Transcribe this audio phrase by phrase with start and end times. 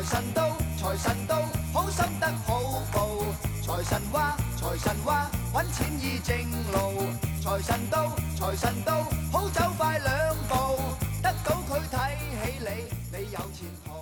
[0.00, 1.42] 財神到，財神到，
[1.74, 2.58] 好心得好
[2.90, 3.20] 報。
[3.62, 6.38] 財神話，財神話，揾錢易正
[6.72, 7.02] 路。
[7.42, 10.80] 財神到，財神到，好走快兩步，
[11.22, 13.92] 得到佢睇起你，你有前途。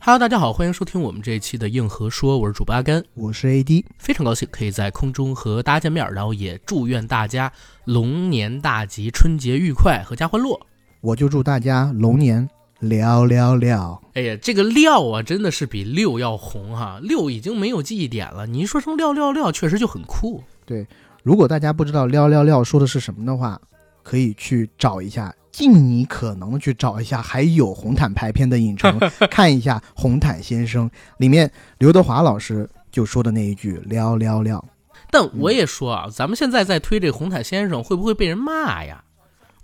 [0.00, 7.52] Hello，大家好，欢迎收听我们这一期的硬核说，我是主播阿甘，我是 AD，非常高兴可以在空中和大家见面，然后也祝愿大家
[7.84, 10.60] 龙年大吉，春节愉快，阖家欢乐。
[11.00, 14.03] 我就祝大家龙年聊聊聊。
[14.14, 20.42] 哎呀，这个料啊，真的是比六要红哈，六已经没有记忆点了，你一说成料料料，确实就很酷。
[20.64, 20.86] 对，
[21.22, 23.60] 如果大家不知道廖廖廖说的是什么的话，
[24.02, 28.98] 可以去找一下，尽你可能的去找一下，还有红毯排片的影城，
[29.30, 30.88] 看一下《红毯先生》
[31.18, 34.64] 里面刘德华老师就说的那一句“廖廖廖
[35.10, 39.03] 但我也说啊，咱们现在在推这个红毯先生，会不会被人骂呀？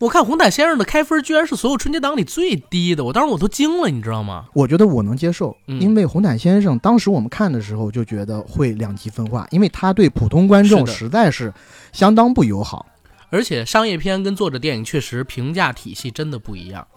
[0.00, 11.52] 我看红毯先生的开分居然是所有春节档里最低的，我当时我都惊了，你知道吗？”，我觉得我能接受，嗯因为《红毯先生》当时我们看的时候就觉得会两极分化，因为他对普通观众实在是
[11.92, 12.86] 相当不友好。
[13.28, 16.88] 而且商业片跟作者电影确实评价体系真的不一样。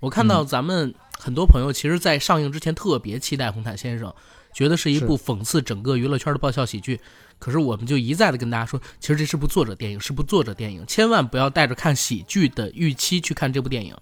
[0.00, 4.08] 我看到咱们很多朋友其实，在上映之前特别期待《红毯先生》，
[4.52, 7.00] 觉得是一部讽刺整个娱乐圈的爆笑喜剧。
[7.40, 13.92] 可是我们就一再的跟大家说，其实这是部作者电影，是部作者电影，千万不要带着看喜剧的预期去看这部电影。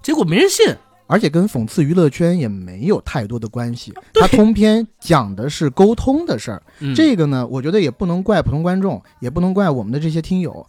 [0.00, 0.64] 结果没人信，
[1.08, 3.92] 而且跟讽刺娱乐圈也没有太多的关系。
[4.14, 10.64] 对它通篇讲的是沟通的事儿，嗯、这个呢，我觉得也不能怪普通观众，也不能怪我们的这些听友。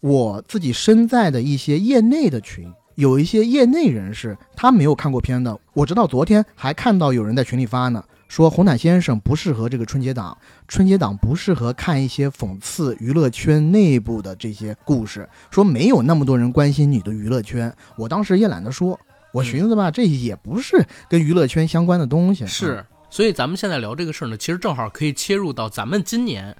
[0.00, 5.56] 我自己身在的一些业内的群，有一些业内人士，他没有看过片的。
[5.74, 8.02] 我直到昨天还看到有人在群里发呢，
[8.32, 17.70] 说《红毯先生》不适合这个春节档，春节档不适合看一些讽刺娱乐圈内部的这些故事，说没有那么多人关心你的娱乐圈。
[17.94, 18.98] 我当时也懒得说，
[19.34, 22.46] 我寻思吧，这也不是跟娱乐圈相关的东西。
[22.46, 26.56] 是，所以咱们现在聊这个事儿呢，其实正好可以切入到咱们今年，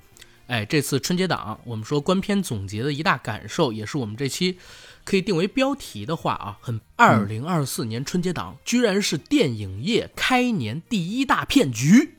[0.48, 4.58] 哎，这次春节档我们说观片总结的一大感受，也是我们这期
[5.04, 12.14] 可以定为标题的话啊，很二零二四年春节档居然是电影业开年第一大骗局。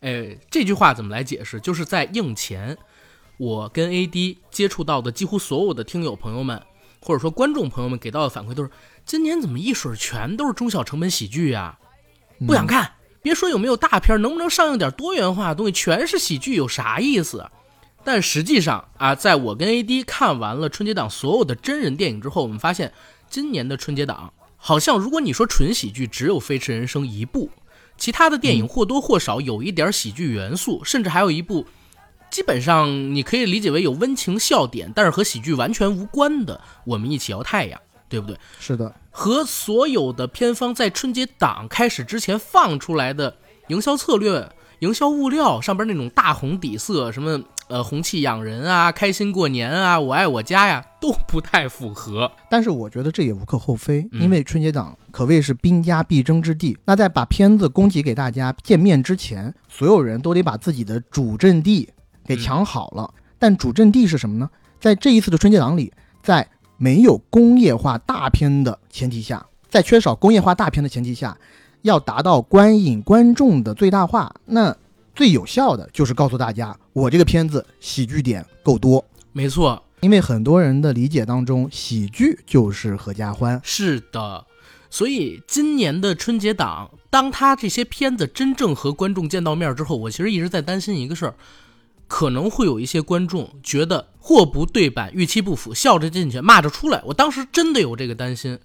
[0.00, 1.60] 哎，这句话怎么来解释？
[1.60, 2.76] 就是在映前，
[3.36, 6.60] 我跟 AD 接触到的几乎所有的听友朋友们，
[7.00, 8.70] 或者说观众朋友们给到的反馈都是，
[9.04, 11.78] 今年怎么一水全都是中小成本喜剧呀、
[12.40, 12.94] 嗯不想看。
[13.22, 15.72] 别说有没有大片，能不能上映点多元化的东西？
[15.72, 17.48] 全是喜剧，有啥意思？
[18.04, 22.92] 但实际上啊，在我跟 AD 看完了春节档所有的真人电影之后，我们发现
[23.30, 27.50] 今年的春节档好像，如果你说纯喜剧，只有《飞驰人生》一部，
[27.96, 31.66] 其他的电影或多或少有一点喜剧元素，甚至还有一部
[32.30, 38.36] 基本上你可以理解为有温情笑点，但是和喜剧完全无关的《我们一起摇太阳》，对不对？
[38.58, 43.36] 是的，和所有的片方在春节档开始之前放出来的
[43.68, 52.30] 营销策略、营销物料上边那种大红底色，什么呃红气养人啊、开心过年啊、我爱我家呀，都不太符合。
[52.50, 56.76] 但是我觉得这也无可厚非，嗯因为春节档可谓是兵家必争之地。
[56.84, 61.88] 那在把片子供给给大家见面之前，所有人都得把自己的主阵地
[62.26, 63.10] 给抢好了。
[63.38, 64.50] 但主阵地是什么呢？
[64.78, 65.90] 在这一次的春节档里，
[66.22, 66.46] 在
[66.76, 71.38] 没有工业化大片的前提下，在缺少工业化大片的前提下，
[71.80, 74.76] 要达到观影观众的最大化，那
[75.14, 79.04] 最有效的就是告诉大家，我这个片子喜剧点够多。
[79.32, 83.60] 没错，因为很多人的理解当中，喜剧就是合家欢。
[83.64, 84.46] 是的。
[84.90, 91.34] 所以今年的春节档，当他这些片子真正和观众见到面之后，我其实一直在担心一个事儿，
[92.06, 97.02] 可能会有一些观众觉得货不对版、预期不符，笑着进去，骂着出来。
[97.06, 98.58] 我当时真的有这个担心，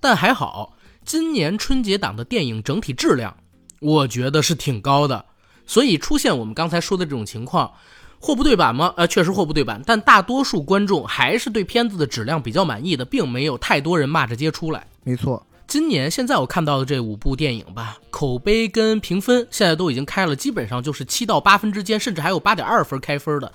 [0.00, 3.34] 但还好，今年春节档的电影整体质量，
[3.80, 5.24] 我觉得是挺高的，
[5.70, 7.70] 所以出现我们刚才说的这种情况。
[8.18, 8.92] 货不对版吗？
[8.96, 14.84] 呃，确实货不对版，但大多数观众还是对片子的质量比较满意的，并没有太多人骂着街出来。
[15.04, 23.50] 没错，今年现在我看到的这五部电影吧，口碑跟评分现在都已经开了，基本上就是七到八分之间，甚至还有八点二分开分的。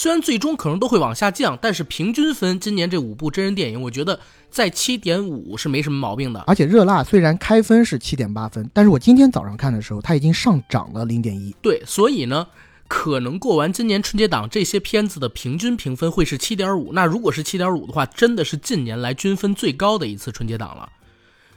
[0.00, 4.18] 虽然最终可能都会往下降，但是平均分今年这五部真人电影，我觉得
[4.48, 6.40] 在七点五是没什么毛病的。
[6.46, 11.54] 而且热辣虽然开分是七点八分，但是我今天早上看的时候，它已经上涨了零点一。
[11.60, 12.46] 对，所以呢，
[12.88, 16.94] 可能过完今年春节档这些片子的平均评分会是七点五。
[16.94, 20.90] 那如果是七点五的话，真的是近年来均分最高的一次春节档了。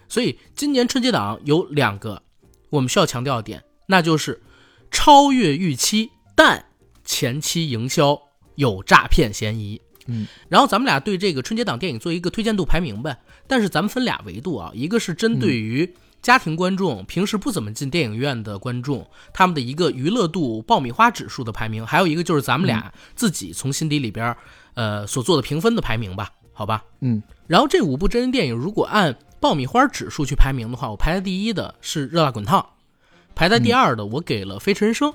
[0.09, 2.21] 所以今年春节档有两个
[2.71, 4.41] 我们需要强调的点，那就是
[4.91, 6.65] 超越预期，但
[7.05, 8.19] 前期营销
[8.55, 9.81] 有诈骗嫌疑。
[10.07, 13.17] 嗯，然后咱们俩对这个春节档电影做一个推荐度排名呗。
[13.47, 24.35] 但是咱们分俩维度啊，一个是针对于家庭观众，平时不怎么进电影院的观众，他们的一个娱乐度爆米花指数的排名，还有一个就是咱们俩自己从心底里边
[24.73, 26.83] 呃所做的评分的排名吧，好吧？
[26.99, 32.61] 嗯，然后这五部真人电影如果按爆米花指数去排名的话，我排在第一的是《热辣滚烫》，
[33.35, 35.11] 排在第二的我给了《飞驰人生》，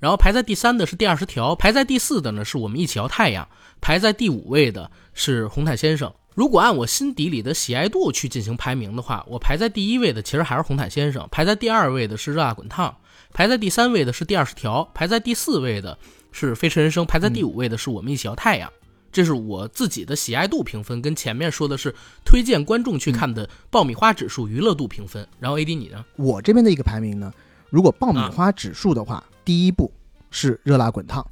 [0.00, 3.48] 然后排在第三的是《第二十条》，排在第四的呢是我们一起摇太阳，
[3.80, 6.08] 排在第五位的是《红毯先生》。
[6.34, 12.90] 如果按我心底里的喜爱度去进行排名的话，我排在第一位的其实还是《红毯先生》，排在第二位的是《热辣滚烫》，
[13.32, 15.96] 排在第三位的是《第二十条》，排在第四位的
[16.32, 18.70] 是《飞驰人生》，排在第五位的是我们一起摇太阳。
[19.12, 21.94] 这是我自己的喜爱度评分，跟前面说的是
[22.24, 25.24] 推荐观众去看的爆米花指数娱乐度评分。
[25.38, 26.04] 然后 A D 你呢？
[26.16, 27.32] 我这边的一个排名呢，
[27.70, 29.92] 如果爆米花指数的话，第一部
[30.30, 31.22] 是《热辣滚烫》，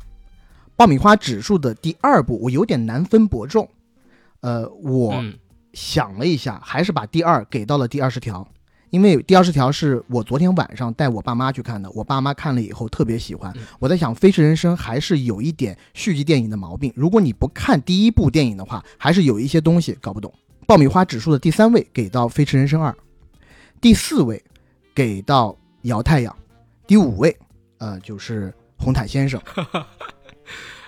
[0.76, 3.68] 爆米花指数的第二部我有点难分伯仲，
[4.40, 5.38] 呃，我嗯。
[5.74, 8.46] 想了一下，还是把第二给到了第二十条，
[8.90, 13.50] 因为第二十条是我昨天晚上带我爸妈去看的，我爸妈看了以后特别喜欢。
[13.56, 13.62] 嗯。
[13.78, 20.30] 我在想，《飞驰人生》还是有一点续集电影的毛病，如果你不看第一部电影的话，还是有一些东西搞不懂。
[20.66, 22.92] 爆米花指数的第三位给到《飞驰人生二》，
[23.80, 24.44] 第四位
[24.94, 25.48] 给到
[25.84, 26.30] 《摇太阳》，
[26.86, 27.34] 第五位
[27.82, 29.40] 呃就是《红毯先生》。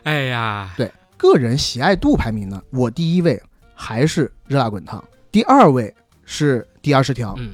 [0.04, 3.42] 哎呀，对个人喜爱度排名呢，我第一位
[3.74, 5.02] 还是热辣滚烫，
[5.32, 5.92] 第二位
[6.24, 7.52] 是第二十条，嗯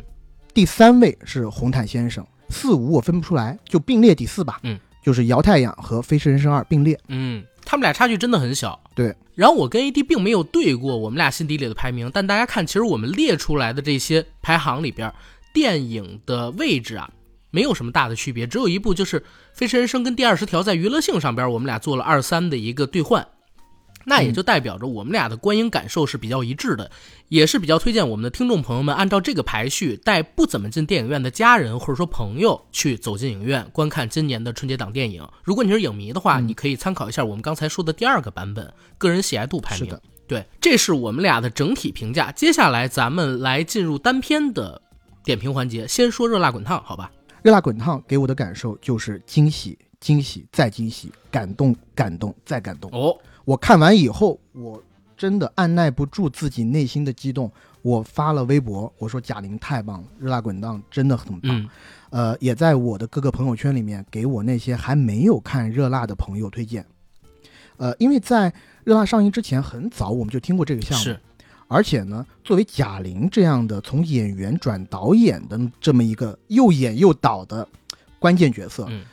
[0.52, 4.58] 第三位是红毯先生，四五我分不出来，就并列第四吧。
[4.64, 6.98] 嗯，就是姚太阳和飞驰人生二并列。
[7.08, 8.78] 嗯，他们俩差距真的很小。
[8.94, 15.10] 对，然后我跟 AD 并没有对过我们俩心底里的排名，但大家看，其实我们列出来的这些排行里边，
[15.54, 17.08] 电影的位置啊，
[17.50, 19.20] 没有什么大的区别，只有一部就是
[19.52, 23.26] 《飞驰人生》跟第二十条在娱乐性上边，我们俩做了二三的一个兑换。
[24.06, 26.90] 那也就代表着我们俩的观影感受是比较一致的，
[27.28, 35.22] 也是比较推荐我们的听众朋友们按照这个排序，带不怎么进电影院的家人或者说朋友去走进影院观看今年的春节档电影。
[35.44, 39.94] 如果你是影迷的话，嗯你可以参考一下我们刚才说的第二个版本个人喜爱度排名。
[40.26, 42.32] 对，这是我们俩的整体评价。
[42.32, 44.80] 接下来咱们来进入单片的
[45.22, 47.12] 点评环节，先说《热辣滚烫》，好吧？
[47.42, 52.90] 热辣滚烫给我的感受就是惊喜、惊喜再惊喜，感动、感动再感动。
[52.92, 54.82] 哦，我看完以后，我
[55.16, 57.50] 真的按耐不住自己内心的激动，
[57.82, 61.40] 我发了微博，我说贾玲太棒了，热辣滚烫真的很棒。
[61.44, 61.68] 嗯
[62.10, 66.84] 呃，也在我的各个朋友圈里面给我那些还没有看热辣的朋友推荐。
[67.76, 68.52] 呃，因为在
[68.84, 71.20] 热辣上映之前很早我们就听过这个项目，是，
[71.72, 77.66] 而且呢，作为贾玲这样的从演员转导演的这么一个又演又导的
[78.18, 79.04] 关键角色，嗯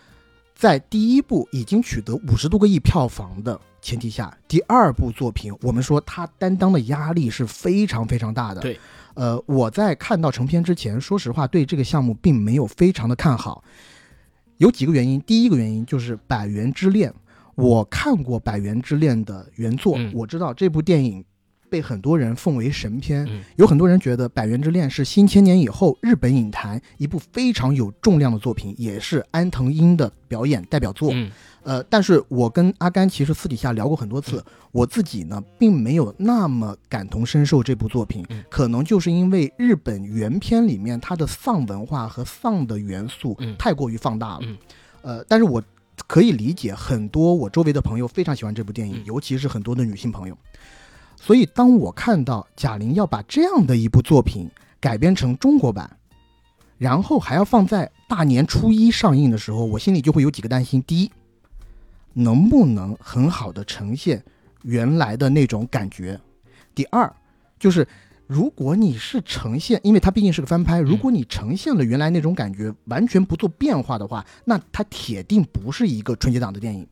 [0.56, 8.62] 在第一部已经取得五十多个亿票房的前提下，第二部作品，我们说他担当的压力是非常非常大的。
[8.62, 8.80] 对，
[9.14, 13.64] 呃，我在看到成片之前，说实话，对这个项目并没有非常的看好，
[14.58, 15.22] 有几个原因。
[15.22, 17.12] 第一个原因就是《百元之恋》，
[17.54, 21.24] 我看过《百元之恋》的原作，嗯我知道这部电影
[21.70, 31.12] 被很多人奉为神片，嗯有很多人觉得《百元之恋》是新千年以后日本影坛一部非常有重量的作品，也是安藤樱的表演代表作。
[31.14, 31.30] 嗯
[31.64, 34.42] 呃，但是我跟阿甘其实私底下聊过很多次，
[34.72, 44.40] 我自己呢并没有那么感同身受这部作品，嗯可能就是因为日本原片里面它的丧文化和丧的元素嗯太过于放大了。
[44.44, 44.58] 嗯
[45.02, 45.62] 呃，但是我
[46.08, 50.38] 可以理解很多我周围的朋友非常喜欢这部电影，嗯尤其是很多的女性朋友。
[51.20, 55.98] 所以当我看到贾玲要把这样的一部作品改编成中国版，
[56.78, 61.12] 然后还要放在大年初一上映的时候，我心里就会有几个担心：第一，
[62.14, 64.24] 能不能很好的呈现
[64.62, 66.16] 原来的那种感觉；
[66.76, 67.12] 第二，
[67.60, 67.86] 就是
[68.28, 76.88] 如果你是呈现，因为它毕竟是个翻拍，如果你呈现了原来那种感觉，完全不做变化的话，那它铁定不是一个春节档的电影。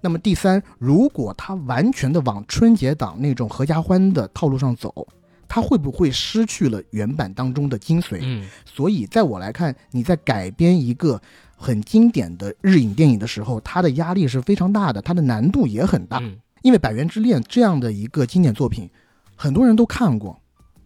[0.00, 5.06] 那么第三，如果它完全的往春节档那种合家欢的套路上走，
[5.48, 8.18] 它会不会失去了原版当中的精髓？
[8.22, 11.20] 嗯所以在我来看，你在改编一个
[11.56, 16.18] 很经典的日影电影的时候，它的压力是非常大的，它的难度也很大。
[16.18, 18.90] 嗯因为《百元之恋》这样的一个经典作品，
[19.36, 20.36] 很多人都看过。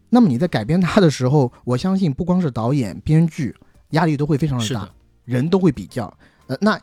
[0.09, 3.55] 那么你在改编它的时候，我相信不光是导演、编剧，
[3.91, 4.91] 压力都会非常的大的，
[5.25, 6.15] 人都会比较。
[6.45, 6.79] 呃，那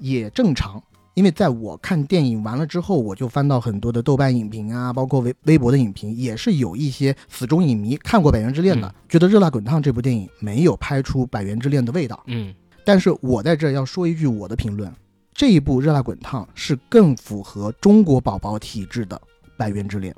[0.00, 0.82] 也正常，
[1.14, 12.22] 因为在我看电影完了之后，我就翻到很多的豆瓣影评啊，包括微微博的影评，也是有一些死忠影迷看过《百元之恋》的，嗯觉得《热辣滚烫》这部电影没有拍出《百元之恋》的味道。
[12.26, 12.54] 嗯
[12.84, 14.92] 但是我在这儿要说一句我的评论：
[15.32, 19.16] 这一部《热辣滚烫》是更符合中国宝宝体质的
[19.56, 20.12] 《百元之恋》。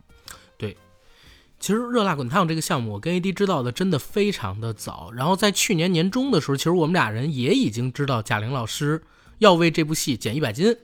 [0.59, 0.77] 对
[1.61, 5.11] 其实《热辣滚烫》这个项目，我跟 AD 知道的真的非常的早。
[5.13, 9.03] 然后在去年年中的时候，其实我们俩人也已经知道贾玲老师
[9.39, 10.77] 要为这部戏减一百斤，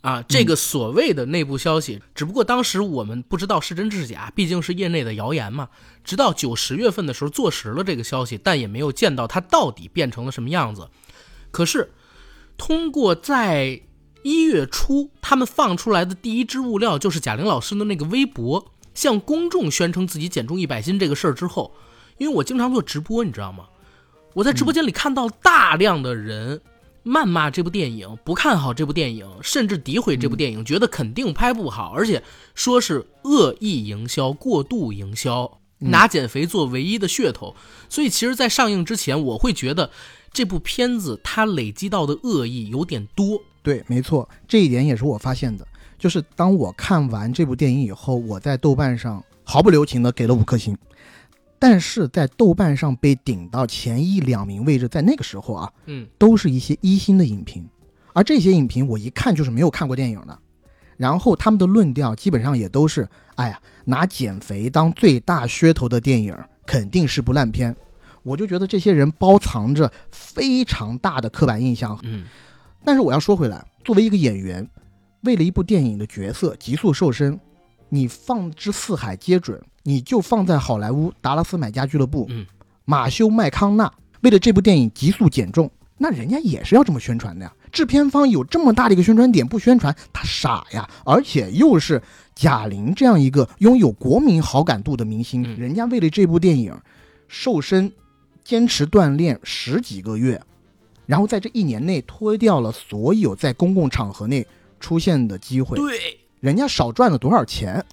[0.00, 5.68] 啊，这个所谓的内部消息，只不过当时我们不知道是真是假，毕竟是业内的谣言嘛。
[6.04, 10.88] 直到九十月份的时候坐实了这个消息，但也没有见到它到底变成了什么样子。
[11.50, 11.92] 可是
[12.56, 13.80] 通过在
[14.22, 18.72] 一月初他们放出来的第一支物料，就是贾玲老师的那个微博。
[18.94, 21.72] 向公众宣称自己减重一百斤这个事儿之后，
[22.18, 23.64] 因为我经常做直播，你知道吗？
[24.34, 26.60] 我在直播间里看到大量的人
[27.04, 32.22] 谩骂这部电影，不看好这部电影，甚至诋毁这部电影，觉得肯定拍不好，而且
[32.54, 37.56] 说是恶意营销、过度营销，拿减肥做唯一的噱头。
[37.88, 39.90] 所以，其实，在上映之前，我会觉得
[40.32, 43.42] 这部片子它累积到的恶意有点多。
[43.62, 45.66] 对，没错，这一点也是我发现的。
[45.98, 50.76] 就是当我看完这部电影以后，我在豆瓣上毫不留情的给了五颗星，
[51.62, 57.64] 但是在豆瓣上被顶到前一两名位置，在那个时候啊，嗯，都是一些一星的影评，
[58.12, 60.36] 而这些影评我一看就是没有看过电影的，
[60.96, 67.76] 然后他们的论调基本上也都是，哎呀，拿减肥当最大噱头的电影肯定是部烂片，
[68.24, 72.24] 我就觉得这些人包藏着非常大的刻板印象，嗯，
[72.84, 74.68] 但是我要说回来，作为一个演员。
[75.20, 77.38] 为了一部电影的角色急速瘦身，
[77.88, 79.62] 你放之四海皆准。
[79.82, 82.46] 你就放在好莱坞达拉斯买家俱乐部，嗯，
[82.84, 87.52] 马修麦康纳为了这部电影急速减重，那人家也是要这么宣传的呀。
[87.70, 90.88] 制片方有这么大的一个宣传点不宣传，他傻呀。
[91.04, 92.02] 而且又是
[92.34, 96.74] 贾玲这样一个拥有国民好感度的明星，人家为了这部电影
[97.28, 97.92] 瘦身，
[98.44, 100.40] 坚持锻炼十几个月，
[101.06, 104.46] 然后在这一年内脱掉了所有在公共场合内。
[104.80, 107.84] 出现的机会，对，人家少赚了多少钱，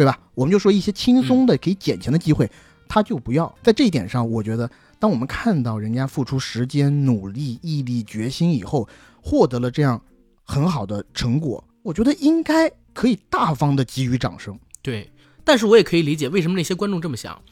[0.00, 0.18] 对吧？
[0.34, 2.50] 我们就说一些轻松的可以捡钱的机会，
[2.88, 3.54] 他就不要。
[3.62, 8.88] 在这一点上，我觉得，当我们看到人家付出时间、努力、毅力、决心以后，
[9.20, 10.00] 获得了这样
[10.42, 14.58] 很好的成果，我觉得应该可以大方的给予掌声。
[14.80, 15.10] 对，
[15.44, 17.42] 但是我也可以理解为什么那些观众这么想，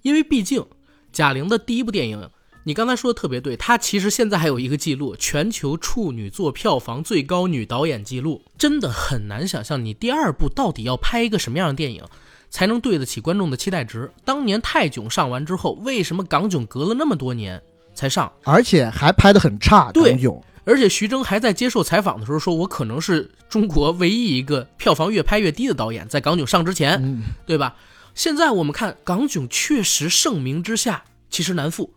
[0.00, 0.64] 因为毕竟
[1.12, 2.30] 贾玲的第一部电影。
[2.62, 12.04] 你刚才说的特别对，她其实现在还有一个记录，全球处女座票房最高女导演记录，真的很难想象你第二部到底要拍一个什么样的电影，
[12.50, 14.10] 才能对得起观众的期待值。
[14.24, 17.62] 当年泰囧上完之后，为什么港囧隔了那么多年
[17.94, 19.90] 才上，而且还拍得很差？
[19.92, 27.74] 对，港囧，而且徐峥还在接受采访的时候说，我可能是中国唯一一个票房越拍越低的导演，在港囧上之前，对吧？
[28.14, 31.90] 现在我们看港囧确实盛名之下，其实难副。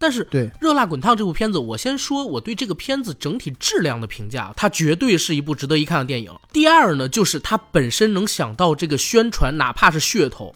[0.00, 6.32] 但是，对《热辣滚烫》这部片子，我先说我对这个片子整体质量的评价，它绝对是一部值得一看的电影。
[6.52, 10.54] 第二呢，就是它本身能想到这个宣传，哪怕是噱头，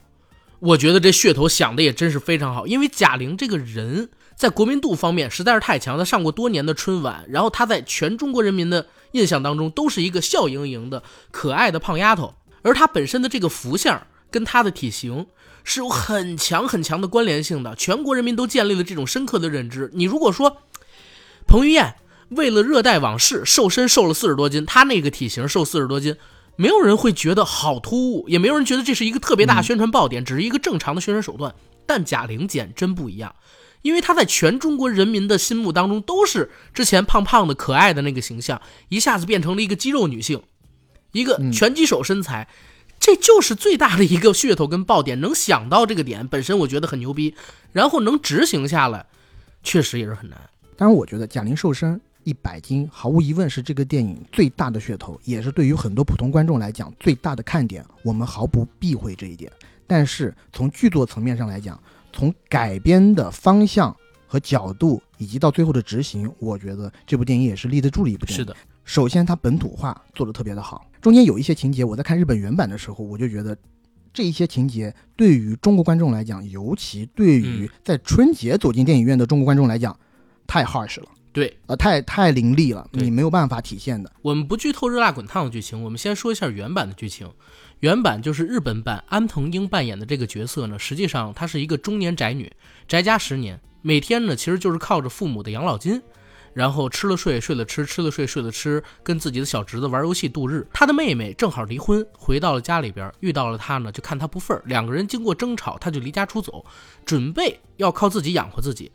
[0.60, 2.68] 我觉得这噱头想的也真是非常好。
[2.68, 15.26] 因为贾玲这个人在国民度方面实在是太强，她上过多年的春晚，然后她在全中国人民的印象当中都是一个笑盈盈的可爱的胖丫头，而她本身的这个福相跟她的体型。
[15.64, 19.90] 是有很强很强的关联性的，全国人民都建立了这种深刻的认知。
[19.94, 20.58] 你如果说
[21.46, 21.94] 彭于晏
[22.30, 26.16] 为了《热带往事》瘦身瘦了四十多斤，他那个体型瘦四十多斤，
[26.56, 31.54] 没有人会觉得好突兀，也没有人觉得这是一个特别大的宣传爆点，只是一个正常的宣传手段。
[31.86, 33.34] 但贾玲减真不一样，
[33.82, 40.42] 因为她在全中国人民的心目当中都是之前胖胖的可爱的那个形象，一下子变成了一个肌肉女性，
[41.12, 42.48] 一个拳击手身材。
[43.02, 47.34] 这就是最大的一个噱头跟爆点，能想到这个点本身，我觉得很牛逼，
[47.72, 49.04] 然后能执行下来，
[49.64, 50.40] 确实也是很难。
[50.76, 57.84] 当然，我觉得贾玲瘦身一百斤，毫无疑问是这个电影最大的噱头，也是对于很多普通观众来讲最大的看点。
[58.04, 59.50] 我们毫不避讳这一点。
[59.84, 61.76] 但是从剧作层面上来讲，
[62.12, 63.94] 从改编的方向
[64.28, 68.44] 和角度，以及到最后的执行，我觉得这部电影也是立得住的一部电影。
[68.44, 68.56] 是的。
[68.84, 73.54] 首先，它本土化做得特别的好，中间有一些情节，我在看日本原版的时候，我就觉得
[74.14, 79.94] 这一些情节对于中国观众来讲，尤其对于在春节走进电影院的中国观众来讲，
[80.46, 81.06] 太 harsh 了。
[81.32, 84.12] 对，呃，太太凌厉了，你没有办法体现的。
[84.20, 87.28] 我们不剧透《热辣滚烫》的剧情，我们先说一下原版的剧情。
[87.80, 92.52] 原版就是日本版安藤英扮演的这个角色呢，实际上她是一个中年宅女，
[92.86, 96.00] 宅家十年，每天呢其实就是靠着父母的养老金。
[96.54, 100.66] 然后吃了睡，睡了吃，吃了睡，睡了吃，跟自己的小侄子玩游戏度日。
[100.72, 104.60] 他的妹妹正好离婚，回到了家里边，遇到了他呢，就看他不忿。
[104.66, 106.64] 两个人经过争吵，他就离家出走，
[107.04, 108.92] 准备要靠自己养活自己。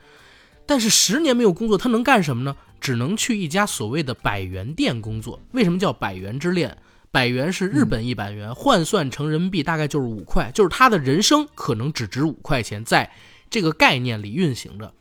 [0.66, 2.56] 但是十年没有工作，他能干什么呢？
[2.80, 5.42] 只能去一家所谓的百元店工作。
[5.54, 6.78] 为什么叫百元之恋？
[7.10, 13.10] 百元是日本一百元，换算成人民币大概就是五块，就是他的人生可能只值五块钱，在
[13.50, 14.94] 这个概念里运行着。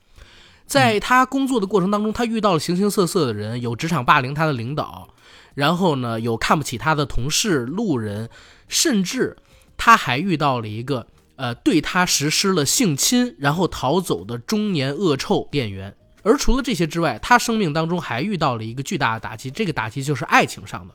[0.66, 5.08] 在他工作的过程当中，他遇到了形形色色的人，有职场霸凌他的领导，
[5.54, 8.28] 然后呢，有看不起他的同事、路人，
[8.66, 9.36] 甚至
[9.76, 11.06] 他还遇到了一个
[11.36, 15.94] 呃对他实施了性侵，然后逃走的中年恶臭店员。
[16.22, 20.94] 而除了这些之外，他生命当中还遇到了一个巨大的打击，这个打击就是爱情上的。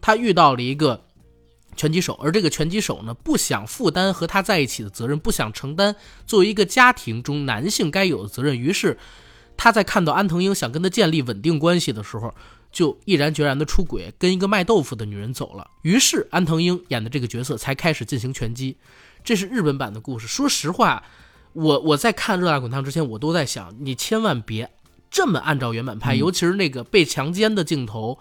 [0.00, 1.04] 他遇到了一个
[1.78, 8.58] 拳击手，而这个拳击手呢，不想负担和他在一起的责任，不想承担作为一个家庭中男性该有的责任。
[8.58, 8.98] 于是，
[9.56, 12.34] 他在看到安藤英想跟他建立稳定关系的时候，
[12.70, 15.70] 就毅然决然的出轨，跟一个卖豆腐的女人走了。
[15.82, 18.76] 于是，安藤英演的这个角色才开始进行拳击。
[19.24, 20.26] 这是日本版的故事。
[20.26, 21.02] 说实话。
[21.54, 24.70] 我我在看《热辣滚烫》之前，我都在想，你千万别
[25.10, 28.18] 这么按照原版拍，尤其是那个被强奸的镜头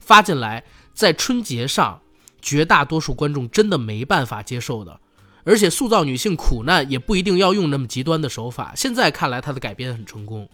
[0.00, 2.00] 发进来，在春节上，
[2.40, 5.00] 绝大多数观众真的没办法接受的。
[5.42, 8.72] 而且塑造女性苦难也不一定要用那么极端的手法。
[8.76, 10.46] 现在看来，他的改编很成功。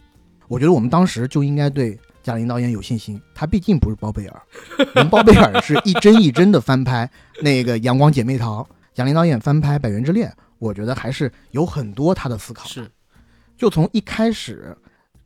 [0.47, 4.41] 我觉得我们当时就应该对贾玲导演有信心，她毕竟不是包贝尔，
[4.95, 7.09] 我们包贝尔是一帧一帧的翻拍
[7.41, 8.63] 那个《阳光姐妹淘》，
[8.93, 10.29] 贾玲导演翻拍《百元之恋》。
[10.57, 12.65] 我觉得还是有很多她的思考。
[12.65, 12.89] 是，
[13.57, 14.75] 就从一开始，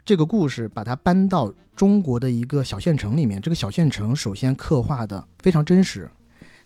[0.03, 3.39] 这个故事把它搬到中国的一个小县城里面。
[3.39, 6.09] 这个小县城首先刻画的非常真实。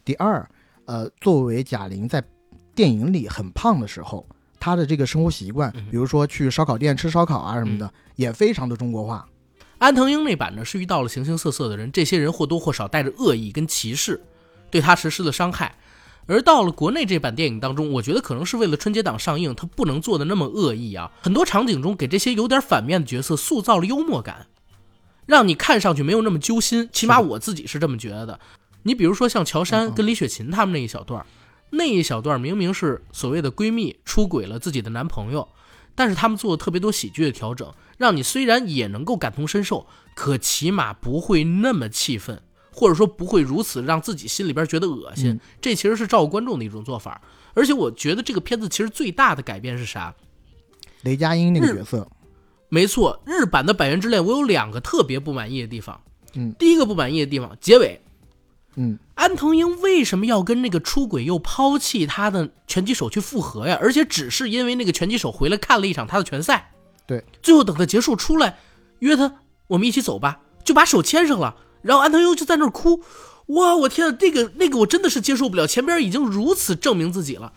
[0.05, 0.47] 第二，
[0.85, 2.23] 呃，作为贾玲在
[2.75, 4.25] 电影里很胖的时候，
[4.59, 9.27] 她的这个生活习惯，比如说去烧烤店吃烧烤啊什么的，也非常的中国化。
[9.79, 14.23] 安藤英那版呢，是遇到了形形色色的人，这些人或多或少带着恶意跟歧视，
[14.69, 15.75] 对他实施了伤害。
[16.27, 21.11] 而到了国内这版电影当中，我觉得可能是为了春节档上映，它不能做的那么恶意啊。
[21.21, 24.47] 很多场景中给这些有点反面的角色塑造了幽默感，
[25.25, 26.89] 让你看上去没有那么揪心。
[26.91, 28.39] 起码我自己是这么觉得。
[28.85, 31.25] 你比如说像乔杉跟李雪琴他们那一小段，
[31.71, 35.47] 那一小段明明是所谓的闺蜜出轨了自己的男朋友，
[35.93, 42.41] 但是他们做了特别多喜剧的调整，让你虽然也能够感同身受，可起码不会那么气愤。
[42.77, 47.21] 或者说不会如此让自己心里边觉得恶心，这其实是照顾观众的一种做法。
[47.53, 50.13] 而且我觉得这个片子其实最大的改变是啥？
[51.03, 52.05] 雷佳音那个角色，
[52.67, 56.01] 没错，日版的《百元之恋》我有两个特别不满意的地方。
[56.33, 58.01] 嗯，第一个不满意的地方，结尾，
[58.75, 63.77] 嗯，安藤英为什么要跟那个出轨又抛弃他的拳击手去复合呀？
[63.81, 66.71] 而且只是因为那个拳击手回来看了一场他的拳赛，
[67.07, 68.57] 对，最后等他结束出来，
[68.99, 69.35] 约他
[69.67, 71.55] 我们一起走吧，就把手牵上了。
[71.81, 73.01] 然后安藤英就在那儿哭，
[73.47, 73.75] 哇！
[73.75, 75.67] 我天啊，那个那个我真的是接受不了。
[75.67, 77.53] 前边已经如此证明自己了，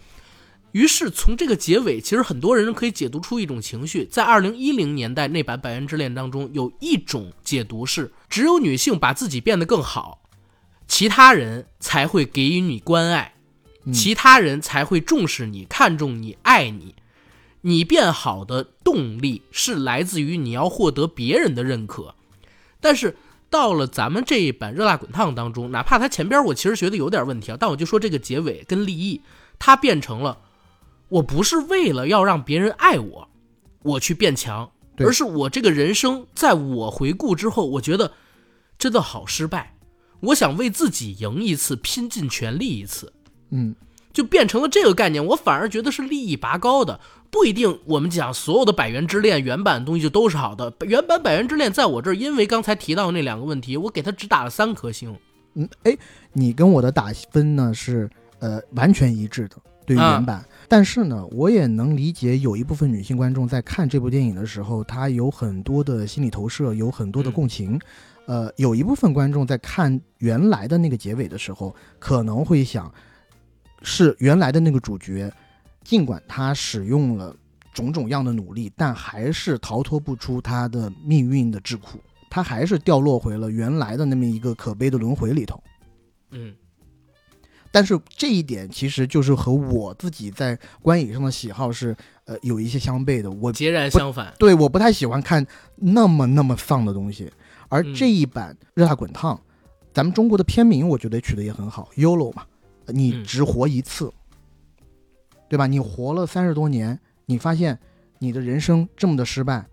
[0.73, 4.05] 于是从这个结尾，其实很多人可以解读出一种情绪。
[4.05, 10.21] 在二零一零年代那版《百元之恋》当中，有一种解读是：只有女性把自己变得更好，
[10.88, 13.35] 其他人才会给予你关爱，
[13.92, 16.96] 其他人才会重视你、看重你、爱你。
[17.61, 22.16] 你变好的动力是来自于你要获得别人的认可，
[22.81, 23.16] 但是。
[23.51, 29.22] 到了咱们这一版《热辣滚烫》当中，哪怕它前边我其实觉得有点问题啊，但我就说这个结尾跟立意，
[29.59, 30.37] 它变成了
[31.09, 33.31] 我不是为了要让别人爱我，
[33.85, 38.12] 我去变强，而是我这个人生在我回顾之后，我觉得
[38.79, 39.78] 真的好失败，
[40.21, 43.13] 我想为自己赢一次，拼尽全力一次，
[43.51, 43.75] 嗯，
[44.13, 46.99] 就变成了这个概念，我反而觉得是利益拔高的。
[47.31, 50.73] 不一定，我们讲所有的《百元之恋》原版的东西就都是好的。
[50.87, 55.15] 原版《百元之恋》在我这儿，因为刚才提到那两个问题，我给他只打了三颗星。
[55.55, 55.95] 嗯，哎，
[56.33, 60.43] 你跟我的打分呢是呃完全一致的，对于原版。
[60.69, 67.79] 但是呢，我也能理解有一部分女性观众在看这部电影的时候，她有很多的心理投射，有很多的共情。
[68.29, 72.93] 呃，有一部分观众在看原来的那个结尾的时候，可能会想，
[73.81, 75.33] 是原来的那个主角。
[75.83, 77.35] 尽管他使用了
[77.73, 81.97] 种种样的努力，但还是逃脱不出他的命运的桎梏，
[82.29, 85.59] 他还是掉落回了原来的那么一个可悲的轮回里头。
[86.33, 86.55] 嗯，
[87.73, 93.31] 但是这一点其实就是和我自己在观影上的喜好是呃有一些相悖的。
[93.31, 97.33] 我截然相反，对，我不太喜欢看那么那么丧的东西。
[97.69, 99.37] 而这一版《热辣滚烫》，
[99.93, 102.47] 咱们中国的片名我觉得取得也很好，“YOLO” 嘛，
[102.87, 104.13] 你只活一次。
[105.51, 105.67] 对吧？
[105.67, 107.79] 你活了三十多年，你发现
[108.19, 109.67] 你的人生这么的失败，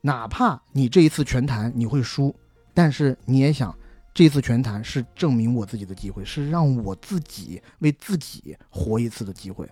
[0.00, 2.32] 哪怕你这一次全谈你会输，
[2.72, 3.76] 但是你也想，
[4.14, 9.68] 这次全谈是证明我自己的机会，是让我自己为自己活一次的机会。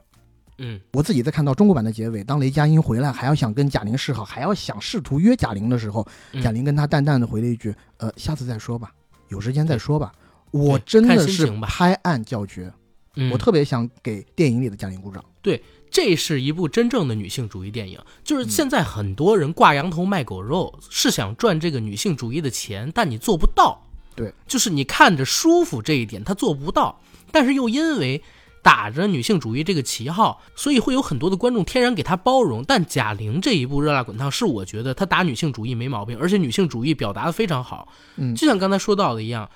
[0.58, 6.06] 嗯，我自己在看到中国版的结尾，当雷佳音回来还要想跟贾玲示好，还要想试图约贾玲的时候，
[6.42, 8.92] 贾玲跟他淡淡的回了一句：“呃，下次再说吧，
[9.28, 10.12] 有时间再说吧。”
[10.52, 12.72] 我真的是拍案叫绝，
[13.16, 15.24] 嗯我特别想给电影里的贾玲鼓掌。
[15.42, 23.84] 对这是一部真正的女性主义电影，嗯就是现在很多人挂羊头卖狗肉，是想赚这个女性主义的钱，但你做不到。
[24.14, 27.00] 对，就是你看着舒服这一点，他做不到，
[27.32, 28.22] 但是又因为
[28.64, 32.64] 打着女性主义这个旗号，所以会有很多的观众天然给他包容。
[32.64, 37.92] 但贾玲这一部《热辣滚烫》是我觉得她打女性主义没毛病，而且女性主义表达的非常好。
[38.16, 39.50] 嗯就像刚才说到的一样，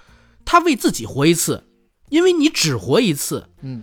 [0.45, 1.65] 她为自己活一次，
[2.11, 3.83] 因为你只活一次，嗯，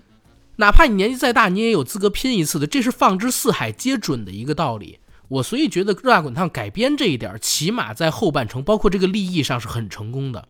[0.57, 4.99] 哪怕你年纪再大，你也有资格拼一次的，这是放之四海皆准的一个道理。
[5.27, 10.47] 我所以觉得《热辣滚烫》改编这一点，起码在后半程，包括这个立意上是很成功的。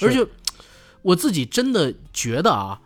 [0.00, 0.24] 而且
[1.02, 2.81] 我自己真的觉得啊，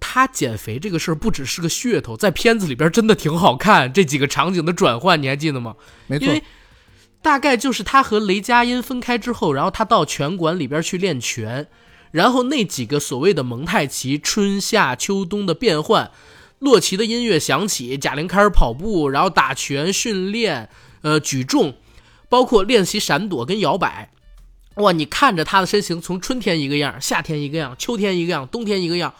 [0.00, 3.92] 他减肥这个事儿不只是个噱头，在片子里边真的挺好看。
[3.92, 5.76] 这几个场景的转换，你还记得吗？
[6.06, 6.42] 没错因为，
[7.20, 11.66] 大概就是他和雷佳音分开之后，然后他到拳馆里边去练拳，
[12.10, 16.10] 然后那几个所谓的蒙太奇春夏秋冬的变换，
[16.60, 20.68] 洛奇的音乐响起，贾玲开始跑步，然后打拳训练，
[21.02, 21.74] 呃，举重，
[22.28, 24.10] 包括练习闪躲跟摇摆。
[24.76, 29.12] 哇，你看着他的身形从春天一个样，夏天一个样，秋天一个样，冬天一个样，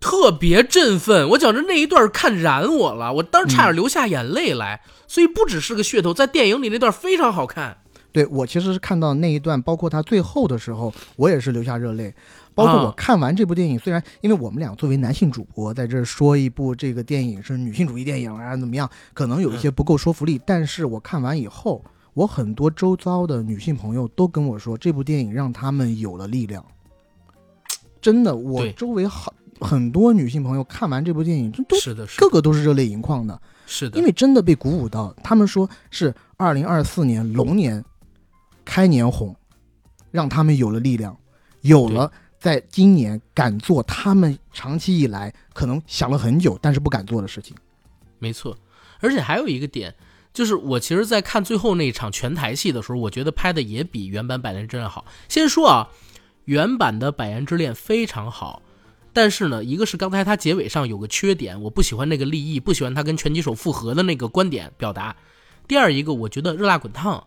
[0.00, 1.28] 特别振奋。
[1.30, 4.80] 我觉着那一段看燃我了，我当时差点流下眼泪来。
[5.08, 7.78] 所以不只是个噱头，在电影里那段非常好看。
[8.12, 12.14] 对我其实是看到那一段，包括他最后的时候，我也是流下热泪。
[12.54, 20.40] 包括我啊看完这部电影，虽然因为我们俩作为男性主播在这儿说一部这个电影是女性主义电影啊怎么样，可能有一些不够说服力。
[20.46, 26.64] 但是我看完以后，我很多周遭的女性朋友都跟我说，这部电影让他们有了力量。
[28.00, 29.30] 真的，我周围很
[29.60, 33.40] 很多女性朋友看完这部电影，这都是的，是个的，个都是热泪盈眶的。
[33.66, 37.84] 是的，因为真的被鼓舞到，他们说是二零二四年龙年
[38.64, 39.34] 开年红，
[40.10, 41.16] 让他们有了力量，
[41.62, 47.56] 有了在今年敢做他们长期以来可能想了很久但是不敢做的事情。
[48.18, 48.56] 没错。
[49.00, 49.94] 而且还有一个点，
[50.32, 55.04] 就是我其实，在看最后那一场全台戏的时候，我觉得拍的也比原版《百年之恋》好。
[55.28, 55.88] 先说啊，
[56.44, 58.62] 原版的《百年之恋》非常好，
[59.16, 65.16] 但是呢，一个是刚才他结尾上有个缺点，我不喜欢那个立意，不喜欢他跟拳击手复合的那个观点表达。
[65.66, 67.20] 第二一个，我觉得《热辣滚烫》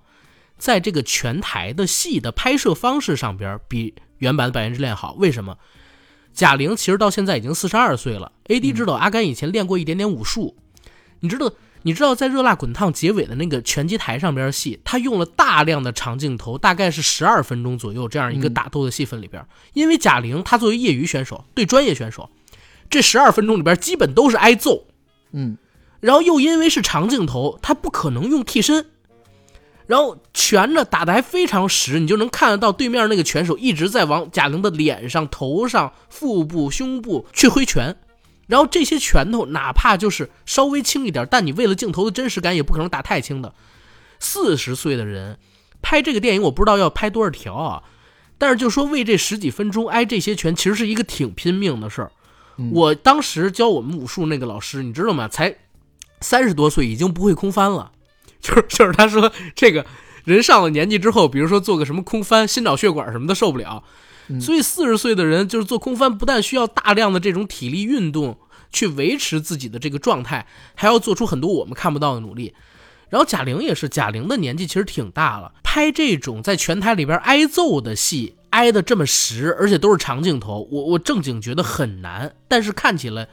[0.59, 5.13] 在这个拳台的戏的拍摄方式上边比原版的《百年之恋》好。
[5.13, 5.57] 为什么？
[6.31, 10.55] 贾玲其实到现在已经四十二岁了，AD 知道阿甘以前练过一点点武术，
[11.21, 11.51] 你知道，
[11.83, 22.29] 你知道在《热辣滚烫》结尾的那个拳击台上边戏，他用了大量的长镜头，大概是十二分钟左右这样一个嗯打斗的戏份里边，因为贾玲她作为业余选手对专业选手，
[22.89, 24.87] 这十二分钟里边基本都是挨揍，
[25.31, 25.57] 嗯，
[26.01, 28.85] 然后又因为是长镜头，他不可能用替身，
[29.87, 37.95] 然后拳呢打得还非常实，你就能看得到对面那个拳手一直在往贾玲的脸上、头上、腹部、胸部去挥拳，
[38.49, 43.53] 然后这些拳头哪怕就是稍微轻一点，但你为了镜头的真实感，也不可能打太轻的。
[44.19, 45.37] 四十岁的人
[45.81, 47.83] 拍这个电影，我不知道要拍多少条啊，
[48.39, 52.11] 但是就说为这十几分钟挨这些拳，其实是一个挺拼命的事儿。
[52.57, 55.29] 嗯我当时教我们武术那个老师，你知道吗？
[55.29, 55.55] 才
[56.19, 57.91] 三十多岁，已经不会空翻了。
[58.41, 59.85] 就是就是他说这个
[60.25, 63.89] 人上了年纪之后，比如说做个什么空翻，心脑血管什么的受不了，嗯
[64.37, 68.37] 所以四十岁的人就是做空翻，不但需要大量的这种体力运动
[68.71, 72.53] 去维持自己的这个状态，还要做出很多我们看不到的努力。
[73.09, 83.27] 然后贾玲也是，贾玲的年纪其实挺大了，拍这种在拳台里边挨揍的戏，挨得这么实，而且都是长镜头，我我正经觉得很难，但是看起来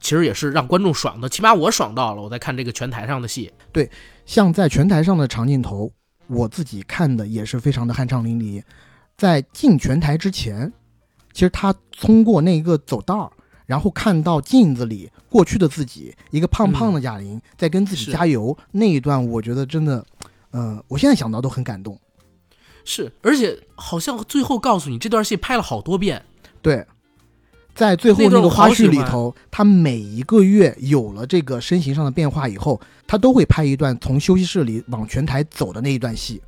[0.00, 2.22] 其实也是让观众爽的，起码我爽到了。
[2.22, 3.90] 我在看这个拳台上的戏，对
[4.24, 5.92] 像在拳台上的长镜头，
[6.26, 8.62] 我自己看的也是非常的酣畅淋漓。
[9.18, 10.72] 在进拳台之前，
[11.32, 13.32] 其实他通过那个走道儿，
[13.66, 20.06] 然后看到镜子里过去的自己，一个胖胖的贾玲、在跟自己加油那一段，我觉得真的，
[20.52, 21.98] 呃，我现在想到都很感动。
[22.84, 26.24] 是，而且好像最后告诉你这段戏拍了好多遍，
[26.62, 26.86] 对，
[27.74, 36.40] 在最后那个花絮里头，他每一个月有了这个身形上的变化以后，他都会拍一段从休息室里往拳台走的那一段戏。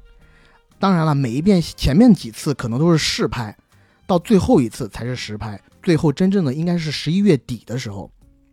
[0.81, 3.55] 当然了，每一遍前面几次可能都是试拍，
[4.07, 5.61] 到最后一次才是实拍。
[5.83, 8.11] 最后真正的应该是十一月底的时候，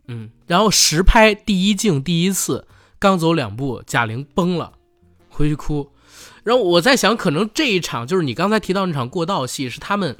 [0.08, 2.66] 嗯，然后实拍第一镜第一次，
[2.98, 4.74] 刚走两步，贾玲崩了，
[5.30, 5.90] 回去哭。
[6.44, 10.14] 然后我在想，可能这一场就是你刚才提到那场过道戏，是他们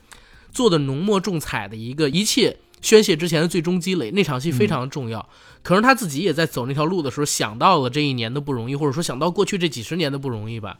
[0.50, 4.10] 做的浓墨重彩的一个一切宣泄之前的最终积累。
[4.10, 5.28] 那场戏非常重要，
[5.62, 10.78] 可能他自己也在走那条路的时候想到了这一年的不容易，或者说想到过去这几十年的不容易吧。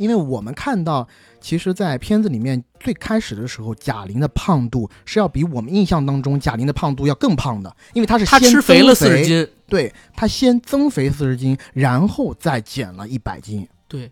[0.00, 1.06] 因为我们看到，
[1.42, 9.46] 其实，在片子里面最开始的时候，贾玲的胖度是要比我们印象当中贾玲的胖度要更胖的，因为她是她先吃肥了四十斤。
[9.68, 13.68] 对她先增肥四十斤，然后再减了一百斤。
[13.86, 14.10] 对，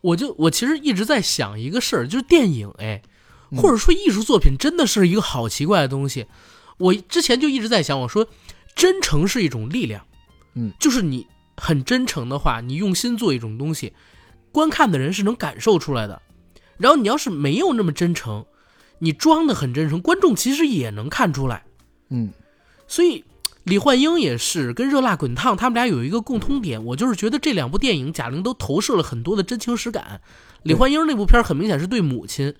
[0.00, 3.00] 我就我其实一直在想一个事儿，就是电影，哎，
[3.52, 6.26] 嗯或者说艺术作品，真的是一个好奇怪的东西。
[6.78, 8.26] 我之前就一直在想，我说
[8.74, 10.04] 真诚是一种力量，
[10.54, 13.92] 嗯，就是你很真诚的话，你用心做一种东西，
[14.52, 16.22] 观看的人是能感受出来的。
[16.76, 18.46] 然后你要是没有那么真诚，
[19.00, 21.64] 你装的很真诚，观众其实也能看出来。
[22.10, 22.30] 嗯，
[22.86, 23.24] 所以
[23.64, 30.20] 李焕英也是跟热辣滚烫，他们俩有一个共通点，我就是觉得这两部电影贾玲都投射了很多的真情实感。
[30.62, 32.54] 李焕英那部片儿很明显是对母亲，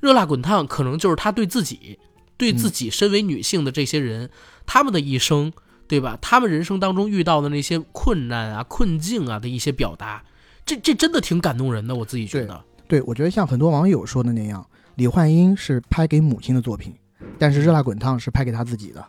[0.00, 1.98] 热辣滚烫可能就是她对自己，
[2.36, 4.30] 对自己身为女性的这些人，
[4.64, 5.52] 他们的一生，
[5.88, 6.18] 对吧？
[6.22, 10.24] 他们人生当中遇到的那些困难啊、困境啊的一些表达，
[10.66, 12.60] 这这真的挺感动人的，我自己觉得。
[12.88, 16.92] 对，我觉得像很多网友说的那样，李焕英是拍给母亲的作品，
[17.38, 19.04] 但是《热辣滚烫》是拍给她自己的。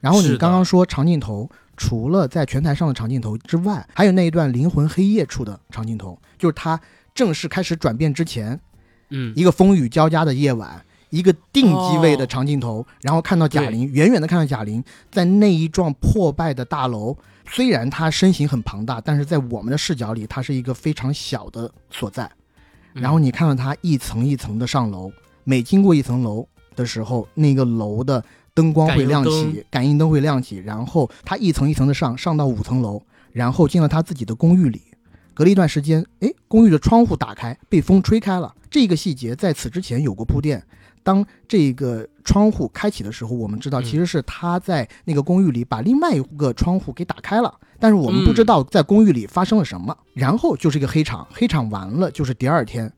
[0.00, 6.78] 然后你刚刚说长镜头，除了在拳台上的长镜头之外，还有那一段灵魂黑夜处的长镜头，就是他
[7.14, 8.60] 正式开始转变之前，
[9.10, 17.16] 嗯，一个风雨交加的夜晚，一个定机位的长镜头，然后看到贾玲，远远的看到贾玲在那一幢破败的大楼，
[17.48, 22.24] 虽然它身形很庞大，但是在我们的视角里，它是一个非常小的所在。
[22.94, 25.12] 嗯然后你看到它一层一层的上楼，
[25.44, 34.80] 每经过一层楼的时候，那个楼的灯光会亮起，感应灯会亮起，然后它一层一层的上，上到五层楼，然后进了他自己的公寓里。
[35.34, 38.54] 隔了一段时间，哎，公寓的窗户打开，被风吹开了。
[38.70, 40.64] 这个细节在此之前有过铺垫。
[41.06, 49.96] 当这个窗户开启的时候，我们知道嗯其实是他在那个公寓里把另外一个窗户给打开了，但是我们嗯不知道在公寓里发生了什么。
[50.14, 52.92] 然后就是一个黑场，黑场完了就是第二天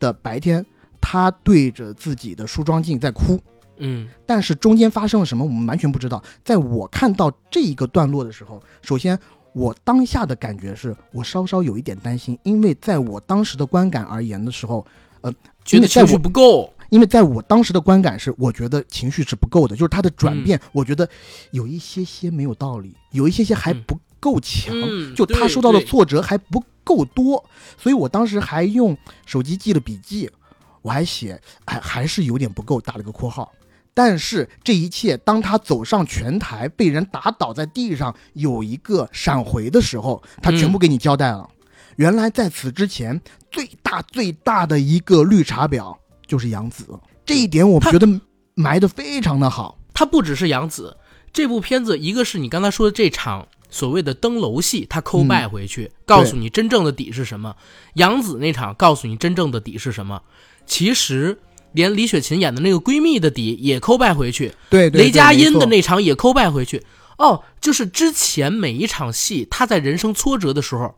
[0.00, 0.64] 的白天，
[1.02, 3.38] 他对着自己的梳妆镜在哭。
[3.76, 6.22] 嗯但是中间发生了什么，我们完全不知道。
[6.42, 9.18] 在我看到这一个段落的时候，首先
[9.52, 14.86] 我当下的感觉是我稍稍有一点担心，因为在我当时的观感而言的时候，
[15.20, 15.32] 呃
[15.64, 16.72] 觉得情绪因为在我不够。
[16.94, 21.08] 因为在我当时的观感是，我觉得情绪是不够的，就是他的转变，我觉得
[21.50, 27.44] 有一些些没有道理，有一些些还嗯不够强，嗯就他受到的挫折还不够多，
[27.76, 30.30] 所以我当时还用手机记了笔记，
[30.82, 33.52] 我还写，还还是有点不够，打了个括号。
[33.92, 41.50] 但是这一切，当他走上拳台，被人打倒在地上，有一个闪回的时候，他全部给你交代了。
[41.96, 46.86] 原来在此之前，最大最大的一个绿茶婊就是杨紫，
[47.24, 48.06] 这一点我他觉得
[48.54, 49.78] 埋的非常的好。
[49.92, 50.96] 他不只是杨紫，
[51.32, 57.54] 这部片子一个是你刚才说的这场所谓的登楼戏，他抠嗯拜回去，告诉你真正的底是什么；
[57.94, 60.22] 杨紫那场告诉你真正的底是什么。
[60.66, 61.38] 其实
[61.72, 66.82] 连李雪琴演的那个闺蜜的底也抠拜回去，对对雷佳音的那场也抠拜回去。
[67.18, 70.96] 哦，就是之前每一场戏，他在人生挫折的时候，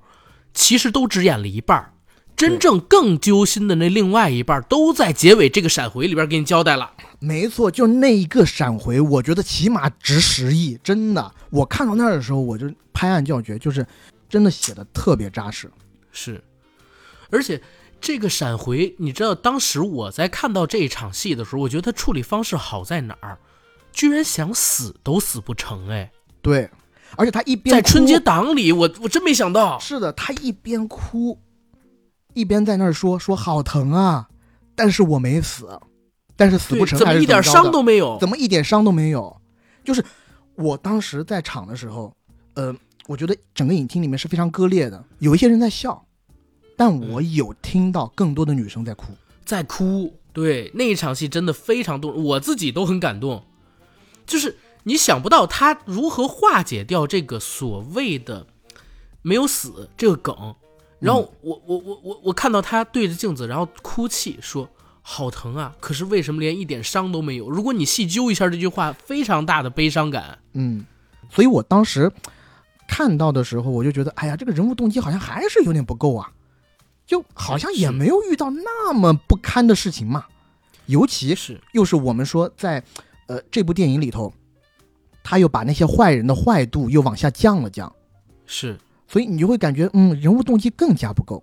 [0.55, 1.93] 其实都只演了一半儿
[2.37, 6.93] 真正更揪心的那另外一半儿都在结尾这个闪回里边给你交代了。
[7.19, 11.35] 没错，就那一个闪回，我觉得起码值十亿，真的。
[11.51, 13.87] 我看到那儿的时候，我就拍案叫绝，就是
[14.29, 15.71] 真的写的特别扎实。
[16.13, 16.43] 是，
[17.31, 17.61] 而且
[18.01, 23.39] 这个闪回，你知道，当时我在看到这一场戏的时候，我觉得他处理方式好在哪儿？
[23.93, 26.69] 居然想死都死不成，哎，对，
[27.17, 31.39] 而且他一边在春节档里，我我真没想到，是的，他一边哭，
[32.37, 34.29] 一边在那儿说说好疼啊，
[34.75, 35.81] 但是我没死，
[36.37, 38.19] 但是死不成，怎么一点伤都没有？
[38.21, 39.41] 怎么一点伤都没有？
[39.83, 40.05] 就是
[40.55, 42.15] 我当时在场的时候，
[42.55, 46.05] 呃，我觉得整个影厅里面是非常割裂的，有一些人在笑，
[46.77, 49.07] 但我有听到更多的女生在哭。
[49.45, 50.13] 在哭。
[50.35, 53.43] 对，那一场戏真的非常动，我自己都很感动。
[54.27, 58.47] 就是你想不到他如何化解掉这个所谓的
[59.23, 60.55] 没有死这个梗，
[60.99, 64.69] 然后我我我我我看到他对着镜子，然后哭泣说
[65.03, 67.49] 好疼啊，可是为什么连一点伤都没有？
[67.51, 70.39] 如果你细究一下这句话，非常大的悲伤感。
[70.55, 70.85] 嗯，
[71.31, 72.11] 所以我当时
[72.89, 76.33] 看到的时候，我就觉得，哎呀，这个人物动机好像还是有点不够啊，
[77.07, 80.25] 就好像也没有遇到那么不堪的事情嘛。
[80.87, 82.83] 尤其是，又是我们说在
[83.27, 84.33] 呃这部电影里头，
[85.23, 87.93] 他又把那些坏人的坏度又往下降了降，
[88.47, 91.43] 是所以你就会感觉，嗯，人物动机更加不够。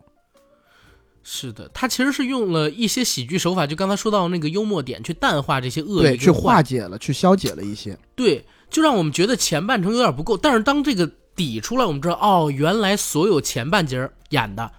[1.24, 7.98] 是的，他其实是用了一些喜剧手法，就刚才说到那个幽默点，去淡化这些恶对，去意跟坏化解了，去消解了一些。
[8.14, 10.36] 对，就让我们觉得前半程有点不够。
[10.36, 14.70] 但是当这个底出来，我们知道，哦，原来所有前半截演的，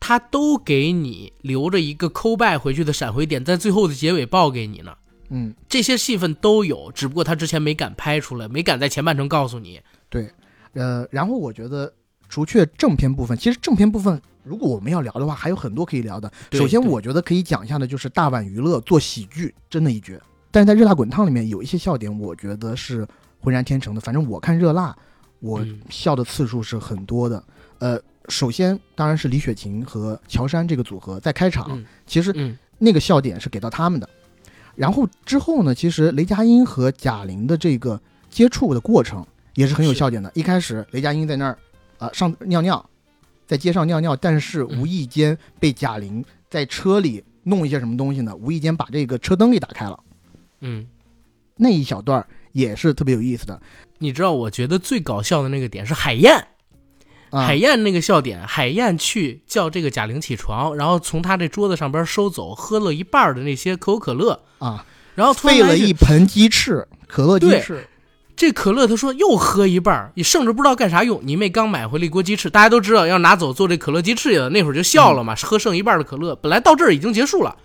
[0.00, 4.92] 他都给你留着一个抠拜回去的闪回点，在最后的结尾报给你呢。
[5.30, 9.80] 嗯，这些戏份都有，只不过他之前没敢拍出来，没敢在前半程告诉你。
[10.08, 10.28] 对，
[10.72, 11.92] 呃，然后我觉得
[12.34, 16.28] 除却正片部分，其实正片部分如果我们要聊的话，还有很多可以聊的。
[16.50, 20.20] 首先，我觉得可以讲一下的就是大碗娱乐做喜剧真的一绝，
[20.50, 23.06] 但是在热辣滚烫里面有一些笑点，我觉得是
[23.38, 24.00] 浑然天成的。
[24.00, 24.96] 反正我看热辣，
[25.38, 27.40] 我嗯笑的次数是很多的。
[27.78, 34.08] 呃，首先当然是李雪琴和乔杉这个组合在开场，嗯其实嗯那个笑点是给到他们的。
[34.74, 40.28] 然后之后呢，其实雷佳音和贾玲的这个接触的过程也是很有是笑点的。
[40.34, 41.56] 一开始雷佳音在那儿
[42.04, 42.90] 啊、上尿尿，
[43.46, 48.34] 在街上尿尿，但是无意间被贾玲在车里弄一些什么东西呢？
[48.36, 49.98] 无意间把这个车灯给打开了，
[50.60, 50.86] 嗯，
[51.56, 53.60] 那一小段也是特别有意思的。
[53.98, 56.46] 你知道，我觉得最搞笑的那个点是海燕，
[57.30, 67.86] 啊海燕那个笑点，海燕去叫这个贾玲起床，然后从她这桌子上边收走喝了一半的那些可口可乐，啊，然后突然费了一盆鸡翅，可乐鸡翅。
[68.44, 71.18] 这可乐，他说又喝一半儿，你剩着不知道干啥用。
[71.24, 76.36] 你妹刚买回了一锅鸡翅，大家都知道要拿走做这可乐鸡翅去了，那会儿就笑了嘛，喝剩一半的可乐。
[76.36, 77.56] 本来到这儿已经结束了，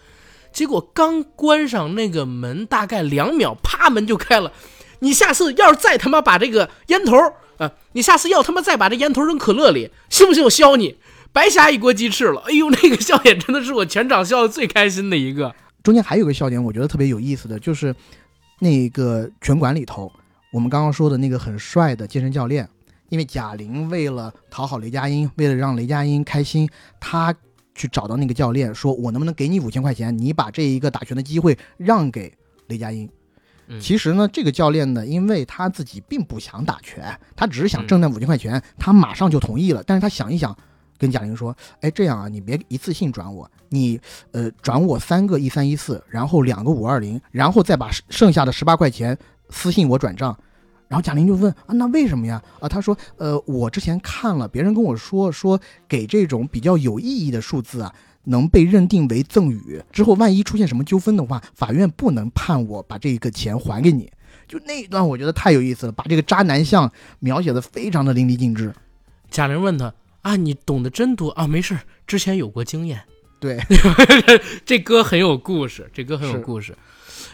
[0.54, 4.54] 结果刚关上那个门，大概两秒，啪门就开了。
[5.00, 10.96] 你下次要是再他妈把这个烟头啊、呃你下次要他妈再把这烟头扔可乐里，信不信我削你？
[11.34, 12.42] 白瞎一锅鸡翅了。
[12.48, 15.54] 哎呦，那个笑点真的是我全场笑的最开心的一个。
[15.84, 17.94] 中间还有个笑点，我觉得特别有意思的就是
[18.60, 20.12] 那个拳馆里头，
[20.52, 22.68] 我们刚刚说的那个很帅的健身教练，
[23.10, 26.68] 因为贾玲为了讨好雷佳音，为了让雷佳音开心，
[27.00, 27.34] 他
[27.76, 32.36] 去找到那个教练，说我能不能给你五千块钱，你把这一个打拳的机会让给
[32.68, 33.10] 雷佳音。
[33.68, 39.84] 嗯其实呢，这个教练呢，因为他自己并不想打拳，他只是想挣那五千块钱，他马上就同意了。
[39.86, 40.58] 但是他想一想，
[40.98, 49.16] 跟贾玲说：“哎，这样啊，你别一次性转我，你呃转我三个一三一四，然后两个五二零，然后再把剩下的十八块钱
[49.50, 50.38] 私信我转账。”
[50.90, 52.42] 然后贾玲就问啊，那为什么呀？
[52.60, 64.12] 啊，他说，呃，我之前看了，别人跟我说，说给这种比较有意义的数字啊，能被认定为赠与，之后万一出现什么纠纷的话，法院不能判我把这个钱还给你。
[64.48, 68.74] 就那一段，我觉得太有意思了，把这个渣男相描写的非常的淋漓尽致。
[69.30, 73.00] 贾玲问他啊，你懂得真多啊，没事，之前有过经验。
[73.40, 73.60] 对，
[74.66, 76.76] 这歌很有故事，这歌很有故事。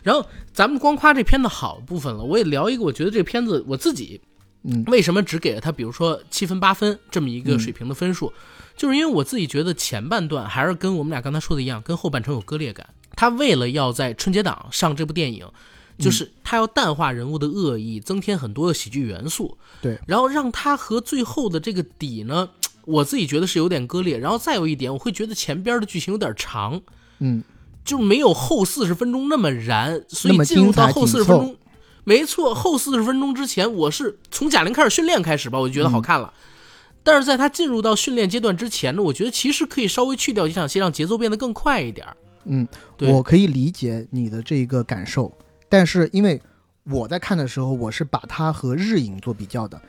[0.06, 4.22] 然后咱们光夸这片子好部分了，我也聊一个，我觉得这片子我自己
[4.62, 8.32] 嗯为什么只给了他，比如说七分八分这么一个嗯水平的分数，
[8.78, 12.88] 就是因为我自己觉得前半段还是跟我们俩刚才说的一样，跟后半程有割裂感。
[13.16, 15.48] 他为了要在春节档上这部电影，
[15.98, 22.50] 就是他要淡化人物的恶意，增添很多的喜剧元素，对，然后让他和最后的这个底呢，
[22.86, 24.20] 我自己觉得是有点割裂。
[24.20, 26.80] 然后再有一点，我会觉得前边的剧情有点长。
[27.20, 27.42] 嗯，
[27.86, 31.56] 就没有后四十分钟那么燃，所以进入到后四十分钟，
[32.04, 36.34] 没错，后四十分钟之前，我是从贾玲开始训练开始吧，我就觉得好看了。
[37.04, 42.18] 但是在她进入到训练阶段之前呢，我觉得其实可以稍微去掉几场戏，让节奏变得更快一点儿。
[42.46, 42.68] 嗯，
[43.00, 45.32] 我可以理解你的这个感受，
[45.70, 46.42] 但是因为
[46.84, 49.80] 我在看的时候，我是把它和日影做比较的。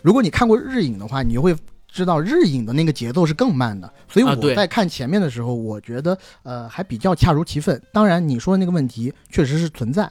[0.00, 1.54] 如果你看过日影的话，你就会
[1.94, 7.80] 知道日影的那个节奏是更慢的，所以我在看前面的时候，我觉得呃还比较恰如其分。
[7.92, 10.10] 当然，你说的那个问题确实是存在。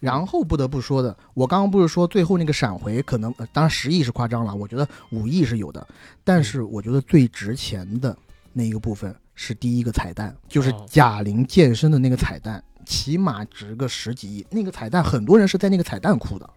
[0.00, 5.86] 然后不得不说的，我刚刚不是说最后那个闪回可能，呃、当然十亿是夸张了，我觉得五亿是有的，
[6.24, 8.16] 但是我觉得最值钱的
[8.52, 14.44] 那一个部分是第一个彩蛋，就是哦贾玲健身的那个彩蛋，起码值个十几亿。
[14.50, 16.50] 那个彩蛋很多人是在那个彩蛋哭的。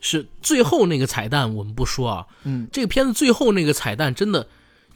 [0.00, 4.46] 是最后那个彩蛋，我们不说啊，嗯，这个片子最后那个彩蛋真的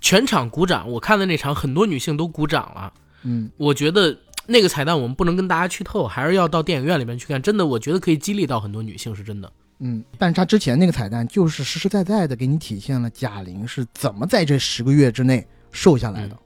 [0.01, 2.93] 全场鼓掌，我看的那场很多女性都鼓掌了。
[3.23, 7.41] 嗯，我觉得那个彩蛋我们不能跟大家剧透，还是要到电影院里面去看。
[7.41, 9.53] 真的，我觉得可以激励到很多女性，是真的。
[9.81, 16.37] 嗯，但是他之前那个彩蛋就是实实在在的给你体现了贾玲是怎么在这十个月之内瘦下来的。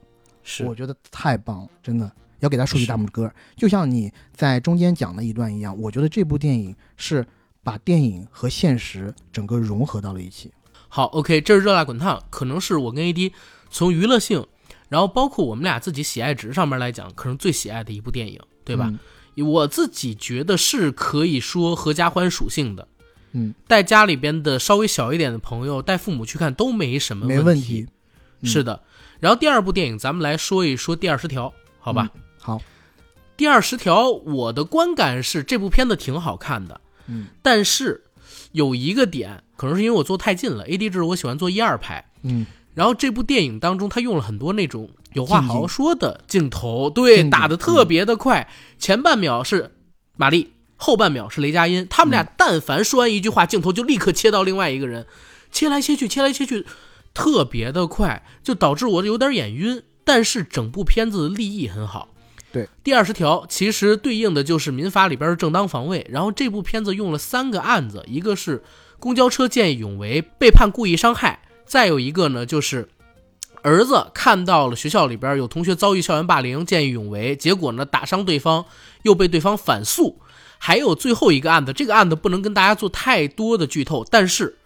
[0.43, 3.29] 是我觉得太棒了，真的要给他竖起大拇哥。
[3.55, 7.25] 就像你在中间讲的一段一样，我觉得这部电影是
[7.65, 10.53] 把电影和现实整个融合到了一起。
[10.87, 13.31] 好，OK，这是热辣滚烫，可能是我跟 AD
[13.71, 14.45] 从娱乐性，
[14.87, 18.93] 然后包括我们俩自己喜爱值上面来讲，可能最喜爱的一部电影，对吧？
[19.37, 22.87] 我自己觉得是可以说合家欢属性的，
[23.31, 27.87] 嗯，带家里边的稍微小一点的朋友，带父母去看都没什么没问题。
[28.41, 28.83] 嗯是的，
[29.19, 32.11] 然后第二部电影，咱们来说一说第二十条，好吧？
[32.13, 32.61] 嗯好，
[33.35, 37.27] 第二十条，我的观感是这部片子挺好看的，嗯。
[37.41, 38.03] 但是
[38.51, 42.45] 有一个点，可能是因为我坐太近了，AD 制我喜欢坐一二排，嗯。
[42.73, 49.71] 然后这部电影当中，他用了很多那种有话好好说的镜头，对，打的特别的快，前半秒是
[50.17, 52.27] 玛丽，后半秒是雷佳音，他们俩嗯。
[52.37, 55.07] 但凡说完一句话，镜头就立刻切到另外一个人，
[55.51, 56.65] 切来切去，切来切去，
[57.13, 59.83] 特别的快，就导致我有点眼晕。
[60.03, 62.13] 但是整部片子的立意很好。
[62.55, 66.07] 对，第二十条其实对应的就是民法里边的正当防卫。
[66.09, 68.63] 然后这部片子用了三个案子，一个是
[68.97, 72.87] 公交车见义勇为被判故意伤害，再有一个呢就是
[73.61, 78.63] 儿子看到了学校里边有同学遭遇校园霸凌，见义勇为，结果呢打伤对方，
[79.01, 80.21] 又被对方反诉。
[80.57, 84.57] 还有最后一个案子，这个案子不能跟大家做太多的剧透，但是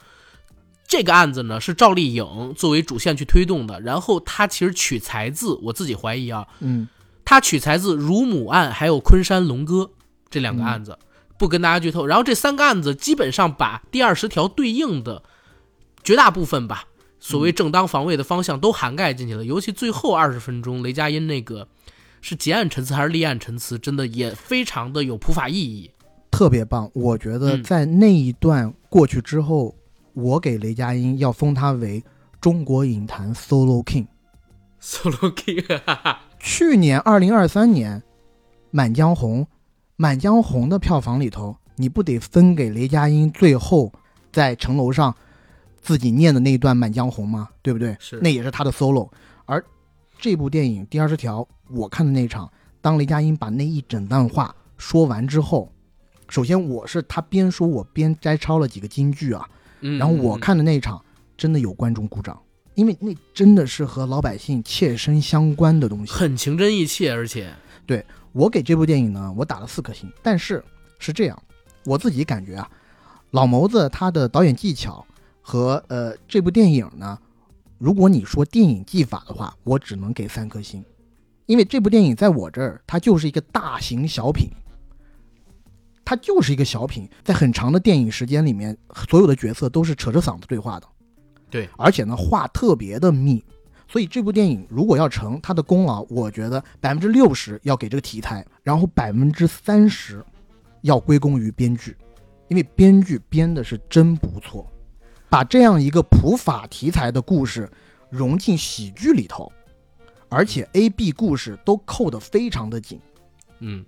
[0.87, 6.87] 这个案子呢是赵丽颖作为主线去推动的，然后他其实取材自我自己怀疑啊，嗯，
[7.30, 9.91] 他取材自乳母案还有昆山龙哥
[10.32, 10.97] 这两个案子，
[11.38, 12.07] 不跟大家剧透。
[12.07, 15.21] 然后这三个案子基本上把第二十条对应的
[16.03, 16.86] 绝大部分吧，
[17.19, 19.45] 所谓正当防卫的方向都涵盖进去了。
[19.45, 21.67] 尤其最后二十分钟，雷佳音那个
[22.19, 25.91] 是结案陈词还是立案陈词，真的也非常的有普法意义。
[26.32, 26.89] 特别棒。
[26.95, 29.75] 我觉得嗯在那一段过去之后，
[30.13, 32.03] 我给雷佳音要封他为
[32.41, 34.07] 中国影坛 Solo King。
[34.82, 37.99] Solo King，哈哈去年二零二三年，
[38.71, 39.41] 《满江红》，
[39.97, 43.91] 《满江红》的票房里头，你不得分给雷佳音最后
[44.31, 45.13] 在城楼上
[45.81, 47.49] 自己念的那一段《满江红》吗？
[47.61, 47.95] 对不对？
[47.99, 49.09] 是那也是他的 solo。
[49.45, 49.63] 而
[50.17, 52.49] 这部电影第二十条，我看的那场，
[52.81, 55.71] 当雷佳音把那一整段话说完之后，
[56.29, 59.45] 首先我是他边说我边摘抄了几个金句啊，
[59.81, 61.03] 嗯，然后我看的那一场，
[61.35, 62.39] 真的有观众鼓掌，
[62.80, 66.13] 因为那真的是和老百姓切身相关的东西。
[66.13, 67.53] 很情真意切，而且
[67.86, 70.09] 对我给这部电影呢，我打了四颗星。
[70.23, 70.63] 但是
[70.97, 71.43] 是这样，
[71.84, 72.71] 我自己感觉啊，
[73.32, 75.05] 老谋子他的导演技巧
[75.41, 77.19] 和呃这部电影呢，
[77.77, 80.82] 如果你说电影技法的话，我只能给三颗星，
[81.47, 84.49] 因为这部电影在我这儿它就是一个大型小品。
[86.05, 88.77] 它就是一个小品，在很长的电影时间里面，
[89.09, 90.88] 所有的角色都是扯着嗓子对话的，
[91.50, 93.43] 对，而且呢话特别的密，
[93.88, 100.24] 所以这部电影如果要成，它的功劳，我觉得百分之六十要给这个题材，然后百分之三十
[100.82, 101.97] 要归功于编剧，
[102.47, 104.72] 因为编剧编的是真不错，
[105.30, 107.70] 把这样一个普法题材的故事
[108.10, 109.52] 融进喜剧里头，
[110.30, 113.00] 而且 A、B 故事都扣得非常的紧，
[113.60, 113.84] 嗯，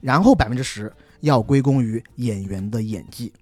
[0.00, 3.32] 然后百分之十要归功于演员的演技。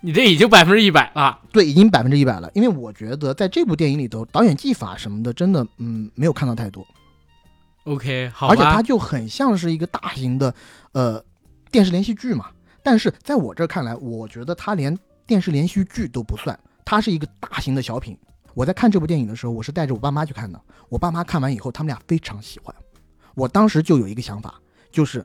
[0.00, 1.40] 你这已经百分之一百了。
[1.52, 2.50] 对，已经百分之一百了。
[2.54, 6.86] 因为我觉得在这部电影里头，导演技法什么的，真的，嗯，没有看到太多。
[7.84, 10.54] OK，好而且它，就很像是一个大型的，
[10.92, 11.24] 呃，
[11.70, 12.46] 电视连续剧嘛。
[12.82, 14.96] 但是在我这儿看来，我觉得它连
[15.26, 18.16] 电视连续剧都不算，它是一个大型的小品。
[18.54, 20.60] 我在看这部电影的时候，我是带着我爸妈去看的。
[20.88, 22.74] 我爸妈看完以后，他们俩非常喜欢。
[23.34, 24.54] 我当时就有一个想法，
[24.90, 25.24] 就是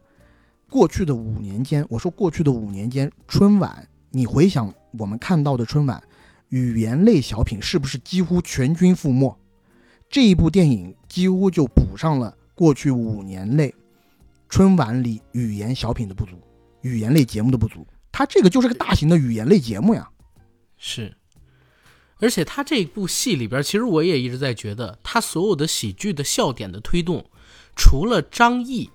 [0.69, 6.01] 过去的五年间，我说过去的五年间，春晚，你回想我们看到的春晚，
[6.49, 9.35] 语言类小品是不是几乎全军覆没？
[10.07, 13.73] 这一部电影几乎就补上了过去五年内
[14.47, 16.39] 春晚里语言小品的不足，
[16.81, 17.87] 语言类节目的不足。
[18.11, 20.07] 它这个就是个大型的语言类节目呀。
[20.77, 21.17] 是，
[22.19, 27.25] 而且它这部戏里边，其实我也一直在觉得，它所有的喜剧的笑点的推动，
[27.75, 28.91] 除了张译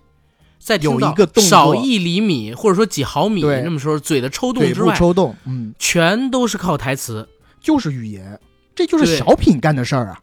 [0.58, 7.28] 在有一个动作少一厘米或者说几毫米对这么说嘴的抽动之外，部抽动，嗯，全都是靠台词。
[7.60, 8.38] 就是语言，
[8.74, 10.22] 这就是小品干的事儿啊。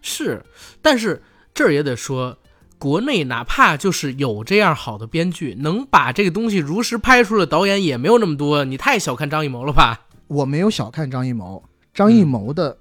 [0.00, 0.40] 是，
[0.80, 1.20] 但是
[1.52, 2.38] 这儿也得说，
[2.78, 8.64] 国内哪怕就是有这样好的编剧，能把这个东西如实拍出来，导演也没有那么多。
[8.64, 10.06] 你太小看张艺谋了吧？
[10.28, 11.62] 我没有小看张艺谋，
[11.92, 12.78] 张艺谋的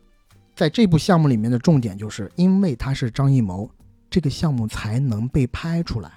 [0.56, 3.70] 在这部项目里面的重点就是因为他是张艺谋，
[4.12, 6.12] 这个项目才能被拍出来。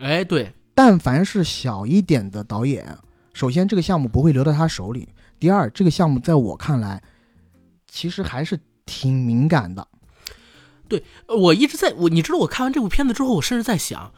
[0.00, 2.98] 哎，对，但凡是小一点的导演，
[3.32, 7.02] 首先这个项目不会留到他手里；第二，这个项目在我看来，
[7.86, 9.86] 其实还是挺敏感的。
[10.88, 14.12] 对我一直在我，你知道我看完这部片子之后，我甚至在想，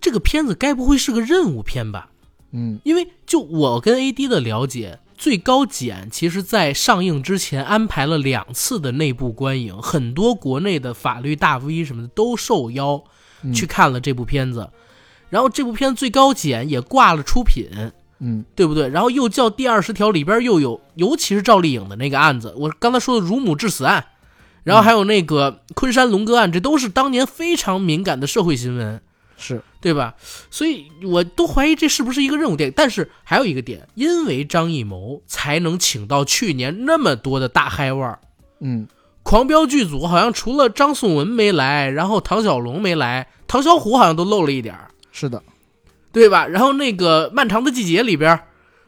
[0.00, 2.10] 这个片子该不会是个任务片吧？
[2.50, 13.04] 嗯，因为就我跟 AD 的了解，最高检其实在上映之前安排了两次的内部观影，很多国内的法律大 V 什么的都受邀
[13.42, 14.70] 嗯去看了这部片子，
[15.36, 17.68] 然后这部片子最高检也挂了出品，
[18.20, 18.88] 嗯对不对？
[18.88, 24.06] 然后又叫第二十条里边又有，尤其是赵丽颖的那个案子，我刚才说的乳母致死案，
[24.64, 29.02] 然后还有那个昆山龙哥案，这都是当年非常敏感的社会新闻。
[29.38, 30.14] 是对吧？
[30.50, 32.74] 所以我都怀疑这是不是一个任务电影。
[32.74, 38.18] 但是还有一个点，因为张艺谋才能请到去年那么多的大嗨腕儿，
[38.60, 38.88] 嗯
[39.22, 44.88] 狂飙剧组好像除了张颂文没来，然后唐小龙没来，唐小虎好像都漏了一点儿，
[45.18, 45.42] 是的，
[46.12, 46.46] 对吧？
[46.46, 48.38] 然后那个《漫长的季节》里边，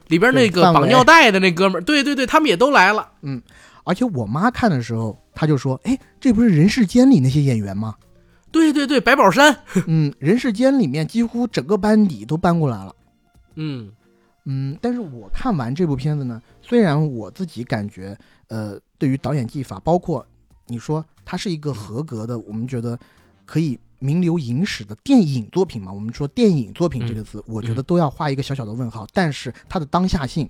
[0.08, 3.12] 里边那个绑尿带的那哥们儿，对对对，他们也都来了。
[3.22, 3.40] 嗯
[3.84, 7.94] 而且我妈看的时候，她就说：“哎，这不是《人世间》里那些演员吗？
[8.52, 9.56] 对对对，白宝山，
[9.88, 12.94] 嗯，《人世间》里面几乎整个班底都搬过来了。
[13.54, 13.90] 嗯，
[14.44, 18.14] 嗯，但是我看完这部片子呢，虽然我自己感觉，
[18.48, 20.26] 呃，对于导演技法，包括
[20.66, 22.98] 你说他是一个合格的，我们觉得
[23.46, 29.06] 可以名流影史的电影作品嘛，我们说电影作品这个词，我觉得都要画一个小小的问号。
[29.12, 30.48] 但是它的当下性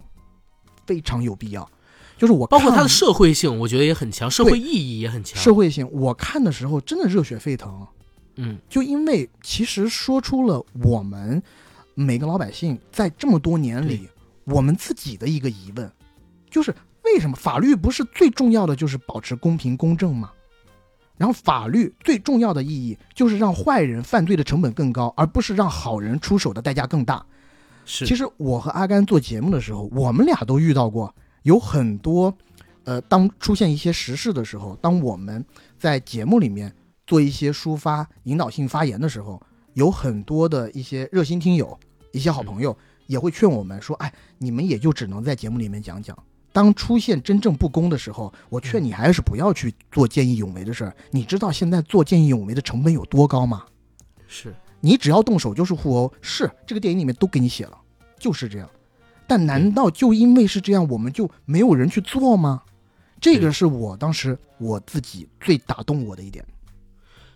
[0.86, 1.68] 非常有必要，
[2.16, 5.42] 就是我包括它的社会性，我觉得也很强，社会意义也很强。
[5.42, 7.86] 社会性，我看的时候真的热血沸腾。
[8.36, 11.42] 嗯，就因为其实说出了我们
[11.94, 14.08] 每个老百姓在这么多年里，
[14.44, 15.90] 我们自己的一个疑问，
[16.48, 16.72] 就是
[17.02, 20.30] 为什么法律不是最重要的就是保持公平公正吗？
[21.18, 27.22] 然后法律最重要的意义就是让坏人犯罪的成本更高，而不是让好人出手的代价更大。
[27.84, 32.32] 是，其实我和阿甘做节目的时候，我们俩都遇到过有很多，
[32.84, 35.44] 呃，当出现一些时事的时候，当我们
[35.76, 36.72] 在节目里面
[37.06, 39.42] 做一些抒发、引导性发言的时候，
[39.74, 41.78] 有很多的一些热心听友、
[42.12, 46.16] 一些好朋友也会劝我们说：“哎，你们也就只能在节目里面讲讲。”
[46.52, 50.96] 当出现真正不公的时候，我劝你还是不要去做见义勇为的事儿。
[51.10, 53.64] 你知道现在做见义勇为的成本有多高吗？
[54.26, 57.78] 是，你只要动手就是互殴，是这个电影里面都给你写了，
[58.18, 58.68] 就是这样。
[59.26, 62.62] 但难道就因为是这样，我们就没有人去做吗？
[63.20, 66.44] 这个是我当时我自己最打动我的一点。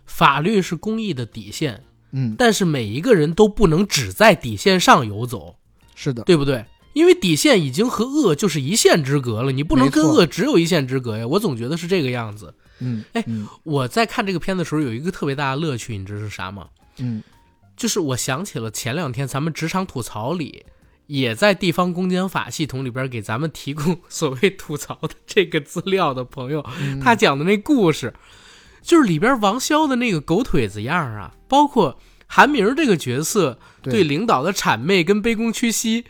[0.05, 5.55] 法律是公益的底线，嗯，但是每一个人都不能只在底线上游走，
[5.95, 6.65] 是的，对不对？
[6.93, 11.27] 因为底线已经和恶就是一线之隔了，你不能跟恶只有一线之隔呀。
[11.27, 12.53] 我总觉得是这个样子。
[12.79, 16.67] 嗯，哎嗯我在看这个片的时候有一个特别大的乐趣，你知道是啥吗？
[16.97, 17.21] 嗯
[17.75, 20.65] 就是我想起了前两天咱们职场吐槽里，
[21.07, 28.13] 也在地方公检法系统里边给咱们提供所谓吐槽的这个资料的朋友，嗯他讲的那故事，
[28.81, 36.05] 就是里边王潇的那个狗腿子样啊，包括韩明这个角色对对领导的谄媚跟卑躬屈膝，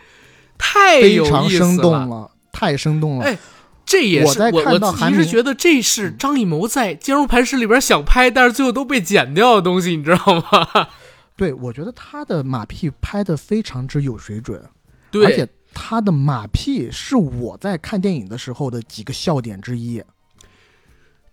[0.57, 2.31] 太非有意思常生动了。
[2.51, 3.25] 太生动了。
[3.25, 3.37] 哎
[3.85, 10.87] 这也是我在看到我其实觉得这是张艺谋在《坚如磐石》里边想拍，但是最后都被剪掉的东西，你知道吗？
[11.35, 14.63] 对，我觉得他的马屁拍的非常之有水准，
[15.11, 20.01] 对，而且他的马屁是我在看电影的时候的几个笑点之一。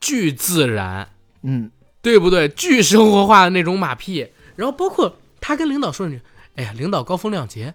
[0.01, 1.09] 巨自然，
[1.43, 1.71] 嗯，
[2.03, 2.49] 对不对？
[2.49, 6.21] 巨生活化的那种马屁，然后包括他跟领导说一句
[6.57, 7.75] ：“哎呀，领导高风亮节，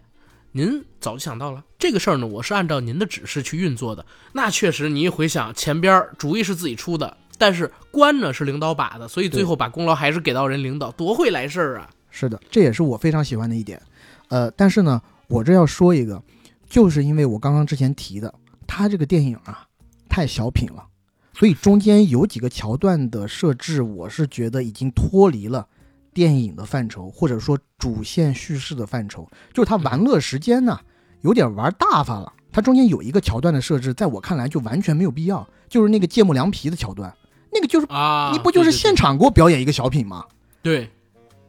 [0.57, 4.05] 您早就想到了这个事儿呢，我是按照您的指示去运作的。
[4.31, 11.89] 那确实，你一回想，前边儿主意是自己出的，但是官呢是领导把的，所以最后把功劳还是给到人领导，多会来事儿啊！
[12.09, 13.81] 是的，这也是我非常喜欢的一点。
[14.29, 16.23] 呃，但是呢，我这要说一个，
[16.69, 18.33] 就是因为我刚刚之前提的，
[18.65, 19.67] 他这个电影啊
[20.07, 20.87] 太小品了，
[21.33, 25.67] 所以中间有几个桥段的设置，我是觉得已经脱离了
[26.15, 30.79] 电影的范畴，或者说主线叙事的范畴，就是他玩乐时间呢
[31.21, 32.31] 有点玩大发了。
[32.53, 37.13] 它中间有一个桥段的设置，在我看来就完全没有必要，就是那个芥末凉皮的桥段，
[37.51, 40.23] 那个就是啊，你不就是现场给我表演一个小品吗？
[40.61, 40.89] 对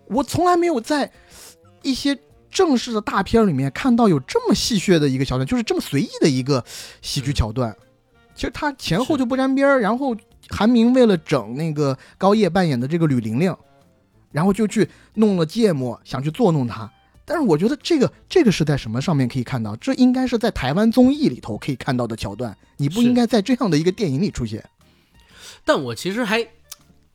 [0.08, 1.12] 我从来没有在
[1.82, 2.18] 一些
[2.50, 6.64] 正式的大片里面看到有这么戏谑的一个桥段，就是这么随意的一个
[7.02, 7.72] 喜剧桥段。
[8.34, 10.16] 其实他前后就不沾边儿，然后
[10.48, 13.54] 韩明为了整那个高叶扮演的这个吕玲玲，
[14.36, 16.92] 然后就去弄了芥末，想去作弄他。
[17.24, 19.74] 但是我觉得这个这个是在什么上面可以看到？
[19.76, 24.62] 这应该是在台湾综艺里头可以看到的桥段，你不应该在这样的一个电影里出现。
[25.64, 26.46] 但我其实还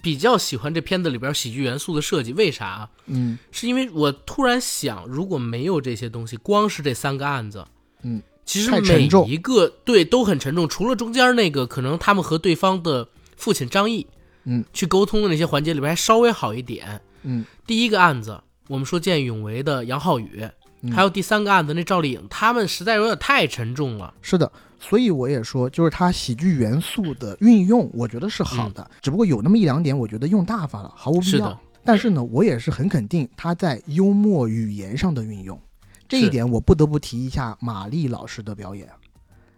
[0.01, 2.89] 比较喜欢这片子里边喜剧元素的设计，为啥啊？
[3.05, 7.63] 嗯是因为我突然想，如果没有这些东西，光是这三个案子，
[8.01, 13.07] 嗯，其实每一个对都很沉重，除了中间那个可能他们和对方的
[13.37, 14.07] 父亲张毅，
[14.43, 16.99] 嗯，去沟通的那些环节里边还稍微好一点。
[17.23, 17.45] 嗯。
[17.65, 20.47] 第一个案子，我们说见义勇为的杨浩宇，
[20.81, 20.91] 嗯。
[20.91, 24.13] 还有第三个案子那赵丽颖，他们实在有点太沉重了。
[24.21, 31.31] 是的，所以我也说，就是它喜剧元素的运用，我觉得是好的，只不过有那么一两点，我觉得用大发了，毫无必要。
[31.31, 31.59] 是的。
[31.83, 35.59] 但是呢，我也是很肯定他在幽默语言上的运用，
[36.07, 36.29] 这一是。
[36.29, 38.87] 点我不得不提一下马丽老师的表演。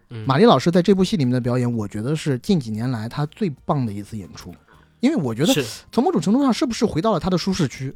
[0.09, 4.55] 嗯，马丽老师在这部戏里面的表演，我觉得是近几年来他最棒的一次演出，
[5.03, 7.93] 因为我觉得是，从某种程度上是不是回到了他的舒适区？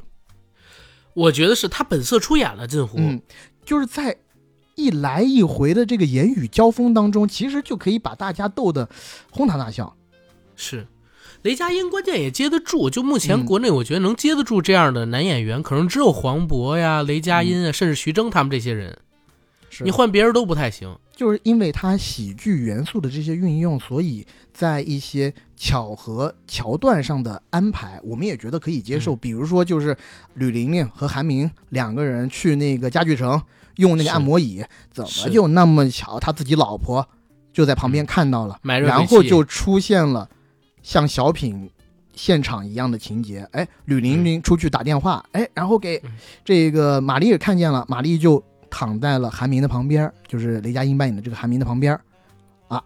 [1.14, 2.98] 我觉得是他本色出演了，近乎。
[2.98, 3.22] 嗯，
[3.64, 4.18] 就是在
[4.74, 8.90] 一来一回的这个言语交锋当中，其实就可以把大家逗得
[9.30, 9.96] 哄堂大笑。
[10.54, 10.86] 是，
[11.40, 18.98] 雷佳音关键也接得住，就目前嗯国内我觉得能接得住这样的男演员，可能只有黄渤呀、雷佳音啊，甚至徐峥他们这些人。
[19.78, 19.84] 是。
[19.84, 20.96] 你换别人都不太行。
[21.14, 29.14] 就是因为它喜剧元素的这些运用，所以在一些巧合桥段上的安排，我们也觉得可以接受。
[29.14, 29.18] 嗯。
[29.20, 29.96] 比如说，就是
[30.34, 33.40] 吕玲玲和韩明两个人去那个家具城
[33.78, 37.04] 用那个按摩椅，怎么就那么巧，他自己老婆
[37.52, 38.06] 就在旁边嗯。
[38.06, 40.28] 看到了，然后就出现了
[40.82, 41.68] 像小品
[42.14, 43.44] 现场一样的情节。
[43.50, 46.12] 哎，吕玲玲出去打电话，哎，然后给嗯。
[46.44, 48.40] 这个玛丽也看见了，玛丽就
[48.70, 51.98] 躺在了韩明的旁边，就是雷佳音扮演的这个韩明的旁边，
[52.68, 52.82] 啊，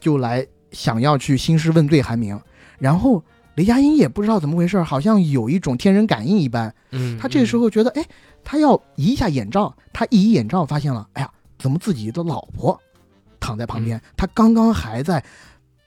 [0.00, 2.38] 就来想要去兴师问罪韩明，
[2.78, 3.22] 然后
[3.54, 8.04] 雷佳音也不知道怎么回事，好像有一种天人感应一般，嗯，他这时候觉得，哎，
[8.42, 12.80] 他要移一下眼罩，他一移眼罩，发现了，哎呀，怎么自己的老婆
[13.38, 14.00] 躺在旁边？
[14.16, 15.22] 他刚刚还在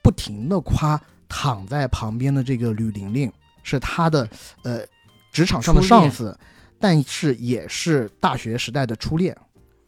[0.02, 3.32] 不停的夸躺在旁边的这个吕玲玲
[3.64, 4.28] 是他的
[4.64, 4.80] 呃
[5.32, 6.38] 职场上的上司，
[6.80, 9.36] 但是也是大学时代的初恋。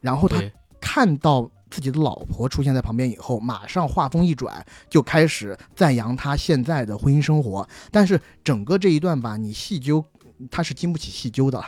[0.00, 0.40] 然后他
[0.80, 7.68] 看到自己的老婆出现在旁边以后，马上话锋一转，就开始赞扬他现在的婚姻生活。
[7.90, 10.04] 但是整个这一段吧，你细究，
[10.50, 11.64] 他是经不起细究的。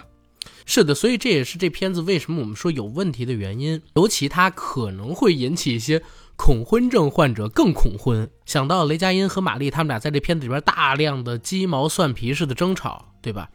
[0.64, 6.02] 是的，所以这也是这片子为什么我们说有问题的原因，尤其它可能会引起一些
[6.36, 8.28] 恐婚症患者更恐婚。
[8.44, 13.50] 想到雷佳音和马丽他们俩在这片子里边大量的鸡毛蒜皮式的争吵，对吧？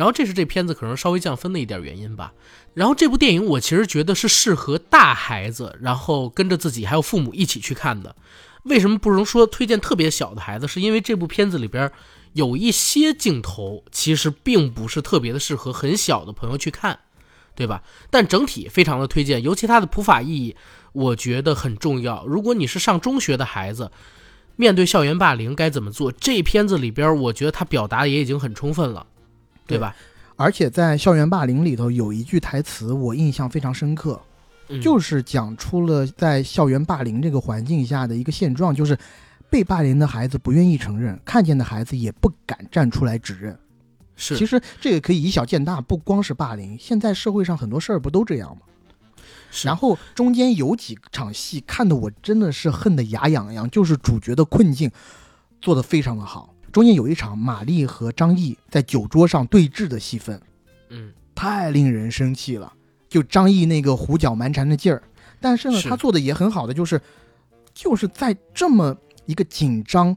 [0.00, 2.32] 然后这是这片子可能稍微降分的一点原因吧。
[2.72, 8.16] 然后这部电影我其实觉得是适合大孩子，然后跟着自己还有父母一起去看的。
[8.62, 10.66] 为什么不能说推荐特别小的孩子？
[10.66, 11.92] 是因为这部片子里边
[12.32, 16.98] 有一些镜头其实并不是特别的适合很小的朋友去看，
[17.54, 17.82] 对吧？
[18.08, 20.56] 但整体非常的推荐，尤其它的普法意义，
[20.92, 22.24] 我觉得很重要。
[22.26, 23.90] 如果你是上中学的孩子，
[24.56, 26.10] 面对校园霸凌该怎么做？
[26.10, 29.06] 这片子里边，我觉得他表达的也已经很充分了，
[29.70, 29.94] 对吧？
[30.36, 34.20] 而且在校园霸凌里头有一句台词我印象非常深刻，
[34.68, 38.98] 嗯就是讲出了在校园霸凌这个环境下的一个现状，就是
[39.48, 43.58] 被霸凌的孩子不愿意承认，看见的孩子也不敢站出来指认。
[44.16, 48.62] 是，其实这个可以以小见大，不光是霸凌，现在社会上很多事儿不都这样吗？
[49.50, 54.90] 是然后中间有几场戏看得我真的是恨得牙痒痒，就是主角的困境
[55.60, 56.54] 做得非常的好。
[56.72, 60.40] 中间有一场马丽和张译在酒桌上对峙的戏份，
[60.88, 62.72] 嗯，太令人生气了。
[63.08, 65.02] 就张译那个胡搅蛮缠的劲儿，
[65.40, 67.00] 但是呢，是他做的也很好的，就是
[67.74, 68.96] 就是在这么
[69.26, 70.16] 一个紧张、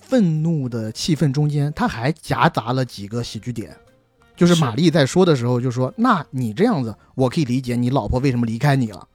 [0.00, 3.76] 愤怒的气氛中间，他还夹杂了几个喜剧点。
[4.36, 9.06] 就是是玛丽在说的时候就说：“那你这样子，我可以理解你老婆为什么离开你了。”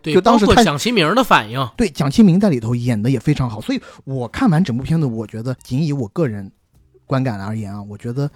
[0.00, 6.50] 对，就当时蒋奇明的反应，对，蒋奇明在里头演的也非常好，所以我看完整部片子，我觉得仅以我个人
[7.06, 8.30] 观感而言啊，我觉得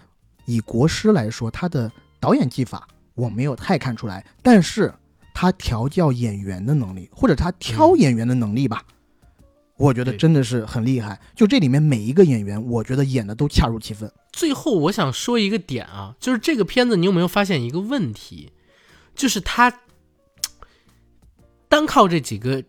[0.46, 4.92] 以国师来说，他的导演技法我没有太看出来，但是
[5.34, 8.82] 他调教演员的能力，或者他挑演员的能力吧，
[9.76, 11.20] 我觉得真的是很厉害。
[11.34, 14.10] 就这里面每一个演员，我觉得演的都恰如其分。
[14.32, 18.50] 最后我想说一个点啊，就是这个片子你有没有发现一个问题，
[19.14, 19.72] 就是他
[21.72, 22.62] 单靠这几个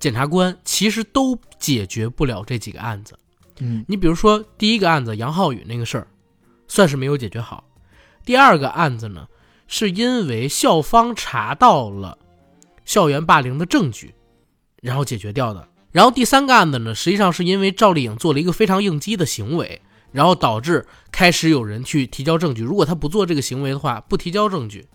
[0.00, 3.16] 检察官，其实都解决不了这几个案子。
[3.60, 6.08] 嗯，你比如说第一个案子杨浩宇那个事儿，
[6.66, 7.62] 算是没有解决好。
[8.24, 9.28] 第二个案子呢，
[9.68, 12.18] 是因为校方查到了
[12.84, 14.12] 校园霸凌的证据，
[14.82, 15.68] 然后解决掉的。
[15.92, 22.62] 然后第三个案子呢，实际上是因为赵丽颖做了一个非常应激的行为，然后导致开始有人去提交证据。
[22.62, 24.88] 如果他不做这个行为的话，不提交证据，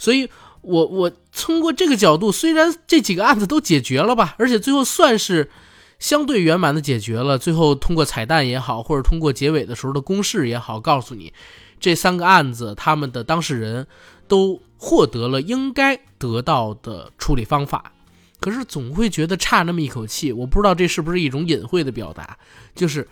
[0.00, 0.28] 所以
[0.64, 5.50] 我我通过这个角度，虽然这几个案子都解决了吧，而且最后算是
[5.98, 7.38] 相对圆满的解决了。
[7.38, 11.32] 最后通过彩蛋也好，或者通过结尾的时候的公示也好，告诉你
[11.78, 13.86] 这三个案子他们的当事人
[14.26, 17.92] 都获得了应该得到的处理方法。
[18.40, 22.36] 可是总会觉得差那么一口气，我不知道这是不是一种隐晦的表达，
[22.74, 23.08] 就是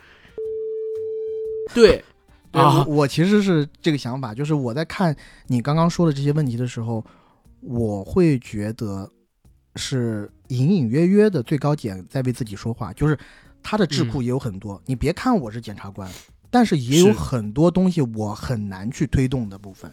[1.72, 2.04] 对
[2.50, 7.02] 对啊我，我其实是这个想法，就是我在看你刚刚说的这些问题的时候，
[7.62, 9.08] 我会觉得
[9.76, 13.16] 是隐隐约约的最高检在为自己说话，就是
[13.62, 14.82] 他的智库也有很多。
[14.84, 16.10] 你别看我是检察官，
[16.50, 19.90] 但是也有很多东西我很难去推动的部分。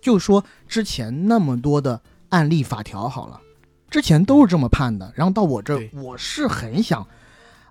[0.00, 3.40] 就说之前那么多的案例法条好了，
[3.88, 7.06] 之前都是这么判的，然后到我这儿，我是很想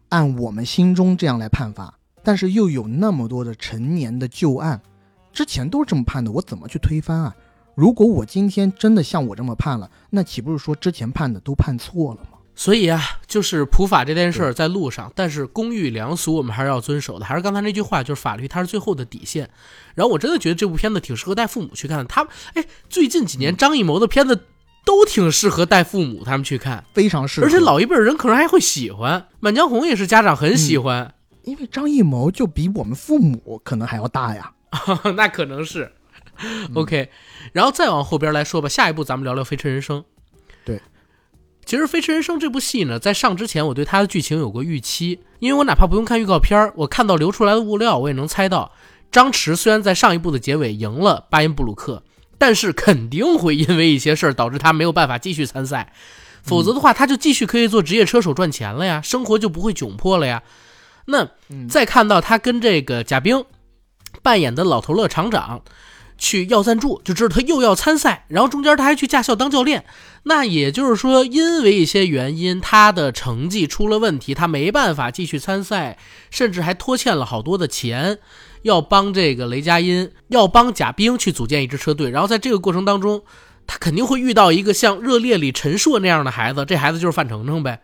[0.07, 1.93] 按我们心中这样来判罚，
[2.23, 4.81] 但是又有那么多的陈年的旧案，
[5.33, 7.35] 之前都是这么判的，我怎么去推翻啊？
[7.81, 12.37] 如果我今天真的像我这么判了，那岂不是说之前判的都判错了吗？
[12.53, 17.25] 所以啊，就是普法这件事儿在路上，但是公序良俗我们还是要遵守的。
[17.25, 19.49] 还是刚才那句话，就是法律它是最后的底线。
[19.95, 22.03] 然后我真的觉得这部片子挺适合带父母去看的。
[22.03, 22.21] 他
[22.53, 24.43] 哎，最近几年张艺谋的片子
[24.85, 27.47] 都挺适合带父母他们去看，非常适合。
[27.47, 29.19] 而且老一辈人可能还会喜欢。
[29.39, 31.15] 《满江红》也是家长很喜欢，
[31.45, 34.51] 因为张艺谋就比我们父母可能还要大呀。
[35.17, 35.91] 那可能是。
[36.75, 37.09] OK，
[37.53, 39.99] 然后再往后边来说吧，下一步咱们聊聊《飞驰人生》。
[40.65, 40.81] 对。
[41.63, 48.71] 其实《飞驰人生》这部戏呢，在上之前，我对它的剧情有过预期，因为我哪怕不用看预告片我看到流出来的物料，我也能猜到，
[49.11, 52.03] 张弛虽然在上一部的结尾赢了巴音布鲁克，
[52.39, 55.93] 但是肯定会因为一些事儿导致他没有办法继续参赛，
[56.41, 60.41] 否则的话，他就继续可以做职业车手赚钱了呀，生活就不会窘迫了呀。
[61.05, 61.29] 那
[61.69, 63.45] 再看到他跟这个贾冰
[64.23, 65.61] 扮演的老头乐厂长。
[66.21, 69.83] 去要赞助，就知道他又要参赛，然后中间他还去驾校当教练，
[70.23, 75.97] 那也就是说，因为一些原因，他的成绩出了问题，他没办法继续参赛，
[76.29, 78.19] 甚至还拖欠了好多的钱，
[78.61, 83.23] 要帮这个雷佳音，要帮贾冰去组建一支车队，然后在这个过程当中，
[83.65, 87.81] 他肯定会遇到一个像《热烈》里陈硕那样的孩子，这孩子就是范丞丞呗，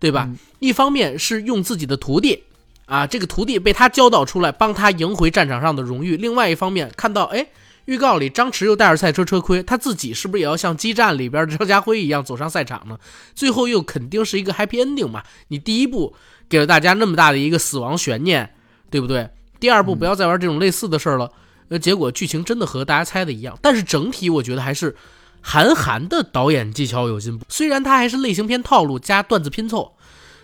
[0.00, 0.30] 对吧？
[0.60, 2.44] 一方面是用自己的徒弟，
[2.86, 7.46] 啊，这个徒弟被他教导出来，帮他赢回战场上的荣誉；另外一方面看到，哎。
[7.86, 12.98] 预告里，张弛又带着赛车车盔，他自己是不是也要像激战里边的张家辉一样走上赛场呢？
[13.34, 15.22] 最后又肯定是一个 happy ending 嘛？
[15.48, 16.14] 你第一部
[16.48, 18.54] 给了大家那么大的一个死亡悬念，
[18.90, 19.30] 对不对？
[19.58, 21.32] 第二部不要再玩这种类似的事儿了。
[21.68, 24.96] 那结果剧情真的和大家猜的一样，但是整体我觉得还是
[25.40, 27.44] 韩寒的导演技巧有进步。
[27.48, 29.92] 虽然他还是类型片套路加段子拼凑，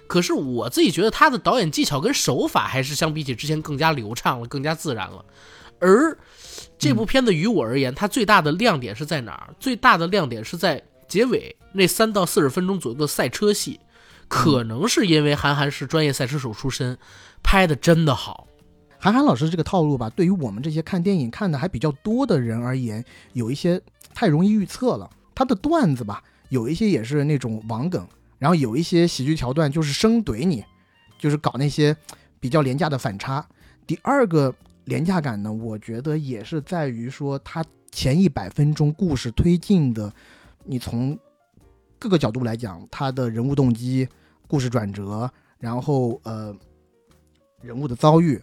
[0.07, 5.25] 可是我自己觉得他的导演技巧跟手法还是相比起之前更加流畅了，更加自然了。
[5.83, 6.17] 而
[6.79, 9.55] 这部片子于我而言，它最大的亮点是在哪儿？
[9.59, 13.81] 最大的亮点是在结尾那三到四十分钟左右的赛车戏，
[14.29, 16.97] 可能是因为韩寒是专业赛车手出身，
[17.43, 18.47] 拍的真的好。
[18.99, 23.81] 韩寒老师这个套路吧，对于我们这些看电影看的还比较多的人而言，有一些
[24.15, 25.11] 太容易预测了。
[25.35, 28.07] 他的段子吧，有一些也是那种网梗，
[28.39, 30.65] 然后有一些喜剧桥段就是生怼你，
[31.19, 31.97] 就是搞那些
[32.39, 33.45] 比较廉价的反差。
[33.87, 34.55] 第二个。
[34.85, 35.53] 廉价感呢？
[35.53, 40.13] 我觉得也是在于说，它前一百分钟故事推进的，
[40.65, 41.19] 你从
[41.99, 44.09] 各个角度来讲，它的人物动机、
[44.49, 46.57] 故事转折，然后呃
[47.61, 48.43] 人物的遭遇，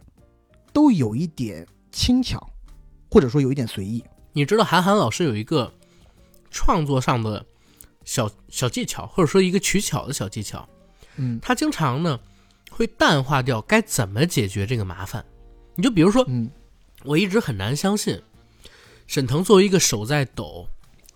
[0.72, 2.50] 都有一点轻巧，
[3.12, 4.04] 或者说有一点随意。
[4.32, 5.74] 你知道韩寒老师有一个
[6.52, 7.46] 创作上的
[8.06, 10.70] 小小技巧，或者说一个取巧的小技巧，
[11.18, 12.20] 嗯，他经常呢
[12.72, 15.26] 会淡化掉该怎么解决这个麻烦。
[15.80, 16.52] 你就比如说，嗯，
[17.06, 18.22] 我一直很难相信，
[19.08, 20.68] 沈腾作为一个手在抖、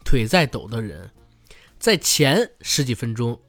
[0.06, 1.12] 腿在抖的人，
[1.78, 3.42] 在前十几分钟，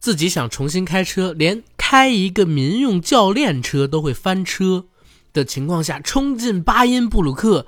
[0.00, 4.86] 自己想重新开车，连开一个民用教练车都会翻车
[5.32, 7.64] 的情况下，冲进巴音布鲁克，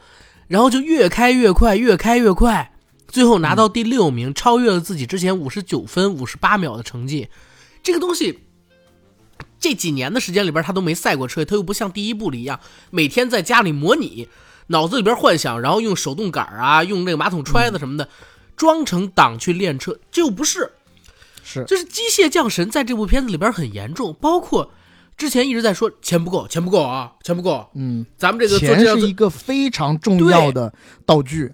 [0.48, 2.74] 然后就越开越快，越开越快，
[3.06, 7.28] 最后拿到第六名，超越了自己之前五十九分五十八秒的成绩，
[7.80, 8.40] 这个东西。
[9.62, 12.58] 这几年的时间里边，他都没赛过车，他又不像第一部里一样，
[12.90, 14.28] 每天在家里模拟，
[14.66, 18.08] 脑子里边幻想，然后用手动杆啊，用那个马桶揣子什么的，
[18.56, 20.72] 装成档去练车，这又不是，
[21.44, 24.72] 是，就是机械降神在这部片子里边很严重，包括
[25.16, 30.74] 之前一直在说钱不够，钱不够啊，钱不够，嗯，咱们这个钱是一个非常重要的
[31.06, 31.52] 道具，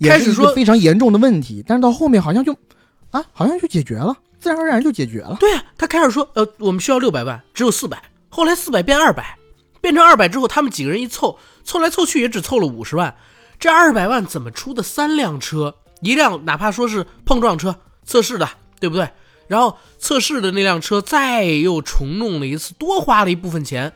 [0.00, 2.56] 开始说非常严重的问题，但是到后面好像就，
[3.10, 4.16] 啊，好像就解决了。
[4.40, 5.36] 自然而然就解决了。
[5.40, 8.02] 对啊，他开始说，呃，我们需要六百万，只有四百。
[8.28, 9.36] 后来四百变二百，
[9.80, 13.14] 变成二百之后，他们几个人一凑，凑来凑去也只凑了五十万。
[13.58, 14.82] 这二百万怎么出的？
[14.82, 17.74] 三辆车，一辆哪怕说是碰撞车
[18.04, 19.10] 测试的，对不对？
[19.48, 23.92] 然后测试的那辆车再又重弄了一次，多花了一部分钱。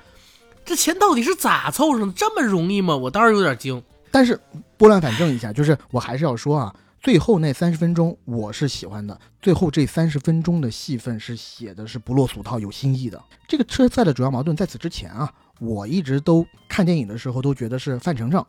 [0.65, 2.13] 这钱到底是咋凑上的？
[2.17, 2.97] 这么容易吗？
[2.97, 3.83] 我当时有点惊。
[4.11, 4.41] 但是
[4.77, 6.75] 拨乱反正一下，就是我还是要说啊。
[7.03, 13.21] 最后那三十分钟我是喜欢的，最后这三十分钟的戏份是写的是不落俗套、有新意的。
[13.49, 18.47] 这个车赛的主要矛盾在此之前啊，我一直都看电影的时候都觉得是范丞丞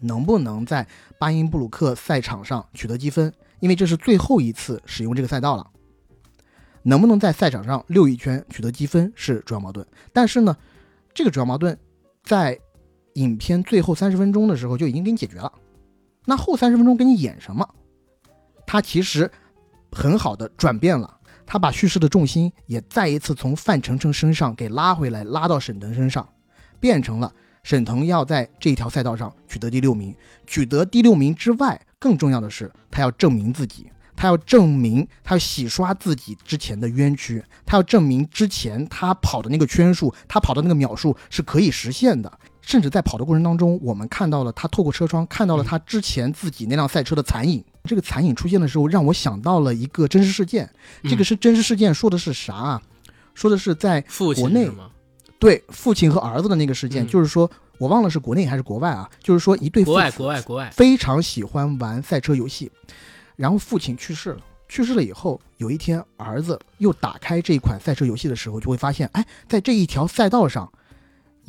[0.00, 0.84] 能不能在
[1.16, 5.70] 巴音布鲁克赛场上取得积分，因为这是最后一次使用这个赛道了，
[6.82, 9.86] 能不能在赛场上溜一圈取得积分是主要矛盾。
[10.12, 10.56] 但是呢，
[11.14, 11.78] 这个主要矛盾
[12.24, 12.58] 在
[13.14, 15.52] 影片最后三十分钟的时候就已经给你解决了。
[16.24, 17.68] 那后三十分钟给你演什么？
[18.66, 19.30] 他其实
[19.90, 26.28] 很好的转变了，他把叙事的重心也再一次从范丞丞身上给拉回来，拉到沈腾身上，
[26.78, 27.32] 变成了
[27.64, 30.14] 沈腾要在这条赛道上取得第六名。
[30.46, 42.38] 取得第六名之外，更重要的是他要证明自己，他要证明，他要洗刷自己之前的冤屈，他要证明之前他跑的那个圈数，他跑的那个秒数是可以实现的。
[42.62, 47.64] 甚至在跑的过程当中，我们看到了他透过车窗看到了他之前自己那辆赛车的残影。
[47.84, 50.68] 这个残影出现的时候，让我想到了一个真实事件。
[51.04, 52.82] 这个是真实事件，说的是啥啊？
[53.34, 54.04] 说的是在
[54.36, 54.70] 国内？
[55.38, 59.08] 对父亲和儿子的那个事件，嗯就是说我忘了是国内还是国外啊？
[59.22, 60.70] 就是说一对父国外，子国外，国外。
[60.70, 62.70] 非常喜欢玩赛车游戏，
[63.36, 64.40] 然后父亲去世了。
[64.68, 70.70] 去世了以后，有一天儿子又打开这一款赛车游戏的时候，就会发现，哎，在这一条赛道上，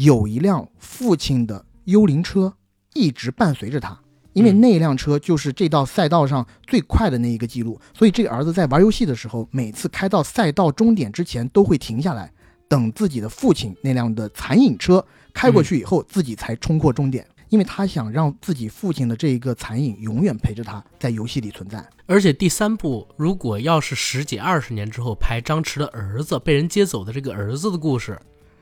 [0.01, 2.51] 有一辆父亲的幽灵车
[2.95, 3.99] 一直伴随着他，
[4.33, 7.79] 因为嗯那辆车就是这道赛道上最快的那一个记录。
[7.93, 12.31] 所以这个儿子在玩游戏的时候，每次开到赛道终点之前，都会停下来，
[12.67, 17.23] 等自己的父亲那辆的残影车开过去以后，自己才冲过终点。
[17.49, 21.85] 因为他想让自己父亲的这一个残影永远陪着他，在游戏里存在。
[22.07, 28.17] 而且第三部，如果要是十几二十年之后拍张弛的儿子被人接走的这个儿子的故事，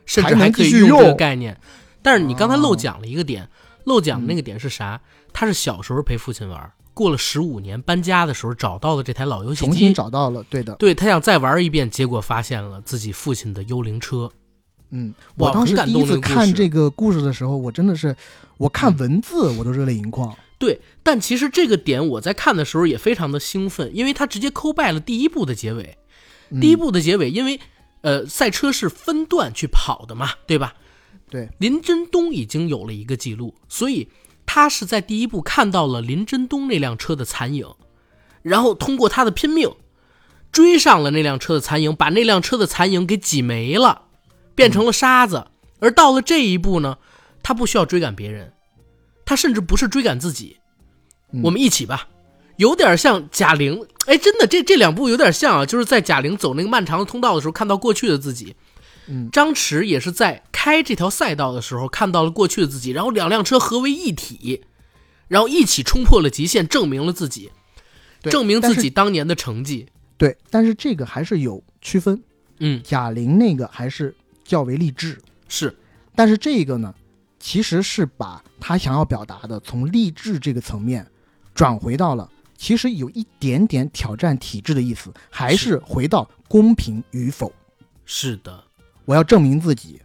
[0.10, 1.56] 甚至还可以用这个概念。
[2.02, 3.48] 但是你刚才漏哦讲了一个点，
[3.84, 5.00] 漏讲的那个点是啥？
[5.32, 14.32] 他是小时候陪父亲玩，过了十五年搬家的时候找到了这台老游戏机重新机，找到了，对的，对他想再玩一遍，结果发现了自己父亲的幽灵车。
[14.92, 18.16] 嗯，我当时感第一次看这个故事的时候，我真的是，
[18.58, 20.36] 我看嗯文字我都热泪盈眶。
[20.58, 25.98] 对，但其实这个点我在看的时候也非常的兴奋，因为他直接抠败了第一部的结尾。
[26.50, 27.60] 嗯第一部的结尾，因为
[28.02, 30.74] 呃赛车是分段去跑的嘛，对吧？
[31.30, 34.10] 对，林真东已经有了一个记录，所以
[34.46, 37.68] 他是在第一步看到了林真东那辆车的残影，
[38.42, 39.72] 然后通过他的拼命
[40.52, 44.04] 追上了那辆车的残影，把那辆车的残影给挤没了，
[44.56, 45.48] 变成了沙子。
[45.80, 46.98] 而到了这一步呢，
[47.44, 48.54] 他不需要追赶别人，
[49.24, 50.58] 他甚至不是追赶自己，
[51.32, 52.08] 嗯我们一起吧。
[52.60, 58.54] 有点像贾玲，哎，真的，这这两部有点像啊，就是在贾玲走那个漫长的通道的时候，看到过去的自己，
[59.08, 64.62] 嗯，张弛也是在开这条赛道的时候看到了过去的自己，然后两辆车合为一体，
[65.30, 67.50] 然后一起冲破了极限，证明了自己，
[68.24, 69.88] 证明自己当年的成绩。
[70.18, 72.22] 对，但是这个还是有区分，
[72.60, 75.74] 嗯，贾玲那个还是较为励志，是，
[76.14, 76.94] 但是这个呢，
[77.40, 81.08] 其实是把他想要表达的从励志这个层面
[81.56, 82.30] 转回到了。
[82.60, 87.52] 其实有一点点挑战体制的意思，还是回到公平与否。
[88.04, 88.62] 是的，
[89.06, 90.02] 我要证明自己，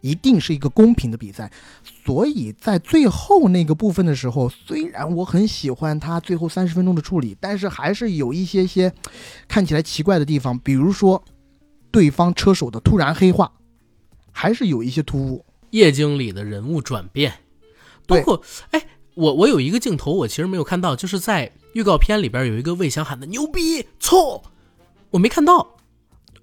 [0.00, 1.52] 一定是一个公平的比赛。
[2.02, 8.90] 所以在最后那个部分的时候，虽然我很喜欢他最后三十分钟的处理，但是还是有一些些
[9.46, 11.22] 看起来奇怪的地方，比如说
[11.90, 13.52] 对方车手的突然黑化，
[14.32, 15.44] 还是有一些突兀。
[15.72, 17.32] 夜经理的人物转变，
[18.06, 18.82] 包对括哎，
[19.14, 24.42] 我我有一个镜头我其实没有看到，就是在预告片里边有一个魏翔喊的牛逼错，
[25.10, 25.76] 我没看到。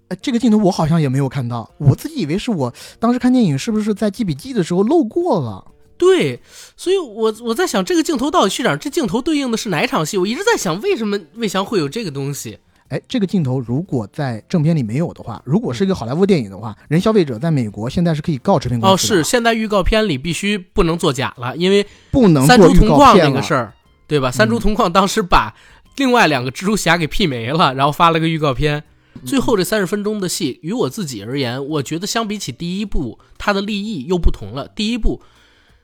[0.09, 5.65] 哎，这个镜头我好像也没有看到，我自己以为是我当时看电影是不是在记笔记的时候漏过了。
[5.97, 6.41] 对，
[6.77, 8.77] 所以我我在想这个镜头到底去哪儿？
[8.77, 10.17] 这镜头对应的是哪一场戏？
[10.17, 12.59] 我一直在想为什么魏翔会有这个东西。
[12.89, 23.73] 哎，这个镜头如果在正片里没有的话，如果是一个好莱坞电影的话，人消费者在美国现在是可以告制片公哦，司的是现在预告片里必须不能作假了，因为不能三做预告蛛同框那个事儿，
[24.07, 24.31] 对吧？
[24.31, 25.55] 三株同框当时把
[25.97, 28.83] 另外两个蜘蛛侠给媲美了，然后发了个预告片。
[29.25, 34.67] 最后这三十分钟的戏，于我自己而言，我觉得相比起第一部，它的立意又不同了。
[34.69, 35.21] 第一部，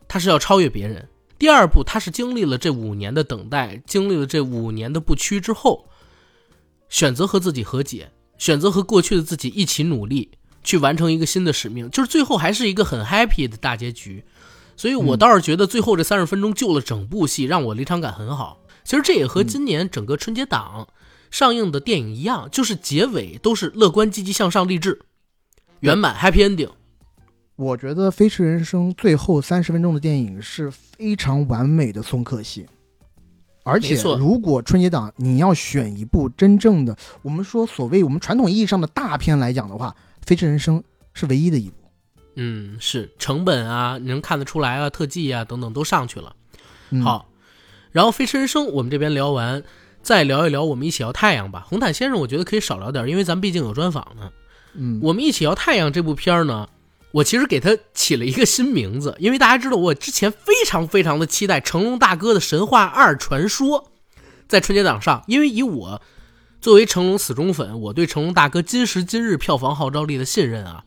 [0.08, 1.03] 它是要超越别人；
[1.38, 5.86] 第二部，它是经历了这五年的等待，经历了这五年的不屈之后，
[6.90, 10.32] 选择和自己和解，选择和过去的自己一起努力，
[10.64, 14.24] 去完成一个新的使命，就是最后还是一个很 happy 的大结局。
[14.78, 18.62] 所以我嗯倒是觉得最后这三十分钟救了整部戏，让我离场感很好。
[18.84, 20.88] 其实这也和今年整个春节档
[21.32, 25.00] 上映的电影一样，就是结尾都是乐观、积极向上、励志、
[25.80, 26.70] 圆满、happy ending。
[27.56, 32.66] 我觉得《飞驰人生》最后三十分钟的电影是非常完美的送客戏，
[33.66, 39.89] 而且如果春节档你要选一部真正的我们说所谓我们传统意义上的大片来讲的话，
[40.26, 40.80] 《飞驰人生》
[41.13, 41.76] 是唯一的一部。
[42.36, 46.36] 嗯，是成本啊，能看得出来啊，特技啊等等都上去了。
[46.91, 47.30] 嗯、，好，
[47.91, 49.63] 然后《飞驰人生》我们这边聊完，
[50.03, 51.66] 再聊一聊我们一起摇太阳吧。
[51.68, 54.32] 红毯先生，我觉得可以少聊点，因为咱们毕竟有专访呢。
[54.74, 56.68] 嗯，我们一起摇太阳这部片儿呢，
[57.16, 63.84] 我其实给他起了一个新名字，因为大家知道我之前非常非常的期待成龙大哥的《神话二传说》
[64.49, 66.01] 在春节档上，因为以我
[66.59, 70.84] 作为成龙死忠粉，我对成龙大哥今时今日票房号召力的信任啊，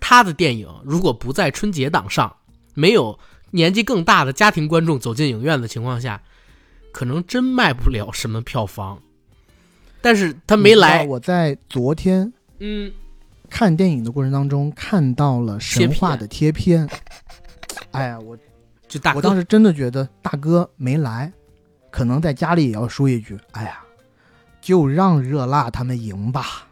[0.00, 2.38] 他的电影如果不在春节档上，
[2.74, 3.16] 没有
[3.52, 6.22] 年纪更大的家庭观众走进影院的情况下，
[6.90, 9.00] 可能真卖不了什么票房。
[10.00, 11.06] 但是他没来。
[11.06, 12.92] 我在昨天嗯，
[13.58, 16.86] 看电影的过程当中看到了神话的贴片。
[17.92, 18.36] 哎呀，我
[18.86, 21.32] 就大哥，我当时真的觉得大哥没来，
[21.90, 23.80] 可能在家里也要说一句：“哎呀，
[24.60, 26.68] 就让热辣他们赢吧。”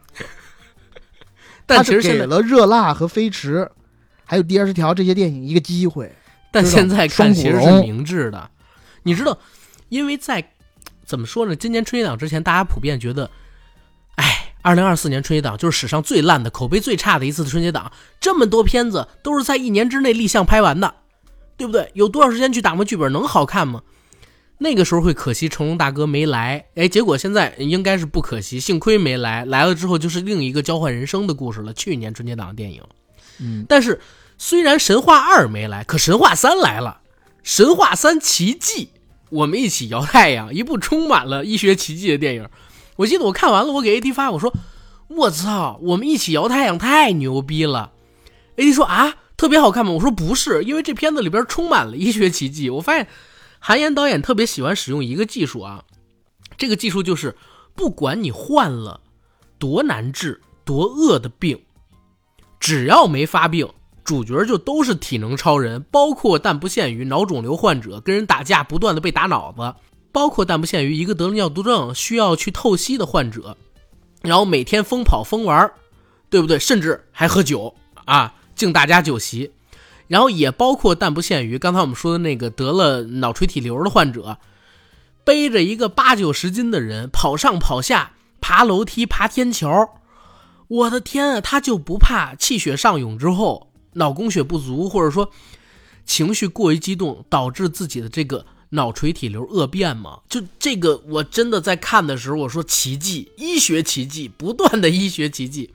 [1.65, 3.67] 但其实现在，给了热辣和飞驰，
[4.27, 6.15] 还有第二十条这些电影一个机会。
[6.51, 8.51] 但现在看双其实是明智的。
[9.05, 9.39] 你知道，
[9.89, 10.47] 因为在
[11.07, 11.57] 怎么说呢？
[11.57, 13.31] 今年春节档之前，大家普遍觉得，哎，
[14.65, 17.93] 二零二四年春节档就是史上最烂的、口碑最差的一次的春节档。
[18.19, 20.95] 这么多片子都是在一年之内立项拍完的，
[21.59, 21.91] 对不对？
[21.93, 23.83] 有多少时间去打磨剧本，能好看吗？
[24.57, 31.75] 那个时候会可惜成龙大哥没来，哎，结果现在应该是不可惜，幸亏没来，来了之后就是另一个交换人生的故事了。
[31.75, 32.83] 去年春节档的电影，
[33.41, 34.01] 嗯，但是
[34.39, 37.03] 虽然神话二没来，可神话三来了。
[37.43, 38.89] 神话三奇迹，
[39.29, 42.49] 我们一起摇太阳，一部充满了医学奇迹的电影。
[42.97, 44.53] 我记得我看完了，我给 AD 发，我说
[45.09, 47.93] ：“我操，我们一起摇太阳太牛逼了。
[48.57, 53.09] ”AD 说：“啊，特别好看吗？”我说：“不是，因为这片子里边充满了医学奇迹。”我发现
[53.59, 55.85] 韩延导演特别喜欢使用一个技术啊，
[56.57, 57.37] 这个技术就是
[57.75, 59.01] 不管你患了
[59.59, 61.61] 多难治、多恶的病，
[62.61, 63.69] 只要没发病，
[64.05, 69.75] 主角就都是体能超人，包括但不限于脑肿瘤患者跟人打架不断的被打脑子，
[70.15, 73.57] 包括但不限于一个得了尿毒症需要去透析的患者，
[74.23, 75.73] 然后每天疯跑疯玩，
[76.31, 76.57] 对不对？
[76.57, 79.51] 甚至还喝酒啊，敬大家酒席，
[80.07, 84.39] 然后也包括但不限于刚才我们说的那个得了脑垂体瘤的患者，
[85.25, 90.01] 背着一个八九十斤的人跑上跑下，爬楼梯、爬天桥。
[90.69, 95.33] 我的天啊，他就不怕气血上涌之后脑供血不足，或者说
[96.07, 100.21] 情绪过于激动，导致自己的这个脑垂体瘤恶变吗？
[100.29, 105.73] 就这个，我真的在看的时候，我说奇迹，医学奇迹，不断的医学奇迹。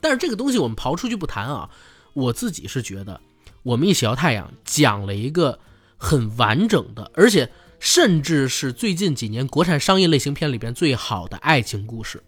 [0.00, 1.70] 但是这个东西我们刨出去不谈啊，
[2.12, 3.20] 我自己是觉得，
[3.62, 5.58] 我们一起摇太阳讲了一个
[5.96, 12.22] 很完整的，而且甚至是最近几年国产商业类型片里边最好的爱情故事。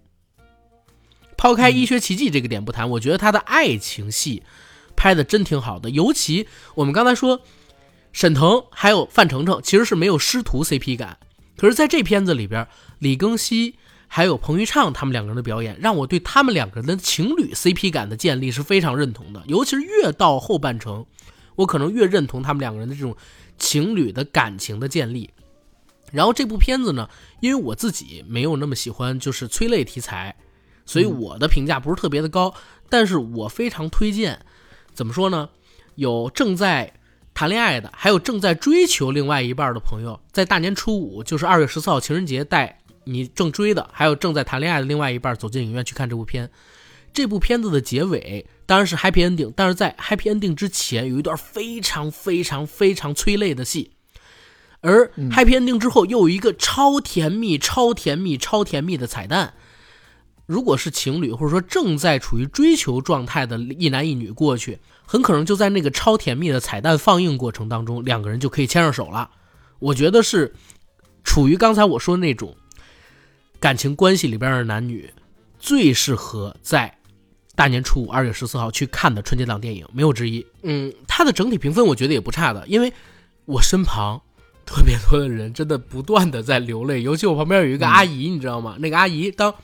[1.36, 4.42] 抛开医学奇迹这个点不谈，我觉得他的爱情戏
[4.94, 5.88] 拍的真挺好的。
[5.88, 7.40] 尤其我们刚才说，
[8.12, 11.18] 沈腾还有范丞丞其实是没有师徒 CP 感，
[11.56, 12.66] 可是在这片子里边，
[12.98, 13.76] 李庚希
[14.08, 19.42] 还有彭昱畅他们两个人的表演，让我对他们两个人的情侣 CP 感的建立是非常认同的。
[19.46, 21.06] 尤其是越到后半程，
[21.54, 23.16] 我可能越认同他们两个人的这种
[23.56, 25.30] 情侣的感情的建立。
[26.10, 27.08] 然后这部片子呢，
[27.40, 30.34] 因为我自己没有那么喜欢就是催泪题材。
[30.84, 32.52] 所以我的评价不是特别的高，
[32.88, 34.44] 但是我非常推荐。
[34.92, 35.50] 怎么说呢？
[35.94, 36.94] 有正在
[37.40, 46.50] 谈恋爱的，还有正在追求另外一半的朋友，在大年初五，就是二月十四号情人节，带你正追的，还有正在谈恋爱的另外一半走进影院去看这部片。
[47.14, 53.92] 这部片子的结尾当然是 happy ending，但是在 happy ending 之前有一段非常非常非常催泪的戏，
[54.82, 59.54] 而 happy ending 之后又有一个超甜蜜、超甜蜜、超甜蜜的彩蛋。
[60.50, 69.30] 如果是情侣，或者说正在处于追求状态的一男一女过去，很可能就在那个超甜蜜的彩蛋放映过程当中，两个人就可以牵上手了。
[69.78, 70.52] 我觉得是
[71.22, 72.56] 处于刚才我说的那种
[73.60, 75.14] 感情关系里边的男女，
[75.60, 76.98] 最适合在
[77.54, 80.44] 大年初五二月十四号去看的春节档电影，没有之一。
[80.64, 82.92] 嗯，它的整体评分我觉得也不差的，因为
[83.44, 84.20] 我身旁
[84.66, 88.74] 特别多的人真的不断的在流泪，尤其我旁边有一个阿姨，你知道吗？
[88.80, 89.54] 那个阿姨当。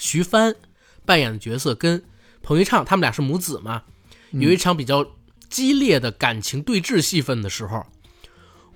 [0.00, 0.56] 徐帆
[1.04, 2.02] 扮演的角色跟
[2.42, 3.84] 彭昱畅他们俩是母子嘛，
[4.30, 5.06] 有一场比较
[5.48, 7.84] 激烈的感情对峙戏份的时候，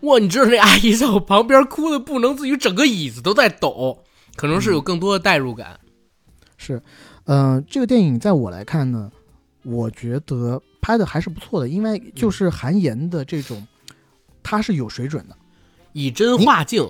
[0.03, 4.05] 哇，你知道那阿姨在我旁边哭的不能自己，整个椅子都在抖，
[4.37, 5.81] 可能是有更多的代入感。
[6.57, 6.83] 是，
[7.25, 9.11] 嗯、这个电影在我来看呢，
[9.63, 13.67] 我觉得拍的还是不错的，因为就是韩延的这种，
[14.43, 15.37] 他是有水准的，
[15.93, 16.87] 以真化境，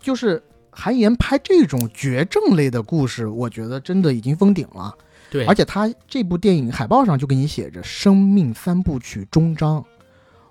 [0.00, 0.42] 就是
[0.78, 4.94] 韩延拍这种绝症类的故事，我觉得真的已经封顶了。
[5.30, 9.82] 对，而且他这部电影海报上就给你写着“生命三部曲终章”。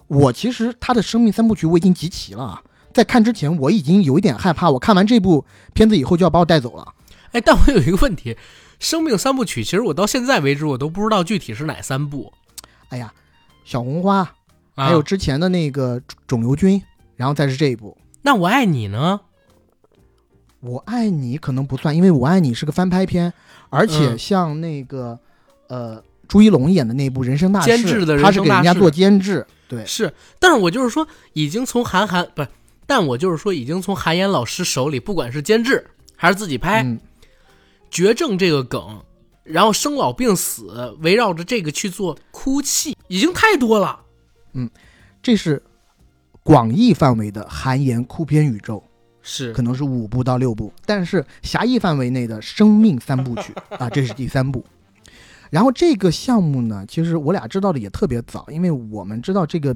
[0.07, 6.93] 我其实他的生命三部曲我已经集齐了啊，在看之前我已经有一点害怕，我看完这部片子以后就要把我带走了。
[7.31, 8.33] 哎，但我有一个问题，
[8.79, 12.33] 《生命三部曲》其实我到现在为止我都不知道具体是哪三部，
[12.89, 13.13] 哎呀，
[13.63, 14.17] 小红花，
[14.73, 16.81] 啊还有之前的那个肿瘤君，
[17.15, 17.95] 然后再是这一部。
[18.23, 19.21] 那我爱你呢？
[20.65, 23.31] 我爱你可能不算，因为我爱你是个翻拍片，
[23.69, 24.17] 而且嗯。
[24.17, 25.17] 像那个、
[25.67, 32.49] 呃朱一龙演的那部《人生大事》，监制的他是给人家做监制，对，是，但是我就是说，已经从韩寒不是，
[32.87, 35.85] 但我就是说，已经从韩岩老师手里，不管是监制
[36.15, 36.99] 还是自己拍，嗯，
[37.91, 39.03] 绝症这个梗，
[39.43, 44.01] 然后生老病死，围绕着这个去做哭泣，已经太多了。
[44.53, 44.67] 嗯
[45.21, 45.61] 这是
[46.41, 48.83] 广义范围的韩延哭片宇宙，
[49.27, 54.63] 是可能是五部到六部，但是狭义范围内的生命三部曲啊，这是第三部。
[55.49, 59.75] 然后这个项目呢，其实我俩知道的也特别早，因为我们知道这个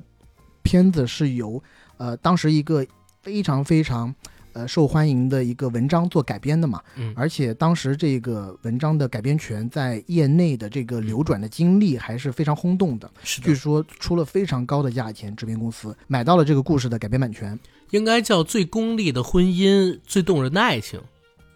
[0.61, 1.61] 片子是由
[1.97, 2.85] 呃当时一个
[3.21, 4.13] 非常非常
[4.53, 17.57] 呃受欢迎的一个文章做改编的嘛，嗯而且当时这个文章的改编权在业内的这个流转的经历还是非常轰动的，是的，据说出了非常高的价钱，制片公司买到了这个故事的改编版权。
[17.91, 20.99] 应该叫最功利的婚姻，最动人的爱情，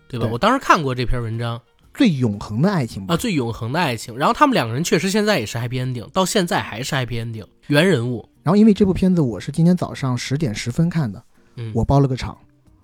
[0.08, 0.26] 对吧？
[0.26, 1.62] 对我当时看过这篇文章
[1.94, 4.18] 最永恒的爱情吧啊，，最永恒的爱情。
[4.18, 8.28] 然后他们两个人确实现在也是 happy ending，到现在还是 happy ending，原人物。
[8.42, 11.24] 然后因为这部片子我是今天早上十点十分看的，
[11.56, 12.38] 嗯，我包了个场，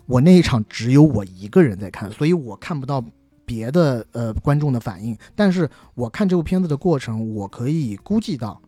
[0.05, 3.03] 我那一场只有我一个人在看，所以我看不到
[3.45, 5.17] 别的呃观众的反应。
[5.35, 8.61] 但是我看这部片子的过程，我可以估计到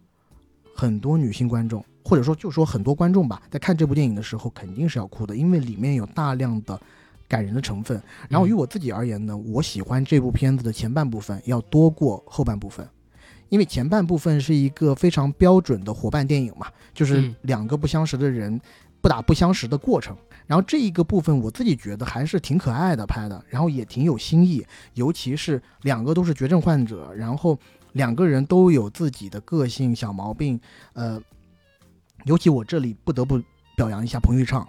[0.75, 6.80] 很多女性观众，或者说就说很多观众吧，在看这部电影的时候肯定是要哭的，因为里面有大量的
[7.28, 8.02] 感人的成分。
[8.30, 12.88] 然后于我自己而言呢，我喜欢这部片子的前半部分要多过后半部分。
[13.49, 18.58] 因为前半部分是一个非常标准的伙伴电影嘛，就是两个不相识的人
[19.02, 20.16] 不打不相识的过程。
[20.47, 27.60] 然后这一个部分我自己觉得还是挺可爱的拍的，然后也挺有新意，尤其是两个都是绝症患者，然后
[27.91, 30.58] 两个人都有自己的个性小毛病，
[30.93, 31.22] 呃，
[32.26, 33.41] 尤其我这里不得不
[33.76, 34.67] 表扬一下彭昱畅，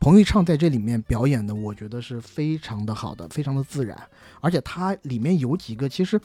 [0.00, 3.96] 彭昱畅在这里面表演的，我觉得是非常的好的，非常的自然，
[4.40, 6.20] 而且他里面有几个其实，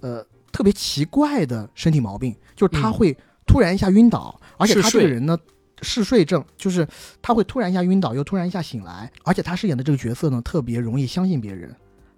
[0.00, 2.92] 呃，特别奇怪的身体毛病，就是他嗯。
[2.92, 3.16] 会
[3.46, 5.38] 突然一下晕倒，而且他这个人呢。
[5.80, 6.84] 嗜睡症就是
[7.22, 11.72] 他会突然一下晕倒，又突然一下醒来，而且他饰演的这个角色呢，特别容易相信别人，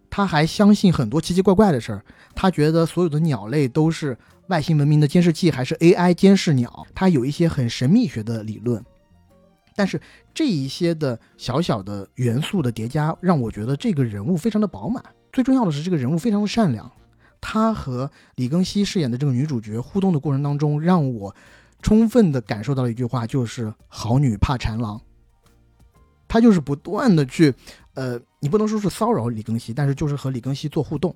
[0.08, 2.02] 他还相信很多奇奇怪怪的事儿，
[2.34, 4.16] 他觉得所有的鸟类都是
[4.50, 8.84] 外星文明的监视器，还是 AI 监视鸟，它有一些很神秘学的理论。
[9.76, 9.98] 但是
[10.34, 15.02] 这一些的小小的元素的叠加，让我觉得这个人物非常的饱满。
[15.32, 16.90] 最重要的是，这个人物非常的善良。
[17.40, 21.34] 他和李庚希饰演的这个女主角互动的过程当中，让我
[21.80, 25.00] 充分的感受到了一句话，就是“好女怕缠郎”。
[26.28, 27.54] 他就是不断的去，
[27.94, 31.14] 呃，你不能说是骚扰李庚希，但是就是和李庚希做互动。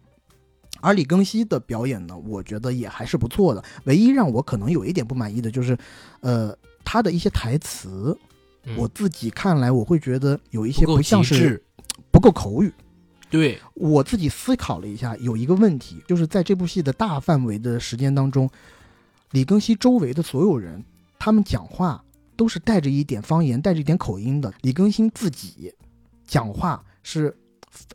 [0.85, 3.65] 而李庚希的表演呢，我觉得也还是不错的。
[3.85, 5.77] 唯一让我可能有一点不满意的就是，
[6.21, 6.55] 呃，
[6.85, 8.15] 他的一些台词，
[8.65, 11.65] 嗯我自己看来我会觉得有一些不像是，
[12.11, 12.71] 不够口语。
[13.31, 18.49] 对，我自己思考了一下，有一个问题，就是在这部戏的大范围的时间当中，
[19.31, 20.85] 李庚希周围的所有人，
[21.19, 22.05] 他们讲话
[22.37, 24.53] 都是带着一点方言、带着一点口音的。
[24.61, 25.73] 李庚希自己
[26.27, 27.35] 讲话是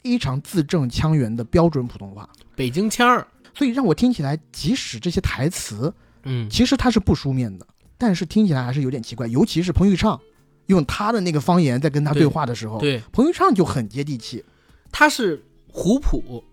[0.03, 7.65] 非常字正腔圆的标准普通话，北京腔儿，所以让我听起来，即使这些台词嗯，其实它是不书面的，
[7.97, 10.19] 但是听起来还是有点奇怪，尤其是彭昱畅。
[10.67, 14.45] 用他的那个方言在跟他对对话的时候，对，彭昱畅就很接地气。
[14.91, 16.43] 他是湖普，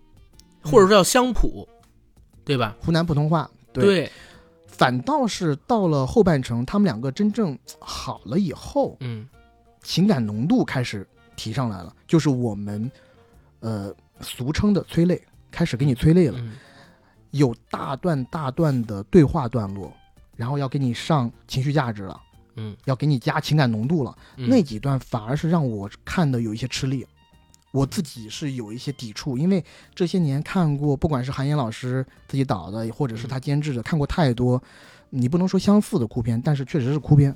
[0.63, 1.69] 或者说叫湘普，
[2.43, 2.75] 对吧？
[2.79, 3.85] 湖南普通话，对。
[3.85, 4.11] 对，
[4.65, 9.27] 反倒是到了后半程，他们两个真正好了以后，嗯，
[9.83, 12.91] 情感浓度开始提上来了，就是我们
[13.59, 16.53] 呃俗称的催泪，开始给你催泪了，嗯
[17.31, 19.93] 有大段大段的对话段落，
[20.35, 22.19] 然后要给你上情绪价值了，
[22.55, 27.05] 嗯，要给你加情感浓度了，嗯那几段反而是让我看的有一些吃力。
[27.71, 29.63] 我自己是有一些抵触，因为
[29.93, 34.59] 这些年看过，不管是韩延老师自己导的，或者是他监制的，看过太多，
[35.09, 37.35] 你不能说相似的哭片，但是确实是哭片。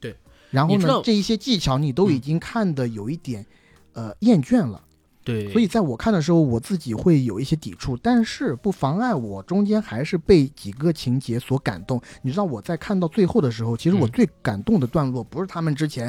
[0.00, 0.16] 对。
[0.50, 3.46] 然后呢这一些技巧你都已经看的有一点，
[3.92, 4.82] 呃，厌倦了。
[5.22, 12.00] 对，所以在我看的时候，我自己会有一些抵触，但是不妨碍我中间还是被几个情节所感动。
[12.22, 16.08] 你知道我在看到最后的时候，其实我嗯最感动的段落不是他们之前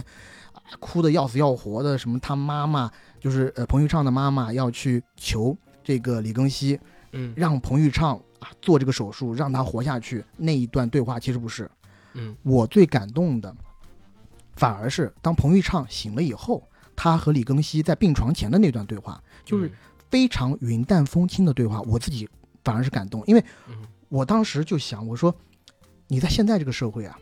[0.53, 2.89] 啊哭的要死要活的，什么他妈妈
[3.19, 6.79] 就是呃彭昱畅的妈妈要去求这个李庚希
[7.11, 11.69] 嗯让彭昱畅啊做这个手术让他活下去那一段对话，其实不是。
[12.13, 13.53] 嗯我最感动的，
[14.55, 16.63] 反而是当彭昱畅醒了以后，
[16.95, 19.71] 他和李庚希在病床前的那段对话，就是嗯。
[20.09, 22.27] 非常云淡风轻的对话，我自己
[22.65, 23.75] 反而是感动，因为嗯。
[24.09, 25.33] 我当时就想，我说
[26.07, 27.17] 你在现在这个社会啊，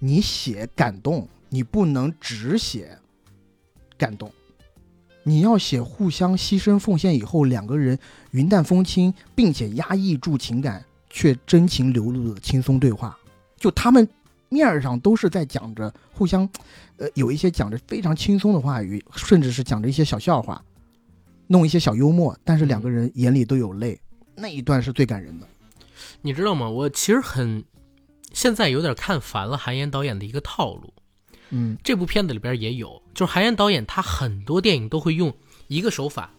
[0.00, 2.98] 你写感动，你不能只写
[3.96, 4.32] 感动，
[5.22, 7.96] 你要写互相牺牲奉献以后两个人
[8.32, 13.16] 云淡风轻，并且压抑住情感却真情流露的轻松对话，
[13.56, 14.08] 就他们。
[14.54, 16.48] 面儿上都是在讲着互相，
[16.98, 20.64] 呃，有一些讲着非常轻松的话语，甚至是讲着一些小笑话，
[21.48, 24.00] 弄一些小幽默，但是两嗯个人眼里都有泪，
[24.36, 25.46] 那一段是最感人的。
[26.22, 26.70] 你知道吗？
[26.70, 27.64] 我其实很
[28.32, 30.94] 现在有点看烦了韩延导演的一个套路。
[31.50, 35.34] 嗯这部片子里边也有，就是韩延导演他很多电影都会用
[35.68, 36.30] 一个手法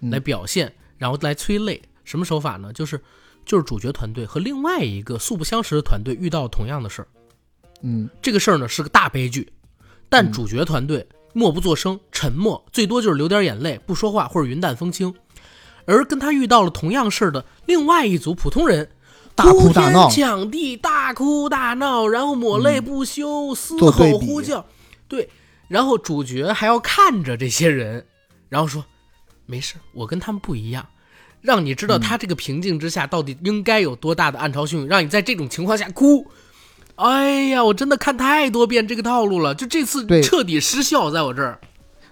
[0.00, 1.82] 嗯来表现，然后来催泪。
[2.04, 2.72] 什么手法呢？
[2.72, 2.98] 就是
[3.44, 7.08] 就是主角团队和另外一个素不相识的团队遇到同样的事儿，
[7.82, 8.08] 嗯。
[8.20, 9.50] 这个事儿呢是个大悲剧，
[10.08, 10.32] 但嗯。
[10.32, 15.14] 主角团队默不作声，沉默，最多就是流点眼泪，不说话或者云淡风轻。
[15.84, 18.90] 而跟他遇到了同样事儿的另外一组普通人，
[19.34, 20.10] 大哭大闹。
[20.10, 24.66] 抢地，大哭大闹，然后抹泪不休，嘶吼呼叫，
[25.06, 25.30] 对，
[25.66, 28.04] 然后主角还要看着这些人，
[28.50, 28.84] 然后说
[29.46, 30.86] 没事，我跟他们不一样，
[31.40, 36.26] 让你知道他这个平静之下到底应该有多大的暗潮汹涌，让你在这种情况下哭。
[36.98, 41.60] 哎呀，我真的看太多遍这个套路了，就这次彻底失效，在我这儿。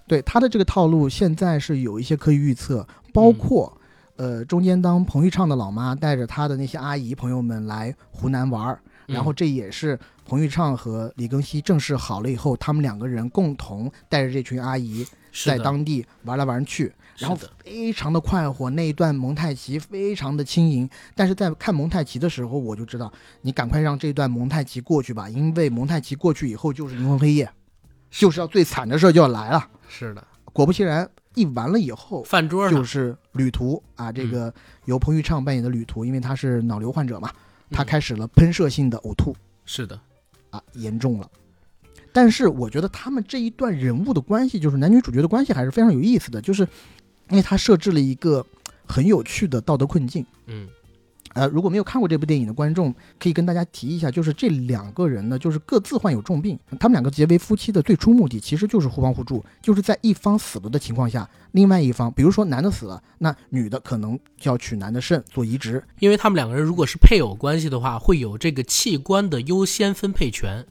[0.07, 3.77] 对他的这个套路，现在是有一些可以预测，包括、
[4.15, 9.35] 呃中间当彭昱畅的老妈带着她的那些阿姨朋友们来湖南玩儿，然后嗯。
[9.35, 15.05] 这也是彭昱畅和李庚希正式好了以后，他们两个人共同带着这群阿姨
[15.45, 20.89] 在当地玩来玩去，然后非常的快活，那一段蒙太奇非常的轻盈。
[21.15, 23.13] 但是在看蒙太奇的时候，我就知道
[23.43, 27.51] 你赶快让这段蒙太奇过去吧，因为蒙太奇过去以后就是灵魂黑夜，
[28.11, 29.69] 就是要最惨的事就要来了。
[29.89, 32.77] 是的，果不其然，一完了以后，饭桌上。
[32.77, 34.53] 就是旅途啊，这个
[34.85, 37.31] 由彭昱畅扮演的旅途，因为他是脑瘤患者嘛，
[37.71, 39.35] 他嗯开始了喷射性的呕吐。
[39.65, 39.99] 是的，
[40.51, 41.31] 啊，严重了。
[42.13, 46.67] 但是我觉得他们这一段人物的关系，就是男女主角的关系，还是非常有意思的，就是
[47.29, 48.45] 因为他设置了一个
[48.87, 50.25] 很有趣的道德困境。
[50.47, 50.69] 嗯
[51.35, 70.65] 呃，如果没有看过这部电影的观众，可以跟大家提一下，就是这两个人呢，就是各自患有重病，他们两个结为夫妻的最初目的其实就是互帮互助，就是在一方死了的情况下，另外一方，比如说男的死了，那女的可能就要取男的肾做移植，因为他们两个人如果是配偶关系的话，会有这个器官的优先分配权。